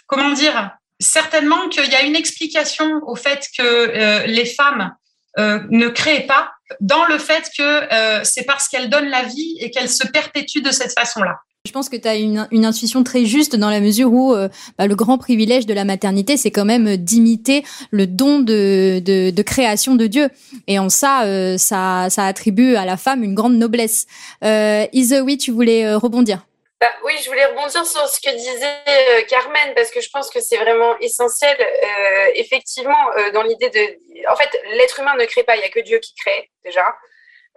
comment 0.07 0.33
dire 0.33 0.71
certainement 1.01 1.71
qu'il 1.71 1.91
y 1.91 1.95
a 1.95 2.03
une 2.03 2.15
explication 2.15 3.01
au 3.07 3.17
fait 3.17 3.49
que 3.57 4.27
les 4.27 4.45
femmes 4.45 4.95
ne 5.39 5.89
créent 5.89 6.27
pas 6.27 6.53
dans 6.81 7.05
le 7.07 7.19
fait 7.19 7.45
que 7.57 7.63
euh, 7.63 8.21
c'est 8.25 8.45
parce 8.45 8.69
qu'elle 8.69 8.89
donne 8.89 9.09
la 9.09 9.23
vie 9.23 9.57
et 9.61 9.71
qu'elle 9.71 9.89
se 9.89 10.07
perpétue 10.07 10.61
de 10.63 10.71
cette 10.71 10.93
façon-là. 10.99 11.37
Je 11.67 11.73
pense 11.73 11.91
que 11.91 11.97
tu 11.97 12.09
as 12.09 12.17
une, 12.17 12.49
une, 12.53 12.65
intuition 12.65 13.05
très 13.05 13.27
juste 13.27 13.55
dans 13.55 13.69
la 13.69 13.81
mesure 13.81 14.11
où 14.11 14.35
euh, 14.35 14.49
bah, 14.79 14.87
le 14.87 14.95
grand 14.95 15.19
privilège 15.19 15.67
de 15.67 15.75
la 15.75 15.85
maternité, 15.85 16.39
c'est 16.39 16.51
quand 16.51 16.65
même 16.65 16.97
d'imiter 16.97 17.65
le 17.91 18.07
don 18.07 18.39
de, 18.39 18.99
de, 19.05 19.29
de, 19.29 19.43
création 19.43 19.95
de 19.95 20.07
Dieu. 20.07 20.31
Et 20.69 20.79
en 20.79 20.89
ça, 20.89 21.25
euh, 21.25 21.59
ça, 21.59 22.07
ça 22.09 22.25
attribue 22.25 22.77
à 22.77 22.87
la 22.87 22.97
femme 22.97 23.23
une 23.23 23.35
grande 23.35 23.57
noblesse. 23.57 24.07
Euh, 24.43 24.87
Ise, 24.95 25.21
oui, 25.23 25.37
tu 25.37 25.51
voulais 25.51 25.95
rebondir 25.95 26.47
bah, 26.81 26.87
oui, 27.05 27.13
je 27.23 27.29
voulais 27.29 27.45
rebondir 27.45 27.85
sur 27.85 28.09
ce 28.09 28.19
que 28.21 28.35
disait 28.35 29.27
Carmen 29.29 29.75
parce 29.77 29.91
que 29.91 30.01
je 30.01 30.09
pense 30.09 30.31
que 30.31 30.41
c'est 30.41 30.57
vraiment 30.57 30.97
essentiel. 31.01 31.55
Euh, 31.61 32.27
effectivement, 32.37 32.97
euh, 33.19 33.31
dans 33.33 33.43
l'idée 33.43 33.69
de, 33.69 33.81
en 34.29 34.37
fait, 34.37 34.51
l'être 34.77 35.01
humain 35.01 35.15
ne 35.17 35.25
crée 35.25 35.45
pas, 35.45 35.57
il 35.57 35.63
y 35.63 35.65
a 35.65 35.71
que 35.71 35.81
Dieu 35.81 35.99
qui 35.99 36.15
crée 36.15 36.51
déjà, 36.65 36.87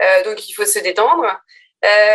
euh, 0.02 0.24
donc 0.24 0.48
il 0.48 0.54
faut 0.54 0.66
se 0.66 0.80
détendre. 0.80 1.26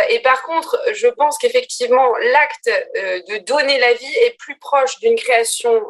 et 0.09 0.19
par 0.21 0.41
contre, 0.43 0.81
je 0.93 1.07
pense 1.07 1.37
qu'effectivement, 1.37 2.15
l'acte 2.17 2.69
de 2.95 3.37
donner 3.37 3.77
la 3.79 3.93
vie 3.93 4.15
est 4.25 4.35
plus 4.39 4.57
proche 4.57 4.99
d'une 4.99 5.15
création 5.15 5.85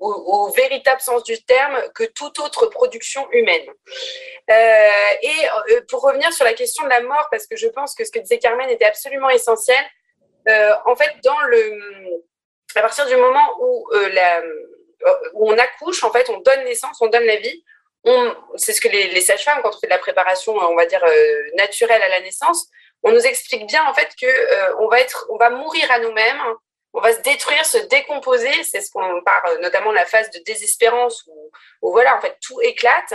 au, 0.00 0.12
au, 0.12 0.52
véritable 0.52 1.00
sens 1.00 1.22
du 1.24 1.42
terme 1.44 1.76
que 1.94 2.04
toute 2.04 2.38
autre 2.38 2.66
production 2.66 3.28
humaine. 3.32 3.66
Euh, 4.50 4.88
et 5.22 5.72
euh, 5.72 5.80
pour 5.88 6.02
revenir 6.02 6.32
sur 6.32 6.44
la 6.44 6.54
question 6.54 6.84
de 6.84 6.88
la 6.88 7.00
mort, 7.00 7.28
parce 7.30 7.46
que 7.46 7.56
je 7.56 7.68
pense 7.68 7.94
que 7.94 8.04
ce 8.04 8.10
que 8.10 8.18
disait 8.18 8.38
Carmen 8.38 8.68
était 8.70 8.84
absolument 8.84 9.30
essentiel, 9.30 9.84
euh, 10.48 10.72
en 10.86 10.96
fait, 10.96 11.12
dans 11.24 11.40
le, 11.42 12.24
à 12.74 12.80
partir 12.80 13.06
du 13.06 13.16
moment 13.16 13.56
où, 13.60 13.88
euh, 13.92 14.08
la, 14.10 14.42
où 15.34 15.50
on 15.50 15.58
accouche, 15.58 16.02
en 16.04 16.10
fait, 16.10 16.28
on 16.30 16.38
donne 16.40 16.64
naissance, 16.64 16.98
on 17.00 17.08
donne 17.08 17.24
la 17.24 17.36
vie. 17.36 17.64
C'est 18.56 18.72
ce 18.72 18.80
que 18.80 18.88
les, 18.88 19.20
sages-femmes, 19.20 19.60
quand 19.62 19.74
on 19.74 19.78
fait 19.78 19.86
de 19.86 19.92
la 19.92 19.98
préparation, 19.98 20.54
on 20.56 20.76
va 20.76 20.86
dire 20.86 21.04
naturelle 21.56 22.02
à 22.02 22.08
la 22.08 22.20
naissance, 22.20 22.68
on 23.02 23.12
nous 23.12 23.26
explique 23.26 23.66
bien 23.66 23.84
en 23.84 23.94
fait 23.94 24.08
que 24.20 24.80
on 24.80 24.88
va 24.88 25.00
être, 25.00 25.26
on 25.30 25.36
va 25.36 25.50
mourir 25.50 25.90
à 25.90 25.98
nous-mêmes 25.98 26.40
on 26.92 27.00
va 27.00 27.12
se 27.12 27.20
détruire, 27.20 27.64
se 27.64 27.78
décomposer. 27.78 28.52
C'est 28.64 28.80
ce 28.80 28.90
qu'on 28.90 29.22
parle, 29.22 29.60
notamment 29.60 29.92
la 29.92 30.04
phase 30.04 30.30
de 30.30 30.40
désespérance 30.40 31.24
où, 31.82 31.90
voilà, 31.90 32.16
en 32.16 32.20
fait, 32.20 32.36
tout 32.40 32.60
éclate. 32.62 33.14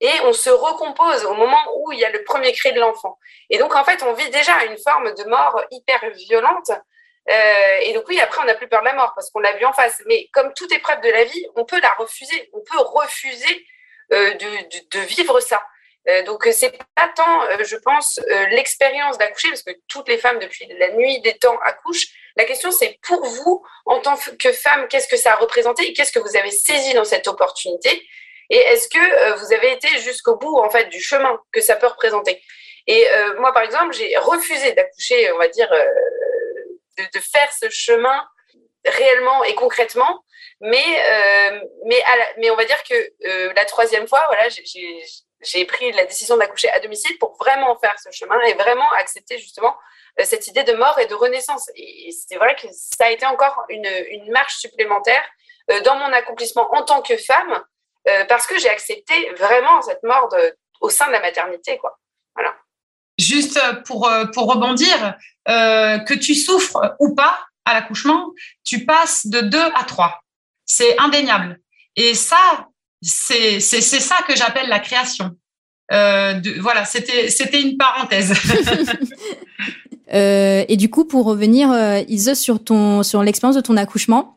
Et 0.00 0.10
on 0.24 0.32
se 0.32 0.50
recompose 0.50 1.24
au 1.26 1.34
moment 1.34 1.60
où 1.76 1.92
il 1.92 2.00
y 2.00 2.04
a 2.04 2.10
le 2.10 2.24
premier 2.24 2.52
cri 2.52 2.72
de 2.72 2.80
l'enfant. 2.80 3.18
Et 3.50 3.58
donc, 3.58 3.74
en 3.74 3.84
fait, 3.84 4.02
on 4.02 4.12
vit 4.14 4.28
déjà 4.30 4.64
une 4.64 4.76
forme 4.78 5.14
de 5.14 5.24
mort 5.24 5.62
hyper 5.70 6.00
violente. 6.10 6.72
Euh, 7.30 7.76
et 7.82 7.92
donc, 7.92 8.04
oui, 8.08 8.20
après, 8.20 8.40
on 8.42 8.44
n'a 8.44 8.54
plus 8.54 8.68
peur 8.68 8.80
de 8.80 8.86
la 8.86 8.94
mort 8.94 9.12
parce 9.14 9.30
qu'on 9.30 9.40
l'a 9.40 9.52
vu 9.56 9.64
en 9.64 9.72
face. 9.72 10.02
Mais 10.06 10.28
comme 10.32 10.52
toute 10.54 10.72
épreuve 10.72 11.00
de 11.00 11.10
la 11.10 11.24
vie, 11.24 11.46
on 11.56 11.64
peut 11.64 11.80
la 11.80 11.90
refuser. 11.90 12.50
On 12.52 12.60
peut 12.60 12.78
refuser 12.78 13.66
euh, 14.12 14.34
de, 14.34 14.98
vivre 15.00 15.40
ça. 15.40 15.62
Euh, 16.08 16.22
donc, 16.24 16.48
c'est 16.52 16.76
pas 16.96 17.08
tant, 17.14 17.44
euh, 17.44 17.64
je 17.64 17.76
pense, 17.76 18.18
euh, 18.18 18.46
l'expérience 18.48 19.18
d'accoucher, 19.18 19.48
parce 19.50 19.62
que 19.62 19.70
toutes 19.88 20.08
les 20.08 20.18
femmes, 20.18 20.40
depuis 20.40 20.66
la 20.78 20.90
nuit 20.92 21.20
des 21.20 21.34
temps, 21.38 21.56
accouchent, 21.64 22.08
la 22.36 22.44
question, 22.44 22.70
c'est 22.70 22.98
pour 23.02 23.24
vous, 23.24 23.64
en 23.84 24.00
tant 24.00 24.16
que 24.38 24.52
femme, 24.52 24.88
qu'est-ce 24.88 25.08
que 25.08 25.16
ça 25.16 25.32
a 25.32 25.36
représenté 25.36 25.88
et 25.88 25.92
qu'est-ce 25.92 26.12
que 26.12 26.18
vous 26.18 26.36
avez 26.36 26.50
saisi 26.50 26.94
dans 26.94 27.04
cette 27.04 27.28
opportunité 27.28 28.02
Et 28.50 28.56
est-ce 28.56 28.88
que 28.88 28.98
euh, 28.98 29.34
vous 29.34 29.52
avez 29.52 29.72
été 29.72 29.88
jusqu'au 29.98 30.36
bout, 30.36 30.56
en 30.58 30.70
fait, 30.70 30.86
du 30.86 31.00
chemin 31.00 31.38
que 31.52 31.60
ça 31.60 31.76
peut 31.76 31.86
représenter? 31.86 32.42
Et 32.86 33.06
euh, 33.10 33.38
moi, 33.38 33.52
par 33.52 33.62
exemple, 33.62 33.92
j'ai 33.92 34.16
refusé 34.16 34.72
d'accoucher, 34.72 35.30
on 35.32 35.38
va 35.38 35.48
dire, 35.48 35.70
euh, 35.72 35.84
de, 36.98 37.20
faire 37.20 37.52
ce 37.52 37.68
chemin 37.70 38.26
réellement 38.84 39.44
et 39.44 39.54
concrètement. 39.54 40.24
Mais, 40.60 40.84
euh, 41.10 41.60
mais, 41.86 42.02
mais 42.38 42.50
on 42.50 42.56
va 42.56 42.64
dire 42.64 42.82
que 42.84 42.94
euh, 42.94 43.52
la 43.54 43.64
troisième 43.64 44.06
fois, 44.06 44.24
voilà, 44.28 44.48
j'ai 45.40 45.64
pris 45.64 45.92
la 45.92 46.04
décision 46.04 46.36
d'accoucher 46.36 46.70
à 46.70 46.80
domicile 46.80 47.18
pour 47.18 47.36
vraiment 47.36 47.76
faire 47.78 47.98
ce 47.98 48.10
chemin 48.12 48.40
et 48.42 48.54
vraiment 48.54 48.90
accepter 48.92 49.38
justement 49.38 49.76
euh, 50.20 50.24
cette 50.24 50.46
idée 50.46 50.62
de 50.62 50.74
mort 50.74 50.98
et 50.98 51.06
de 51.06 51.14
renaissance. 51.14 51.68
Et 51.74 52.10
c'est 52.12 52.36
vrai 52.36 52.54
que 52.54 52.68
ça 52.70 53.06
a 53.06 53.10
été 53.10 53.26
encore 53.26 53.64
une, 53.68 53.88
marche 54.30 54.56
supplémentaire 54.58 55.24
dans 55.84 55.94
mon 55.94 56.12
accomplissement 56.12 56.72
en 56.74 56.82
tant 56.82 57.02
que 57.02 57.16
femme, 57.16 57.62
parce 58.28 58.48
que 58.48 58.58
j'ai 58.58 58.68
accepté 58.68 59.30
vraiment 59.34 59.80
cette 59.82 60.02
mort 60.02 60.28
au 60.80 60.90
sein 60.90 61.06
de 61.06 61.12
la 61.12 61.20
maternité. 61.20 61.78
Quoi. 61.78 61.96
Voilà. 62.34 62.56
Juste 63.18 63.60
pour, 63.84 64.10
pour 64.32 64.52
rebondir, 64.52 65.14
euh, 65.48 65.98
que 65.98 66.14
tu 66.14 66.34
souffres 66.34 66.94
ou 67.00 67.14
pas 67.14 67.38
à 67.64 67.74
l'accouchement, 67.74 68.32
tu 68.64 68.84
passes 68.84 69.26
de 69.26 69.40
2 69.40 69.58
à 69.58 69.84
3. 69.84 70.22
C'est 70.64 70.98
indéniable. 71.00 71.58
Et 71.96 72.14
ça, 72.14 72.68
c'est 73.02 73.60
ça 73.60 74.16
que 74.26 74.36
j'appelle 74.36 74.68
la 74.68 74.78
création. 74.78 75.32
Euh, 75.92 76.34
de, 76.34 76.60
voilà, 76.60 76.84
c'était 76.84 77.60
une 77.60 77.76
parenthèse. 77.76 78.32
Euh, 80.14 80.66
et 80.68 80.76
du 80.76 80.90
coup, 80.90 81.06
pour 81.06 81.24
revenir, 81.24 81.72
euh, 81.72 82.02
Ise, 82.06 82.34
sur 82.34 82.62
ton 82.62 83.02
sur 83.02 83.22
l'expérience 83.22 83.56
de 83.56 83.62
ton 83.62 83.78
accouchement, 83.78 84.36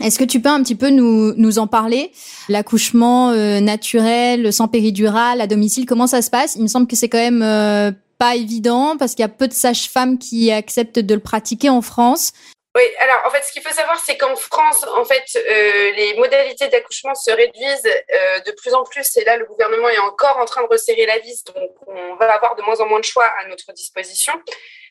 est-ce 0.00 0.18
que 0.18 0.24
tu 0.24 0.40
peux 0.40 0.48
un 0.48 0.62
petit 0.62 0.74
peu 0.74 0.90
nous, 0.90 1.34
nous 1.36 1.58
en 1.58 1.66
parler? 1.66 2.10
L'accouchement 2.48 3.30
euh, 3.30 3.60
naturel, 3.60 4.52
sans 4.52 4.66
péridurale, 4.66 5.40
à 5.40 5.46
domicile, 5.46 5.86
comment 5.86 6.06
ça 6.06 6.20
se 6.20 6.30
passe? 6.30 6.56
Il 6.56 6.62
me 6.62 6.66
semble 6.66 6.86
que 6.86 6.96
c'est 6.96 7.08
quand 7.08 7.18
même 7.18 7.42
euh, 7.42 7.92
évident 8.32 8.96
parce 8.96 9.12
qu'il 9.12 9.22
y 9.22 9.24
a 9.24 9.28
peu 9.28 9.48
de 9.48 9.52
sages-femmes 9.52 10.18
qui 10.18 10.50
acceptent 10.50 10.98
de 10.98 11.14
le 11.14 11.20
pratiquer 11.20 11.68
en 11.68 11.82
France. 11.82 12.32
Oui, 12.76 12.82
alors 12.98 13.22
en 13.24 13.30
fait, 13.30 13.42
ce 13.44 13.52
qu'il 13.52 13.62
faut 13.62 13.72
savoir, 13.72 14.00
c'est 14.04 14.16
qu'en 14.16 14.34
France, 14.34 14.84
en 14.96 15.04
fait, 15.04 15.24
euh, 15.36 15.92
les 15.92 16.14
modalités 16.14 16.66
d'accouchement 16.66 17.14
se 17.14 17.30
réduisent 17.30 17.86
euh, 17.86 18.40
de 18.40 18.50
plus 18.50 18.74
en 18.74 18.82
plus. 18.82 19.16
Et 19.16 19.24
là, 19.24 19.36
le 19.36 19.44
gouvernement 19.44 19.88
est 19.88 19.98
encore 19.98 20.38
en 20.38 20.44
train 20.44 20.62
de 20.62 20.68
resserrer 20.68 21.06
la 21.06 21.18
vis, 21.18 21.44
donc 21.44 21.70
on 21.86 22.16
va 22.16 22.34
avoir 22.34 22.56
de 22.56 22.62
moins 22.62 22.80
en 22.80 22.86
moins 22.86 22.98
de 22.98 23.04
choix 23.04 23.26
à 23.40 23.46
notre 23.46 23.72
disposition. 23.72 24.32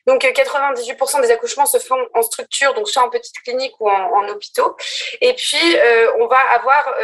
Donc 0.06 0.22
98% 0.22 1.22
des 1.22 1.30
accouchements 1.30 1.64
se 1.64 1.78
font 1.78 1.98
en 2.12 2.22
structure, 2.22 2.74
donc 2.74 2.88
soit 2.88 3.02
en 3.02 3.08
petite 3.08 3.40
clinique 3.42 3.74
ou 3.80 3.88
en, 3.88 4.28
hôpitaux. 4.28 4.76
Et 5.20 5.32
puis 5.34 5.76
on 6.18 6.26
va 6.26 6.38
avoir 6.54 6.94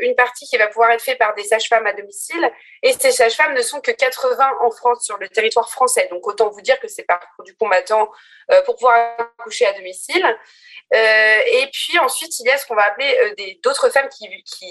une 0.00 0.14
partie 0.14 0.46
qui 0.46 0.58
va 0.58 0.66
pouvoir 0.68 0.90
être 0.90 1.02
faite 1.02 1.18
par 1.18 1.34
des 1.34 1.44
sages-femmes 1.44 1.86
à 1.86 1.92
domicile. 1.92 2.50
Et 2.82 2.92
ces 2.92 3.12
sages-femmes 3.12 3.54
ne 3.54 3.62
sont 3.62 3.80
que 3.80 3.90
80 3.90 4.52
en 4.60 4.70
France 4.70 5.04
sur 5.04 5.16
le 5.16 5.28
territoire 5.28 5.70
français. 5.70 6.08
Donc 6.10 6.26
autant 6.26 6.50
vous 6.50 6.60
dire 6.60 6.78
que 6.80 6.88
c'est 6.88 7.04
parcours 7.04 7.44
du 7.44 7.54
combattant 7.56 8.10
pour 8.66 8.76
pouvoir 8.76 9.16
accoucher 9.18 9.66
à 9.66 9.72
domicile. 9.72 10.24
et 10.92 11.70
puis 11.72 11.98
ensuite 12.00 12.38
il 12.40 12.46
y 12.46 12.50
a 12.50 12.58
ce 12.58 12.66
qu'on 12.66 12.74
va 12.74 12.84
appeler 12.84 13.58
d'autres 13.62 13.88
femmes 13.88 14.08
qui, 14.10 14.28
qui 14.44 14.66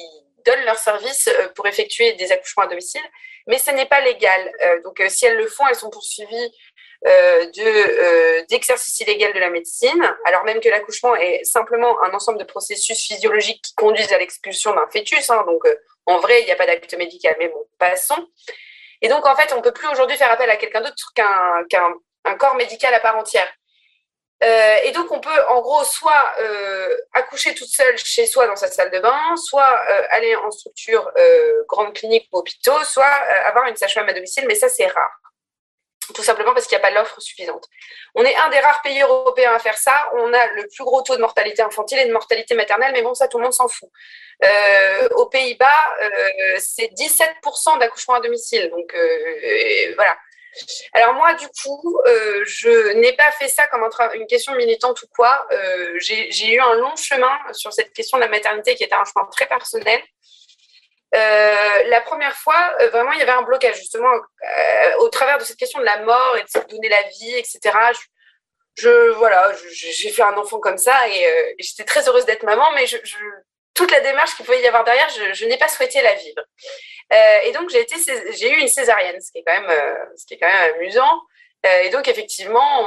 donnent 0.46 0.66
leur 0.66 0.78
service 0.78 1.30
pour 1.56 1.68
effectuer 1.68 2.14
des 2.14 2.32
accouchements 2.32 2.64
à 2.64 2.68
domicile, 2.68 3.02
mais 3.48 3.58
ce 3.58 3.72
n'est 3.72 3.88
pas 3.88 4.02
légal. 4.02 4.52
donc 4.84 5.02
si 5.10 5.26
elles 5.26 5.38
le 5.38 5.48
font, 5.48 5.68
elles 5.68 5.76
sont 5.76 5.90
poursuivies 5.90 6.52
euh, 6.91 6.91
de 7.04 8.42
euh, 8.42 8.46
d'exercice 8.50 9.00
illégal 9.00 9.34
de 9.34 9.40
la 9.40 9.50
médecine, 9.50 10.16
alors 10.26 10.44
même 10.44 10.60
que 10.60 10.70
l'accouchement 10.70 11.16
est 11.16 11.44
simplement 11.44 12.02
un 12.04 12.14
ensemble 12.14 12.38
de 12.38 12.44
processus 12.44 13.00
physiologiques 13.00 13.62
qui 13.64 13.76
conduisent 13.76 14.14
à 14.14 14.20
l'expulsion 14.20 14.74
d'un 14.74 14.88
fœtus. 14.88 15.30
Hein, 15.30 15.44
donc, 15.48 15.66
euh, 15.66 15.76
en 16.06 16.20
vrai, 16.20 16.42
il 16.42 16.46
n'y 16.46 16.52
a 16.52 16.56
pas 16.56 16.68
d'acte 16.68 16.94
médical, 16.96 17.36
mais 17.40 17.48
bon, 17.48 17.66
passons. 17.80 18.28
Et 19.02 19.08
donc, 19.08 19.26
en 19.26 19.36
fait, 19.36 19.52
on 19.54 19.58
ne 19.58 19.62
peut 19.62 19.72
plus 19.72 19.88
aujourd'hui 19.88 20.18
faire 20.18 20.32
appel 20.32 20.50
à 20.50 20.58
quelqu'un 20.58 20.82
d'autre 20.82 21.12
qu'un 21.16 21.94
un 22.24 22.36
corps 22.36 22.56
médical 22.56 22.94
à 22.94 23.00
part 23.00 23.18
entière. 23.18 23.52
Euh, 24.44 24.76
et 24.84 24.92
donc, 24.92 25.12
on 25.12 25.20
peut, 25.20 25.46
en 25.50 25.62
gros, 25.62 25.84
soit 25.84 26.34
euh, 26.40 26.98
accoucher 27.14 27.54
toute 27.54 27.68
seule 27.68 27.98
chez 27.98 28.26
soi 28.26 28.48
dans 28.48 28.56
sa 28.56 28.68
salle 28.68 28.90
de 28.90 29.00
bain, 29.00 29.36
soit 29.36 29.80
euh, 29.90 30.04
aller 30.10 30.36
en 30.36 30.50
structure 30.50 31.12
grande 31.68 31.94
clinique 31.94 32.28
ou 32.32 32.40
hôpitaux, 32.40 32.84
soit 32.84 33.06
avoir 33.46 33.68
une 33.68 33.76
sage-femme 33.76 34.10
à 34.10 34.14
domicile, 34.14 34.46
mais 34.48 34.56
ça, 34.56 34.70
c'est 34.70 34.88
rare 34.88 35.21
tout 36.14 36.24
simplement 36.24 36.54
parce 36.54 36.68
qu'il 36.68 36.78
n'y 36.78 36.84
a 36.84 36.88
pas 36.88 36.94
l'offre 36.94 37.20
suffisante. 37.20 37.68
On 38.16 38.24
est 38.24 38.36
un 38.36 38.50
des 38.50 38.60
rares 38.60 38.82
pays 38.82 39.02
européens 39.02 39.54
à 39.54 39.60
faire 39.60 39.78
ça. 39.78 40.10
On 40.16 40.34
a 40.34 40.48
le 40.54 40.68
plus 40.68 40.84
gros 40.84 41.02
taux 41.02 41.16
de 41.16 41.22
mortalité 41.22 41.62
infantile 41.62 42.00
et 42.00 42.06
de 42.06 42.12
mortalité 42.12 42.56
maternelle, 42.56 42.92
mais 42.94 43.02
bon, 43.02 43.14
ça, 43.14 43.28
tout 43.28 43.38
le 43.38 43.44
monde 43.44 43.54
s'en 43.54 43.68
fout. 43.68 43.90
Euh, 44.44 45.10
aux 45.16 45.28
Pays-Bas, 45.28 45.96
euh, 46.02 46.10
c'est 46.60 46.92
17% 46.94 47.80
d'accouchement 47.80 48.16
à 48.16 48.22
domicile. 48.22 48.70
Donc, 48.70 48.94
euh, 48.96 49.94
voilà. 49.96 50.18
Alors 50.94 51.14
moi, 51.14 51.34
du 51.36 51.48
coup, 51.48 51.98
je 52.46 52.92
n'ai 52.94 53.14
pas 53.14 53.32
fait 53.32 53.48
ça 53.48 53.68
comme 53.68 53.88
une 54.16 54.28
question 54.28 54.54
militante 54.56 55.02
ou 55.02 55.08
quoi. 55.16 55.48
J'ai 55.96 56.54
eu 56.54 56.60
un 56.60 56.74
long 56.74 56.94
chemin 56.98 57.32
sur 57.54 57.72
cette 57.72 57.94
question 57.94 58.18
de 58.18 58.24
la 58.24 58.28
maternité 58.28 58.76
qui 58.76 58.84
était 58.84 58.96
un 58.96 59.06
chemin 59.06 59.26
très 59.32 59.46
personnel. 59.46 60.02
Euh, 61.14 61.84
la 61.90 62.02
première 62.02 62.36
fois, 62.36 62.74
euh, 62.80 62.90
vraiment, 62.90 63.12
il 63.12 63.20
y 63.20 63.22
avait 63.22 63.32
un 63.32 63.42
blocage, 63.42 63.78
justement, 63.78 64.14
euh, 64.14 64.92
au 65.00 65.10
travers 65.10 65.38
de 65.38 65.44
cette 65.44 65.58
question 65.58 65.80
de 65.80 65.86
la 65.86 66.00
mort 66.00 66.38
et 66.38 66.44
de 66.44 66.48
se 66.48 66.60
donner 66.68 66.88
la 66.88 67.02
vie, 67.04 67.36
etc. 67.36 67.60
Je, 68.76 68.84
je 68.84 69.10
voilà, 69.12 69.52
j'ai 69.74 70.10
fait 70.10 70.24
un 70.24 70.38
enfant 70.38 70.60
comme 70.60 70.78
ça 70.78 71.10
et, 71.10 71.56
j'étais 71.60 71.84
très 71.84 72.08
heureuse 72.08 72.26
d'être 72.26 72.44
maman, 72.44 72.72
mais 72.76 72.88
je, 72.88 72.98
toute 73.74 73.92
la 73.92 74.00
démarche 74.00 74.36
qu'il 74.36 74.46
pouvait 74.46 74.62
y 74.62 74.68
avoir 74.68 74.84
derrière, 74.86 75.10
je, 75.10 75.46
n'ai 75.46 75.58
pas 75.58 75.68
souhaité 75.68 76.02
la 76.02 76.14
vivre. 76.14 76.42
et 77.44 77.52
donc, 77.52 77.70
j'ai 77.70 78.50
eu 78.50 78.60
une 78.60 78.70
césarienne, 78.70 79.20
ce 79.20 79.32
qui 79.32 79.40
est 79.40 79.44
quand 79.46 79.60
même, 79.62 80.08
ce 80.16 80.26
qui 80.26 80.36
est 80.36 80.38
quand 80.38 80.48
même 80.48 80.76
amusant. 80.76 81.22
et 81.84 81.90
donc, 81.90 82.08
effectivement, 82.08 82.82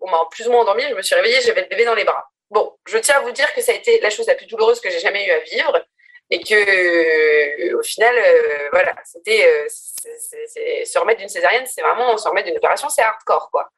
on 0.00 0.06
m'a 0.08 0.18
plus 0.30 0.46
ou 0.46 0.52
moins 0.52 0.60
endormie. 0.60 0.84
Je 0.88 0.94
me 0.94 1.02
suis 1.02 1.16
réveillée, 1.16 1.40
j'avais 1.40 1.62
le 1.62 1.68
bébé 1.68 1.84
dans 1.84 1.94
les 1.94 2.04
bras. 2.04 2.24
Bon, 2.50 2.76
je 2.86 2.98
tiens 2.98 3.16
à 3.16 3.20
vous 3.20 3.32
dire 3.32 3.52
que 3.54 3.60
ça 3.60 3.72
a 3.72 3.74
été 3.74 3.98
la 4.00 4.10
chose 4.10 4.28
la 4.28 4.36
plus 4.36 4.46
douloureuse 4.46 4.80
que 4.80 4.90
j'ai 4.90 5.00
jamais 5.00 5.26
eu 5.26 5.30
à 5.32 5.38
vivre 5.40 5.84
et 6.30 6.42
que 6.42 6.54
euh, 6.54 7.78
au 7.78 7.82
final 7.82 8.14
euh, 8.16 8.68
voilà 8.72 8.94
c'était 9.04 9.46
euh, 9.46 9.68
se 9.68 10.98
remettre 10.98 11.20
d'une 11.20 11.28
césarienne 11.28 11.66
c'est 11.66 11.82
vraiment 11.82 12.16
se 12.16 12.28
remettre 12.28 12.46
d'une 12.46 12.56
opération 12.56 12.88
c'est 12.88 13.02
hardcore 13.02 13.50
quoi 13.50 13.70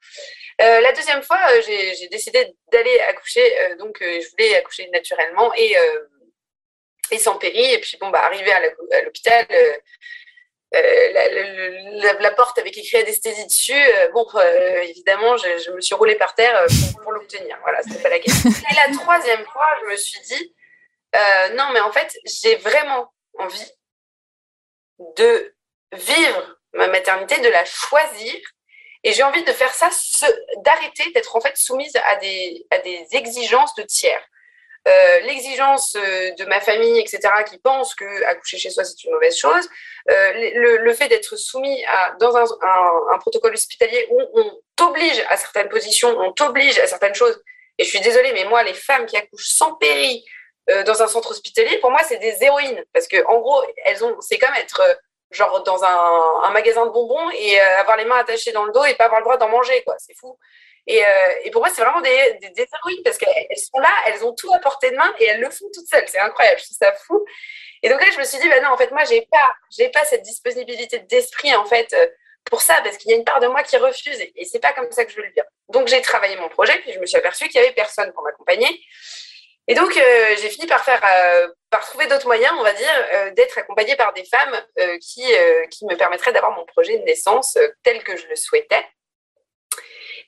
la 0.59 0.93
deuxième 0.93 1.23
fois 1.23 1.39
j'ai 1.61 2.09
décidé 2.09 2.55
d'aller 2.73 2.99
accoucher 3.01 3.75
donc 3.79 3.99
je 4.01 4.31
voulais 4.31 4.57
accoucher 4.57 4.89
naturellement 4.89 5.53
et 5.55 5.77
et 7.11 7.19
sans 7.19 7.37
péri 7.37 7.75
et 7.75 7.79
puis 7.79 7.99
bon 8.01 8.09
bah 8.09 8.21
arrivé 8.25 8.51
à 8.53 9.03
l'hôpital 9.03 9.47
la, 10.73 12.31
porte 12.33 12.59
avec 12.59 12.77
écrit 12.77 12.99
anesthésie 12.99 13.47
dessus. 13.47 13.85
bon, 14.13 14.27
évidemment, 14.83 15.37
je, 15.37 15.71
me 15.71 15.81
suis 15.81 15.95
roulée 15.95 16.17
par 16.17 16.35
terre 16.35 16.67
pour, 16.93 17.03
pour 17.03 17.13
l'obtenir. 17.13 17.57
Voilà, 17.63 17.83
c'était 17.83 18.03
pas 18.03 18.11
la 18.11 18.19
question. 18.19 18.51
Et 18.51 18.75
la 18.75 18.95
troisième 18.95 19.45
fois, 19.47 19.67
je 19.83 19.91
me 19.91 19.97
suis 19.97 20.21
dit, 20.21 20.55
euh, 21.17 21.49
non, 21.55 21.71
mais 21.73 21.81
en 21.81 21.93
fait, 21.93 22.17
j'ai 22.25 22.57
vraiment 22.57 23.13
envie 23.39 23.73
de 25.17 25.55
vivre 25.93 26.59
ma 26.75 26.89
maternité, 26.89 27.41
de 27.41 27.49
la 27.49 27.65
choisir. 27.65 28.35
Et 29.05 29.13
j'ai 29.13 29.23
envie 29.23 29.45
de 29.45 29.53
faire 29.53 29.73
ça, 29.73 29.89
d'arrêter 30.65 31.11
d'être 31.13 31.37
en 31.37 31.41
fait 31.41 31.57
soumise 31.57 31.95
à 31.97 32.17
des, 32.17 32.67
exigences 33.13 33.75
de 33.77 33.83
tiers. 33.83 34.23
Euh, 34.89 35.21
l'exigence 35.21 35.97
euh, 35.97 36.31
de 36.33 36.45
ma 36.45 36.61
famille, 36.61 36.99
etc., 37.01 37.21
qui 37.49 37.59
pense 37.59 37.95
que 37.95 38.25
accoucher 38.25 38.59
chez 38.59 38.71
soi 38.71 38.85
c'est 38.85 39.03
une 39.05 39.13
mauvaise 39.13 39.37
chose, 39.37 39.69
le, 40.07 40.93
fait 40.93 41.09
d'être 41.09 41.37
soumis 41.37 41.85
à, 41.87 42.13
dans 42.21 42.37
un, 42.37 42.45
un, 43.13 43.19
protocole 43.19 43.55
hospitalier 43.55 44.07
où 44.11 44.21
on 44.35 44.61
t'oblige 44.77 45.25
à 45.29 45.37
certaines 45.37 45.69
positions, 45.69 46.09
on 46.19 46.33
t'oblige 46.33 46.79
à 46.79 46.87
certaines 46.87 47.15
choses. 47.15 47.41
Et 47.79 47.85
je 47.85 47.91
suis 47.91 48.01
désolée, 48.01 48.33
mais 48.33 48.45
moi, 48.45 48.63
les 48.63 48.75
femmes 48.75 49.07
qui 49.07 49.17
accouchent 49.17 49.49
sans 49.49 49.75
péri, 49.75 50.25
euh, 50.69 50.83
dans 50.83 51.01
un 51.03 51.07
centre 51.07 51.31
hospitalier, 51.31 51.79
pour 51.79 51.91
moi, 51.91 52.01
c'est 52.03 52.19
des 52.19 52.43
héroïnes. 52.43 52.83
Parce 52.93 53.07
que, 53.07 53.25
en 53.27 53.39
gros, 53.39 53.63
elles 53.85 54.05
ont, 54.05 54.17
c'est 54.21 54.39
comme 54.39 54.55
être 54.55 54.81
euh, 54.81 54.95
genre 55.31 55.63
dans 55.63 55.85
un, 55.85 56.51
magasin 56.51 56.87
de 56.87 56.91
bonbons 56.91 57.31
et 57.31 57.61
euh, 57.61 57.81
avoir 57.81 57.97
les 57.97 58.05
mains 58.05 58.19
attachées 58.19 58.53
dans 58.53 58.65
le 58.65 58.73
dos 58.73 58.85
et 58.85 58.95
pas 58.95 59.05
avoir 59.05 59.21
le 59.21 59.25
droit 59.25 59.37
d'en 59.37 59.49
manger, 59.49 59.83
quoi. 59.85 59.95
C'est 59.99 60.17
fou. 60.17 60.39
Et, 60.89 61.03
pour 61.51 61.61
moi, 61.61 61.69
c'est 61.69 61.83
vraiment 61.83 62.01
des, 62.01 62.39
des, 62.41 62.63
héroïnes 62.63 63.03
parce 63.05 63.19
qu'elles 63.19 63.59
sont 63.59 63.79
là, 63.81 63.91
elles 64.07 64.25
ont 64.25 64.33
tout 64.35 64.53
à 64.55 64.59
portée 64.61 64.93
de 64.93 64.97
main 64.97 65.13
et 65.19 65.25
elles 65.25 65.41
le 65.41 65.51
font 65.51 65.67
toutes 65.75 65.89
seules. 65.89 66.05
C'est 66.07 66.21
incroyable, 66.21 66.61
je 66.61 66.65
trouve 66.67 66.77
ça 66.79 66.93
fou. 66.93 67.25
Et 67.83 67.89
donc 67.89 68.01
là, 68.01 68.07
je 68.13 68.19
me 68.19 68.25
suis 68.25 68.39
dit, 68.39 68.49
bah 68.49 68.61
non, 68.61 68.71
en 68.71 68.77
fait, 68.77 68.93
moi, 68.93 69.03
j'ai 69.05 69.23
pas, 69.23 69.53
j'ai 69.77 69.89
pas 69.89 70.05
cette 70.05 70.23
disponibilité 70.23 71.01
d'esprit, 71.01 71.55
en 71.57 71.65
fait, 71.65 71.93
pour 72.45 72.63
ça, 72.63 72.81
parce 72.85 72.99
qu'il 72.99 73.11
y 73.11 73.15
a 73.15 73.17
une 73.17 73.25
part 73.25 73.41
de 73.41 73.49
moi 73.49 73.65
qui 73.65 73.77
refuse 73.77 74.21
et, 74.21 74.33
et 74.37 74.45
c'est 74.45 74.61
pas 74.61 74.73
comme 74.73 74.91
ça 74.93 75.05
que 75.05 75.11
je 75.11 75.17
veux 75.17 75.25
le 75.25 75.33
dire. 75.33 75.45
Donc, 75.69 75.89
j'ai 75.89 76.01
travaillé 76.03 76.37
mon 76.37 76.49
projet, 76.49 76.79
puis 76.79 76.93
je 76.93 77.01
me 77.01 77.07
suis 77.07 77.19
aperçue 77.19 77.49
qu'il 77.49 77.61
y 77.61 77.65
avait 77.65 77.75
personne 77.75 78.13
pour 78.13 78.23
m'accompagner. 78.23 78.81
Et 79.69 79.75
donc, 79.75 79.97
euh, 79.97 80.37
j'ai 80.41 80.49
fini 80.49 80.67
par 80.67 80.85
faire, 80.85 81.03
euh, 81.05 81.49
par 81.71 81.85
trouver 81.85 82.07
d'autres 82.07 82.27
moyens, 82.27 82.53
on 82.59 82.63
va 82.63 82.73
dire, 82.73 83.09
euh, 83.13 83.31
d'être 83.33 83.59
accompagnée 83.59 83.97
par 83.97 84.13
des 84.13 84.25
femmes 84.25 84.55
qui, 85.01 85.25
qui 85.71 85.87
me 85.87 85.97
permettraient 85.97 86.33
d'avoir 86.33 86.53
mon 86.53 86.65
projet 86.67 86.99
de 86.99 87.05
naissance 87.05 87.59
tel 87.83 88.03
que 88.05 88.17
je 88.17 88.27
le 88.29 88.37
souhaitais. 88.37 88.85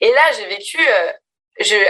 Et 0.01 0.13
là, 0.13 0.23
j'ai 0.37 0.47
vécu. 0.47 0.79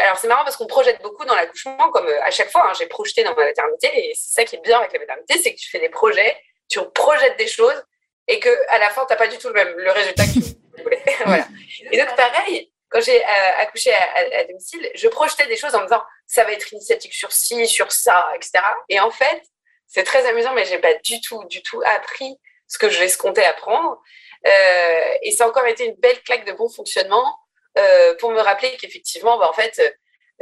Alors, 0.03 0.19
c'est 0.19 0.29
marrant 0.29 0.45
parce 0.45 0.57
qu'on 0.57 0.67
projette 0.67 1.01
beaucoup 1.03 1.25
dans 1.25 1.35
l'accouchement, 1.35 1.91
comme 1.91 2.09
à 2.09 2.31
chaque 2.31 2.51
fois, 2.51 2.69
hein, 2.69 2.73
j'ai 2.79 2.87
projeté 2.87 3.25
dans 3.25 3.35
ma 3.35 3.45
maternité. 3.45 3.89
Et 3.95 4.13
c'est 4.15 4.41
ça 4.41 4.45
qui 4.45 4.57
est 4.57 4.61
bien 4.63 4.79
avec 4.79 4.93
la 4.93 4.99
maternité, 5.01 5.39
c'est 5.39 5.55
que 5.55 5.59
tu 5.59 5.71
fais 5.71 5.79
des 5.79 5.89
projets, 5.89 6.37
tu 6.71 6.81
projettes 6.95 7.39
des 7.39 7.47
choses 7.47 7.83
et 8.29 8.41
que 8.41 8.51
à 8.69 8.79
la 8.79 8.91
fin, 8.91 9.07
tu 9.07 9.13
n'as 9.13 9.17
pas 9.17 9.29
du 9.29 9.39
tout 9.39 9.49
le 9.49 9.55
même 9.55 9.75
le 9.77 9.91
résultat 9.91 10.25
que 10.25 10.33
tu 10.33 10.83
voulais. 10.83 11.03
voilà. 11.25 11.47
Et 11.91 11.99
donc, 11.99 12.15
pareil, 12.15 12.71
quand 12.91 13.01
j'ai 13.01 13.23
accouché 13.25 13.93
à, 13.93 14.41
à, 14.41 14.45
domicile, 14.45 14.91
je 14.95 15.09
projetais 15.09 15.47
des 15.47 15.57
choses 15.57 15.75
en 15.75 15.81
me 15.81 15.85
disant 15.85 16.03
ça 16.29 16.45
va 16.45 16.53
être 16.53 16.72
initiatique 16.72 17.14
sur 17.14 17.33
ci, 17.33 17.66
sur 17.66 17.91
ça, 17.91 18.31
etc. 18.37 18.62
Et 18.89 19.01
en 19.01 19.11
fait, 19.11 19.43
c'est 19.87 20.05
très 20.05 20.24
amusant, 20.26 20.53
mais 20.53 20.66
j'ai 20.66 20.79
pas 20.79 20.95
du 20.95 21.20
tout, 21.22 21.43
du 21.47 21.62
tout 21.62 21.83
appris 21.85 22.39
ce 22.68 22.79
que 22.79 22.91
je 22.91 23.03
escomptais 23.03 23.45
apprendre. 23.45 24.01
Euh, 24.47 25.14
et 25.22 25.33
ça 25.33 25.45
a 25.45 25.49
encore 25.49 25.66
été 25.66 25.87
une 25.87 25.97
belle 25.97 26.22
claque 26.22 26.45
de 26.45 26.53
bon 26.53 26.68
fonctionnement 26.68 27.35
euh, 27.79 28.14
pour 28.16 28.31
me 28.31 28.41
rappeler 28.41 28.76
qu'effectivement, 28.76 29.39
bah, 29.39 29.49
en 29.49 29.55
fait, 29.55 29.81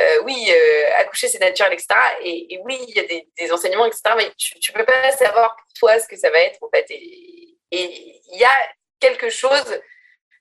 euh, 0.00 0.22
oui, 0.24 0.50
euh, 0.50 0.90
accoucher 0.98 1.28
c'est 1.28 1.38
naturel, 1.38 1.72
etc. 1.72 1.88
Et, 2.22 2.60
oui, 2.64 2.78
il 2.88 2.96
y 2.96 3.00
a 3.00 3.04
des, 3.04 3.28
des, 3.38 3.52
enseignements, 3.52 3.86
etc. 3.86 4.02
Mais 4.16 4.30
tu, 4.36 4.58
tu 4.58 4.72
peux 4.72 4.84
pas 4.84 5.12
savoir 5.12 5.56
pour 5.56 5.72
toi 5.78 5.98
ce 6.00 6.08
que 6.08 6.16
ça 6.16 6.30
va 6.30 6.40
être 6.40 6.60
en 6.62 6.68
fait. 6.74 6.86
Et 6.90 7.56
il 7.70 8.38
y 8.38 8.44
a 8.44 8.70
quelque 9.00 9.30
chose 9.30 9.80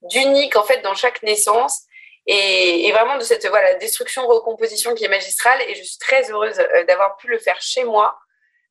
d'unique 0.01 0.55
en 0.55 0.63
fait 0.63 0.81
dans 0.81 0.95
chaque 0.95 1.21
naissance 1.23 1.83
et, 2.27 2.87
et, 2.87 2.91
vraiment 2.91 3.17
de 3.17 3.23
cette 3.23 3.45
voilà, 3.47 3.75
destruction 3.75 4.25
recomposition 4.27 4.95
qui 4.95 5.05
est 5.05 5.09
magistrale. 5.09 5.61
Et 5.67 5.75
je 5.75 5.83
suis 5.83 5.97
très 5.99 6.31
heureuse 6.31 6.59
euh, 6.59 6.83
d'avoir 6.85 7.17
pu 7.17 7.27
le 7.27 7.37
faire 7.39 7.61
chez 7.61 7.83
moi 7.83 8.17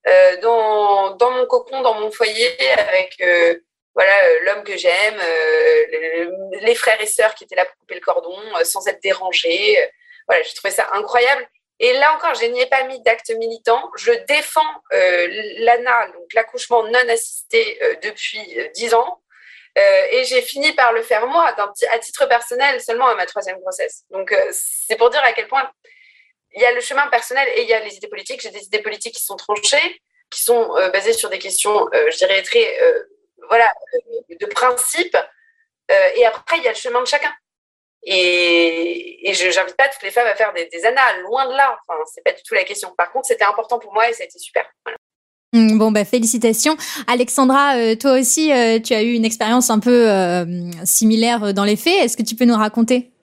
euh, 0.06 0.36
dans, 0.38 1.10
dans 1.16 1.30
mon 1.30 1.46
cocon 1.46 1.80
dans 1.82 1.94
mon 1.94 2.10
foyer 2.10 2.50
avec 2.72 3.20
euh, 3.20 3.58
voilà 3.94 4.12
l'homme 4.42 4.64
que 4.64 4.76
j'aime 4.76 5.18
euh, 5.18 6.30
les 6.60 6.74
frères 6.74 7.00
et 7.00 7.06
sœurs 7.06 7.34
qui 7.34 7.44
étaient 7.44 7.54
là 7.56 7.64
pour 7.64 7.76
couper 7.78 7.94
le 7.94 8.00
cordon 8.00 8.36
euh, 8.58 8.64
sans 8.64 8.86
être 8.88 9.02
dérangés. 9.02 9.78
Voilà 10.28 10.42
j'ai 10.42 10.54
trouvé 10.54 10.72
ça 10.72 10.88
incroyable. 10.92 11.46
Et 11.80 11.92
là 11.94 12.14
encore 12.14 12.34
je 12.34 12.44
n'y 12.46 12.60
ai 12.60 12.66
pas 12.66 12.84
mis 12.84 13.00
d'acte 13.02 13.30
militant 13.30 13.90
je 13.96 14.12
défends 14.28 14.60
l'ANA 14.90 16.08
donc 16.08 16.32
l'accouchement 16.34 16.82
non 16.84 17.08
assisté 17.08 17.78
depuis 18.02 18.40
dix 18.74 18.94
ans. 18.94 19.20
euh, 19.20 19.23
et 19.76 20.24
j'ai 20.24 20.42
fini 20.42 20.72
par 20.72 20.92
le 20.92 21.02
faire 21.02 21.26
moi, 21.26 21.52
à 21.90 21.98
titre 21.98 22.26
personnel, 22.26 22.80
seulement 22.80 23.08
à 23.08 23.14
ma 23.14 23.26
troisième 23.26 23.58
grossesse. 23.58 24.04
Donc, 24.10 24.32
euh, 24.32 24.48
c'est 24.52 24.96
pour 24.96 25.10
dire 25.10 25.22
à 25.22 25.32
quel 25.32 25.48
point 25.48 25.70
il 26.52 26.62
y 26.62 26.64
a 26.64 26.72
le 26.72 26.80
chemin 26.80 27.06
personnel 27.08 27.48
et 27.56 27.62
il 27.62 27.68
y 27.68 27.74
a 27.74 27.80
les 27.80 27.96
idées 27.96 28.08
politiques. 28.08 28.40
J'ai 28.40 28.50
des 28.50 28.64
idées 28.64 28.82
politiques 28.82 29.14
qui 29.14 29.24
sont 29.24 29.36
tranchées, 29.36 30.00
qui 30.30 30.42
sont 30.42 30.76
euh, 30.76 30.90
basées 30.90 31.12
sur 31.12 31.28
des 31.28 31.40
questions, 31.40 31.88
je 31.92 32.16
dirais, 32.16 32.42
très, 32.42 32.78
voilà, 33.48 33.72
de 34.28 34.46
principe. 34.46 35.16
et 35.88 36.24
après, 36.24 36.58
il 36.58 36.62
y 36.62 36.68
a 36.68 36.72
le 36.72 36.76
chemin 36.76 37.00
de 37.00 37.06
chacun. 37.06 37.32
Et, 38.04 39.32
je 39.32 39.46
n'invite 39.58 39.76
pas 39.76 39.88
toutes 39.88 40.02
les 40.02 40.10
femmes 40.10 40.26
à 40.26 40.36
faire 40.36 40.52
des, 40.52 40.66
des 40.66 40.84
annales, 40.84 41.22
loin 41.22 41.46
de 41.46 41.56
là. 41.56 41.76
Enfin, 41.88 41.98
c'est 42.14 42.22
pas 42.22 42.32
du 42.32 42.42
tout 42.42 42.54
la 42.54 42.64
question. 42.64 42.94
Par 42.96 43.10
contre, 43.10 43.26
c'était 43.26 43.44
important 43.44 43.78
pour 43.78 43.92
moi 43.92 44.08
et 44.08 44.12
ça 44.12 44.22
a 44.22 44.26
été 44.26 44.38
super. 44.38 44.70
Mmh, 44.86 44.92
bon, 45.54 45.92
bah, 45.92 46.04
félicitations. 46.04 46.76
Alexandra, 47.06 47.76
euh, 47.76 47.94
toi 47.94 48.18
aussi, 48.18 48.52
euh, 48.52 48.78
tu 48.80 48.92
as 48.94 49.02
eu 49.02 49.12
une 49.12 49.24
expérience 49.24 49.70
un 49.70 49.78
peu 49.78 50.10
euh, 50.10 50.44
similaire 50.84 51.54
dans 51.54 51.64
les 51.64 51.76
faits. 51.76 52.04
Est-ce 52.04 52.16
que 52.16 52.22
tu 52.22 52.34
peux 52.34 52.44
nous 52.44 52.56
raconter? 52.56 53.13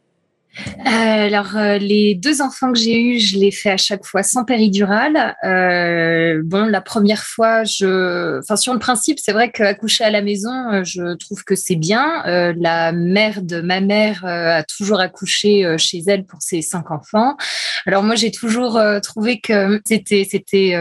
Euh, 0.60 0.84
alors, 0.86 1.56
euh, 1.56 1.78
les 1.78 2.16
deux 2.16 2.42
enfants 2.42 2.74
que 2.74 2.78
j'ai 2.78 3.00
eus, 3.02 3.20
je 3.20 3.38
les 3.38 3.52
fais 3.52 3.72
à 3.72 3.78
chaque 3.78 4.04
fois 4.04 4.22
sans 4.22 4.44
péridurale. 4.44 5.36
Euh, 5.46 6.42
bon, 6.44 6.66
la 6.66 6.82
première 6.82 7.24
fois, 7.24 7.64
je, 7.64 8.40
enfin, 8.40 8.58
sur 8.58 8.74
le 8.74 8.80
principe, 8.80 9.18
c'est 9.20 9.32
vrai 9.32 9.50
qu'accoucher 9.52 10.04
à 10.04 10.10
la 10.10 10.22
maison, 10.22 10.52
euh, 10.72 10.84
je 10.84 11.16
trouve 11.16 11.44
que 11.46 11.56
c'est 11.56 11.78
bien. 11.78 12.26
Euh, 12.26 12.54
la 12.60 12.92
mère 12.92 13.42
de 13.42 13.62
ma 13.62 13.80
mère 13.80 14.26
a 14.26 14.64
toujours 14.64 15.00
accouché 15.00 15.76
chez 15.78 16.02
elle 16.08 16.26
pour 16.26 16.42
ses 16.42 16.62
cinq 16.62 16.92
enfants. 16.92 17.38
Alors 17.86 18.04
moi, 18.04 18.16
j'ai 18.16 18.32
toujours 18.32 18.82
trouvé 19.02 19.40
que 19.40 19.82
c'était 19.86 20.28
c'était 20.30 20.76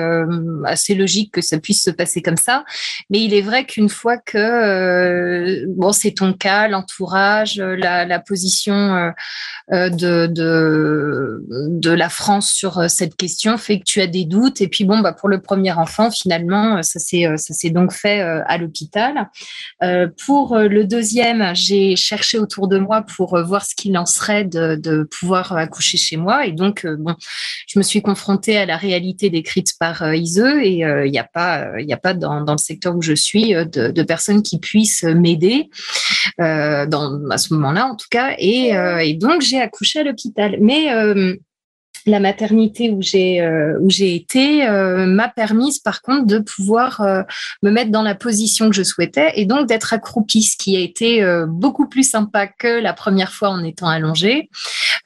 assez 0.64 0.94
logique 0.94 1.32
que 1.32 1.40
ça 1.40 1.58
puisse 1.58 1.82
se 1.82 1.90
passer 1.90 2.22
comme 2.22 2.36
ça. 2.36 2.64
Mais 3.08 3.20
il 3.20 3.34
est 3.34 3.40
vrai 3.40 3.64
qu'une 3.64 3.88
fois 3.88 4.18
que 4.18 5.64
bon, 5.68 5.92
c'est 5.92 6.12
ton 6.12 6.32
cas, 6.32 6.68
l'entourage, 6.68 7.56
la, 7.58 8.04
la 8.04 8.18
position 8.18 9.12
euh, 9.69 9.69
de, 9.70 10.26
de, 10.26 11.44
de 11.48 11.90
la 11.90 12.08
France 12.08 12.50
sur 12.50 12.78
euh, 12.78 12.88
cette 12.88 13.16
question 13.16 13.56
fait 13.56 13.78
que 13.78 13.84
tu 13.84 14.00
as 14.00 14.08
des 14.08 14.24
doutes. 14.24 14.60
Et 14.60 14.68
puis 14.68 14.84
bon, 14.84 14.98
bah, 14.98 15.12
pour 15.12 15.28
le 15.28 15.40
premier 15.40 15.72
enfant, 15.72 16.10
finalement, 16.10 16.78
euh, 16.78 16.82
ça 16.82 16.98
s'est 16.98 17.70
donc 17.70 17.92
fait 17.92 18.20
à 18.20 18.58
l'hôpital. 18.58 19.30
pour 20.26 20.58
le 20.58 20.84
deuxième, 20.84 21.54
j'ai 21.54 21.96
cherché 21.96 22.38
autour 22.38 22.68
de 22.68 22.78
moi 22.78 23.02
pour 23.02 23.40
voir 23.42 23.64
ce 23.64 23.74
qu'il 23.74 23.96
en 23.96 24.06
serait 24.06 24.44
de, 24.44 24.74
de 24.74 25.04
pouvoir 25.04 25.56
accoucher 25.56 25.98
chez 25.98 26.16
moi. 26.16 26.46
Et 26.46 26.52
donc, 26.52 26.86
bon, 26.86 27.14
je 27.68 27.78
me 27.78 27.82
suis 27.82 28.02
confrontée 28.02 28.56
à 28.56 28.66
la 28.66 28.76
réalité 28.76 29.30
décrite 29.30 29.74
par 29.78 30.14
Ise 30.14 30.44
et 30.62 30.80
il 30.80 31.10
n'y 31.10 31.18
a 31.18 31.28
pas, 31.32 31.80
y 31.80 31.92
a 31.92 31.96
pas 31.96 32.14
dans, 32.14 32.40
dans 32.42 32.54
le 32.54 32.58
secteur 32.58 32.96
où 32.96 33.02
je 33.02 33.14
suis 33.14 33.52
de, 33.52 33.90
de 33.90 34.02
personnes 34.02 34.42
qui 34.42 34.58
puissent 34.58 35.04
m'aider 35.04 35.70
dans 36.38 37.20
à 37.30 37.38
ce 37.38 37.54
moment-là 37.54 37.86
en 37.86 37.96
tout 37.96 38.08
cas. 38.10 38.34
Et, 38.38 38.72
et 39.02 39.14
donc 39.14 39.42
j'ai 39.42 39.59
accouché 39.60 40.00
à 40.00 40.04
l'hôpital. 40.04 40.56
Mais 40.60 40.92
euh, 40.92 41.36
la 42.06 42.18
maternité 42.18 42.90
où 42.90 43.02
j'ai 43.02 43.42
euh, 43.42 43.78
où 43.80 43.90
j'ai 43.90 44.14
été 44.14 44.66
euh, 44.66 45.04
m'a 45.04 45.28
permise 45.28 45.78
par 45.78 46.00
contre 46.00 46.26
de 46.26 46.38
pouvoir 46.38 47.02
me 47.62 47.70
mettre 47.70 47.90
dans 47.90 48.02
la 48.02 48.14
position 48.14 48.70
que 48.70 48.76
je 48.76 48.82
souhaitais 48.82 49.32
et 49.34 49.44
donc 49.44 49.68
d'être 49.68 49.92
accroupie, 49.92 50.42
ce 50.42 50.56
qui 50.56 50.76
a 50.76 50.80
été 50.80 51.22
beaucoup 51.46 51.88
plus 51.88 52.08
sympa 52.08 52.46
que 52.46 52.80
la 52.80 52.94
première 52.94 53.32
fois 53.32 53.50
en 53.50 53.62
étant 53.62 53.88
allongée. 53.88 54.48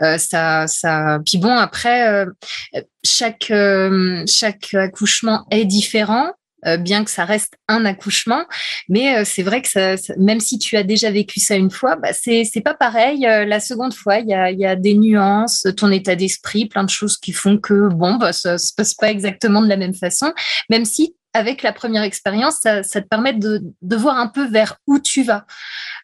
ça 0.00 0.66
ça 0.68 1.18
puis 1.26 1.38
bon 1.38 1.57
après 1.57 2.26
chaque 3.05 3.52
chaque 4.26 4.74
accouchement 4.74 5.46
est 5.50 5.64
différent. 5.64 6.30
Euh, 6.66 6.76
bien 6.76 7.04
que 7.04 7.10
ça 7.10 7.24
reste 7.24 7.54
un 7.68 7.84
accouchement. 7.84 8.44
Mais 8.88 9.18
euh, 9.18 9.22
c'est 9.24 9.42
vrai 9.42 9.62
que 9.62 9.68
ça, 9.68 9.96
même 10.16 10.40
si 10.40 10.58
tu 10.58 10.76
as 10.76 10.82
déjà 10.82 11.10
vécu 11.10 11.40
ça 11.40 11.56
une 11.56 11.70
fois, 11.70 11.96
bah, 11.96 12.12
c'est 12.12 12.62
pas 12.64 12.74
pareil. 12.74 13.26
Euh, 13.26 13.44
la 13.44 13.60
seconde 13.60 13.94
fois, 13.94 14.18
il 14.18 14.28
y 14.28 14.34
a, 14.34 14.50
y 14.50 14.64
a 14.66 14.76
des 14.76 14.94
nuances, 14.94 15.66
ton 15.76 15.90
état 15.90 16.16
d'esprit, 16.16 16.66
plein 16.66 16.84
de 16.84 16.90
choses 16.90 17.18
qui 17.18 17.32
font 17.32 17.58
que 17.58 17.88
bon, 17.88 18.14
bah, 18.14 18.32
ça 18.32 18.58
se 18.58 18.72
passe 18.74 18.94
pas 18.94 19.10
exactement 19.10 19.62
de 19.62 19.68
la 19.68 19.76
même 19.76 19.94
façon, 19.94 20.32
même 20.70 20.84
si 20.84 21.14
avec 21.35 21.62
la 21.62 21.72
première 21.72 22.05
expérience, 22.05 22.61
ça, 22.61 22.82
te 22.82 22.99
permet 23.01 23.32
de, 23.32 23.61
voir 23.82 24.18
un 24.18 24.28
peu 24.28 24.47
vers 24.47 24.76
où 24.87 25.01
tu 25.01 25.24
vas. 25.24 25.45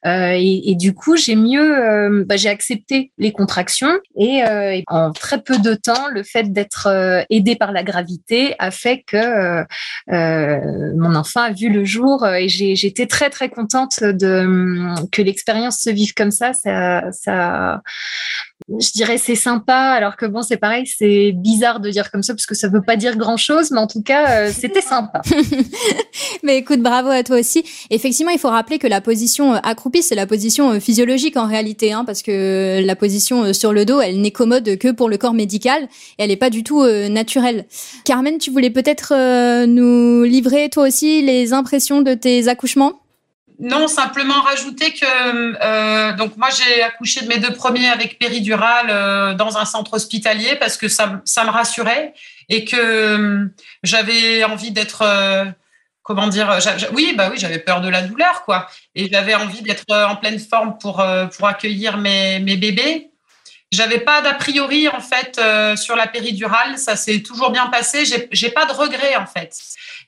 Euh, 0.05 0.35
et, 0.37 0.74
du 0.74 0.93
coup, 0.93 1.16
j'ai 1.16 1.37
mieux, 1.37 1.78
euh, 1.78 2.24
bah, 2.26 2.37
j'ai 2.37 2.49
accepté 2.49 3.12
les 3.16 3.33
contractions 3.33 4.01
et, 4.16 4.43
euh, 4.45 4.72
et, 4.72 4.83
en 4.89 5.12
très 5.12 5.41
peu 5.41 5.59
de 5.59 5.74
temps, 5.74 6.09
le 6.09 6.24
fait 6.24 6.53
d'être 6.53 6.89
aidé 7.31 7.55
par 7.55 7.72
la 7.72 7.85
gravité 7.85 8.57
a 8.59 8.70
fait 8.70 9.03
que 9.07 9.64
mon 10.09 11.14
enfant 11.14 11.41
a 11.41 11.53
vu 11.53 11.68
le 11.68 11.85
jour 11.85 12.26
et 12.26 12.49
j'étais 12.49 13.07
très 13.07 13.31
très 13.31 13.49
contente 13.49 14.03
de 14.03 15.07
que 15.12 15.22
l'expérience 15.22 15.78
se 15.78 15.91
vive 15.91 16.14
comme 16.14 16.33
ça. 16.33 16.53
Ça, 16.55 17.81
je 18.68 18.93
dirais 18.93 19.18
c'est 19.18 19.37
sympa, 19.37 19.76
alors 19.76 20.16
que 20.16 20.26
bon, 20.26 20.43
c'est 20.43 20.57
pareil, 20.57 20.87
c'est 20.87 21.33
bizarre 21.33 21.81
de 21.81 21.91
dire 21.91 22.11
comme 22.11 22.22
ça 22.22 22.35
parce 22.35 22.47
que 22.47 22.55
ça 22.55 22.68
veut 22.68 22.83
pas 22.83 22.97
dire 22.97 23.16
grand 23.16 23.37
chose, 23.37 23.70
mais 23.70 23.81
en 23.81 23.87
tout 23.87 24.03
cas, 24.03 24.51
c'était 24.51 24.81
sympa. 24.81 25.19
mais 26.42 26.58
écoute, 26.58 26.80
bravo 26.80 27.08
à 27.08 27.22
toi 27.22 27.38
aussi. 27.38 27.64
Effectivement, 27.90 28.32
il 28.32 28.38
faut 28.38 28.48
rappeler 28.48 28.78
que 28.78 28.86
la 28.86 29.00
position 29.00 29.54
euh, 29.54 29.58
accroupie, 29.62 30.02
c'est 30.02 30.14
la 30.14 30.26
position 30.26 30.72
euh, 30.72 30.80
physiologique 30.80 31.36
en 31.36 31.46
réalité, 31.46 31.92
hein, 31.92 32.04
parce 32.04 32.22
que 32.22 32.80
la 32.84 32.96
position 32.96 33.52
sur 33.52 33.72
le 33.72 33.84
dos, 33.84 34.00
elle 34.00 34.20
n'est 34.20 34.30
commode 34.30 34.78
que 34.78 34.90
pour 34.92 35.08
le 35.08 35.18
corps 35.18 35.34
médical 35.34 35.84
et 36.18 36.22
elle 36.22 36.28
n'est 36.28 36.36
pas 36.36 36.50
du 36.50 36.64
tout 36.64 36.84
naturelle. 37.08 37.66
Carmen, 38.04 38.38
tu 38.38 38.50
voulais 38.50 38.70
peut-être 38.70 39.14
nous 39.66 40.24
livrer 40.24 40.68
toi 40.68 40.86
aussi 40.86 41.22
les 41.22 41.52
impressions 41.52 42.02
de 42.02 42.14
tes 42.14 42.48
accouchements? 42.48 43.00
Non, 43.60 43.88
simplement 43.88 44.40
rajouter 44.40 44.90
que 44.90 45.04
euh, 45.04 46.14
donc 46.14 46.38
moi 46.38 46.48
j'ai 46.48 46.82
accouché 46.82 47.20
de 47.20 47.28
mes 47.28 47.36
deux 47.36 47.52
premiers 47.52 47.88
avec 47.88 48.18
péridurale 48.18 48.86
euh, 48.88 49.34
dans 49.34 49.58
un 49.58 49.66
centre 49.66 49.92
hospitalier 49.92 50.56
parce 50.58 50.78
que 50.78 50.88
ça, 50.88 51.20
ça 51.26 51.44
me 51.44 51.50
rassurait 51.50 52.14
et 52.51 52.64
que 52.66 52.76
euh, 52.76 53.46
j'avais 53.82 54.44
envie 54.44 54.72
d'être 54.72 55.03
euh, 55.03 55.46
comment 56.03 56.26
dire 56.26 56.59
oui 56.92 57.14
bah 57.16 57.28
oui 57.30 57.38
j'avais 57.38 57.61
peur 57.61 57.80
de 57.80 57.88
la 57.88 58.03
douleur 58.03 58.42
quoi 58.44 58.68
et 58.94 59.09
j'avais 59.11 59.34
envie 59.34 59.62
d'être 59.62 59.84
en 59.88 60.16
pleine 60.16 60.38
forme 60.38 60.76
pour 60.78 61.03
pour 61.36 61.48
accueillir 61.48 61.96
mes, 61.96 62.40
mes 62.40 62.57
bébés. 62.57 63.07
J'avais 63.72 64.01
pas 64.01 64.20
d'a 64.20 64.34
priori 64.34 64.88
en 64.88 65.01
fait 65.01 65.40
sur 65.76 65.94
la 65.94 66.09
péridurale, 66.09 66.76
ça 66.76 66.96
s'est 66.96 67.22
toujours 67.22 67.51
bien 67.51 67.66
passé. 67.66 68.05
J'ai 68.05 68.28
j'ai 68.32 68.51
pas 68.51 68.66
de 68.66 68.72
regrets 68.72 69.14
en 69.16 69.26
fait. 69.26 69.57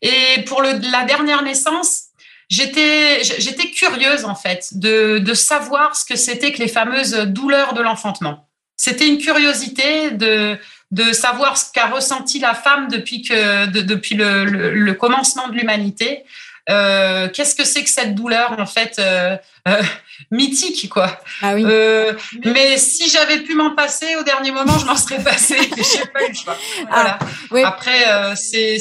Et 0.02 0.42
pour 0.42 0.62
le, 0.62 0.72
la 0.90 1.04
dernière 1.04 1.42
naissance 1.42 2.06
j'étais 2.52 3.22
j'étais 3.22 3.70
curieuse 3.70 4.24
en 4.24 4.34
fait 4.34 4.68
de, 4.72 5.18
de 5.18 5.34
savoir 5.34 5.96
ce 5.96 6.04
que 6.04 6.16
c'était 6.16 6.52
que 6.52 6.58
les 6.58 6.68
fameuses 6.68 7.14
douleurs 7.14 7.72
de 7.72 7.82
l'enfantement. 7.82 8.48
C'était 8.76 9.06
une 9.06 9.18
curiosité 9.18 10.10
de 10.10 10.58
de 10.92 11.12
savoir 11.12 11.56
ce 11.56 11.72
qu'a 11.72 11.86
ressenti 11.86 12.38
la 12.38 12.54
femme 12.54 12.86
depuis 12.88 13.22
que 13.22 13.66
de, 13.66 13.80
depuis 13.80 14.14
le, 14.14 14.44
le, 14.44 14.94
commencement 14.94 15.48
de 15.48 15.54
l'humanité. 15.54 16.22
Euh, 16.70 17.28
Qu'est-ce 17.30 17.54
que 17.56 17.64
c'est 17.64 17.82
que 17.82 17.90
cette 17.90 18.14
douleur 18.14 18.54
en 18.58 18.66
fait 18.66 18.98
euh, 18.98 19.36
euh, 19.66 19.82
mythique 20.30 20.88
quoi. 20.90 21.18
Ah 21.40 21.54
oui. 21.54 21.64
euh, 21.66 22.12
mais 22.44 22.76
si 22.78 23.08
j'avais 23.10 23.40
pu 23.40 23.54
m'en 23.54 23.74
passer 23.74 24.14
au 24.16 24.22
dernier 24.22 24.52
moment, 24.52 24.78
je 24.78 24.84
m'en 24.84 24.94
serais 24.96 25.22
passé. 25.24 25.56
J'ai 25.76 26.06
pas 26.06 26.24
eu 26.24 26.28
le 26.28 26.34
choix. 26.34 26.56
Voilà. 26.88 27.18
Ah, 27.20 27.26
oui. 27.50 27.62
Après, 27.64 28.08
euh, 28.08 28.34
c'est 28.36 28.78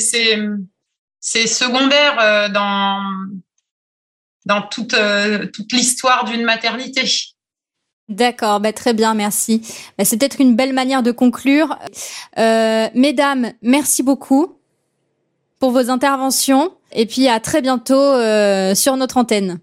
c'est 1.20 1.48
secondaire 1.48 2.18
euh, 2.20 2.50
dans 2.50 3.00
dans 4.46 4.64
toute, 4.64 4.96
toute 5.54 5.72
l'histoire 5.72 6.26
d'une 6.26 6.44
maternité. 6.44 7.04
D'accord, 8.12 8.60
bah 8.60 8.74
très 8.74 8.94
bien, 8.94 9.14
merci. 9.14 9.62
Bah, 9.98 10.04
c'est 10.04 10.18
peut-être 10.18 10.42
une 10.42 10.56
belle 10.56 10.74
manière 10.74 11.02
de 11.02 11.12
conclure. 11.12 11.78
Euh, 12.38 12.88
mesdames, 12.94 13.54
merci 13.62 14.04
beaucoup 14.04 14.58
pour 15.60 15.72
vos 15.72 15.90
interventions 15.90 16.74
et 16.92 17.06
puis 17.06 17.30
à 17.30 17.40
très 17.40 17.62
bientôt 17.62 17.96
euh, 17.96 18.76
sur 18.76 18.98
notre 18.98 19.16
antenne. 19.16 19.60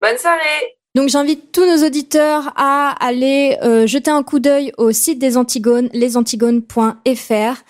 Bonne 0.00 0.18
soirée. 0.18 0.74
Donc 0.96 1.10
j'invite 1.10 1.52
tous 1.52 1.64
nos 1.64 1.86
auditeurs 1.86 2.52
à 2.56 2.96
aller 2.98 3.56
euh, 3.62 3.86
jeter 3.86 4.10
un 4.10 4.24
coup 4.24 4.40
d'œil 4.40 4.72
au 4.78 4.90
site 4.90 5.20
des 5.20 5.36
Antigones, 5.36 5.88
lesantigones.fr. 5.94 7.62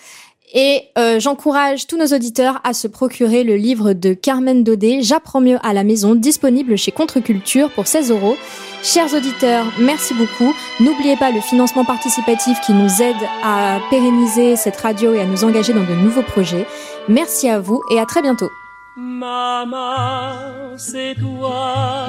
Et 0.55 0.83
euh, 0.99 1.21
j'encourage 1.21 1.87
tous 1.87 1.99
nos 1.99 2.07
auditeurs 2.07 2.61
à 2.65 2.73
se 2.73 2.89
procurer 2.89 3.45
le 3.45 3.57
livre 3.57 3.93
de 3.93 4.15
Carmen 4.15 4.65
Daudet, 4.65 5.03
J'apprends 5.03 5.41
mieux 5.41 5.59
à 5.63 5.73
la 5.73 5.85
maison, 5.85 6.15
disponible 6.15 6.77
chez 6.77 6.91
Contre-Culture 6.91 7.71
pour 7.71 7.87
16 7.87 8.11
euros. 8.11 8.37
Chers 8.83 9.15
auditeurs, 9.15 9.67
merci 9.79 10.13
beaucoup. 10.15 10.53
N'oubliez 10.81 11.17
pas 11.17 11.31
le 11.31 11.41
financement 11.41 11.85
participatif 11.85 12.59
qui 12.61 12.73
nous 12.73 13.01
aide 13.01 13.23
à 13.43 13.79
pérenniser 13.91 14.57
cette 14.57 14.77
radio 14.77 15.15
et 15.15 15.21
à 15.21 15.25
nous 15.25 15.45
engager 15.45 15.73
dans 15.73 15.85
de 15.85 15.95
nouveaux 15.95 16.23
projets. 16.23 16.67
Merci 17.09 17.49
à 17.49 17.61
vous 17.61 17.81
et 17.91 18.01
à 18.01 18.07
très 18.07 18.23
bientôt. 18.23 18.51
Maman, 18.97 20.77
c'est 20.77 21.15
toi 21.15 22.09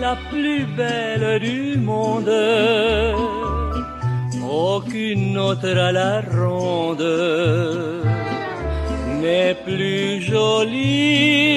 la 0.00 0.16
plus 0.30 0.64
belle 0.64 1.38
du 1.40 1.76
monde 1.76 2.30
aucune 4.52 5.38
autre 5.38 5.76
à 5.78 5.92
la 5.92 6.20
ronde 6.20 7.02
n'est 9.20 9.54
plus 9.54 10.20
jolie. 10.20 11.52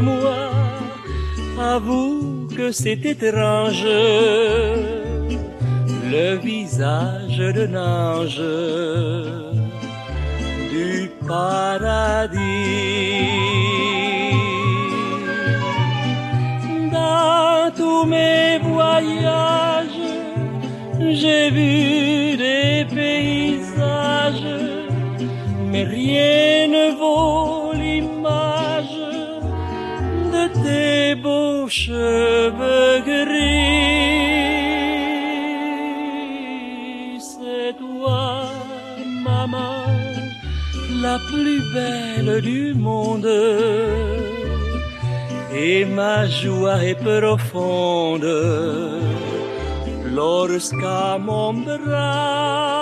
Moi, 0.00 0.50
avoue 1.60 2.48
que 2.56 2.72
c'est 2.72 3.04
étrange, 3.04 3.84
le 6.14 6.36
visage 6.36 7.38
d'un 7.54 7.74
ange 7.74 8.42
du 10.70 11.10
paradis. 11.26 12.66
Mes 18.08 18.58
voyages, 18.62 20.04
j'ai 21.00 21.50
vu 21.50 22.36
des 22.36 22.86
paysages, 22.94 24.46
mais 25.72 25.82
rien 25.82 26.68
ne 26.68 26.96
vaut 26.96 27.55
tes 30.64 31.14
beaux 31.14 31.68
cheveux 31.68 33.00
gris. 33.10 33.56
C'est 37.20 37.72
toi, 37.78 38.44
maman, 39.28 39.84
la 41.02 41.18
plus 41.28 41.60
belle 41.74 42.40
du 42.40 42.74
monde. 42.74 43.30
Et 45.54 45.84
ma 45.84 46.26
joie 46.26 46.84
est 46.84 47.00
profonde 47.10 48.28
lorsqu'à 50.14 51.18
mon 51.18 51.52
bras, 51.54 52.75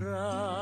maman, 0.00 0.53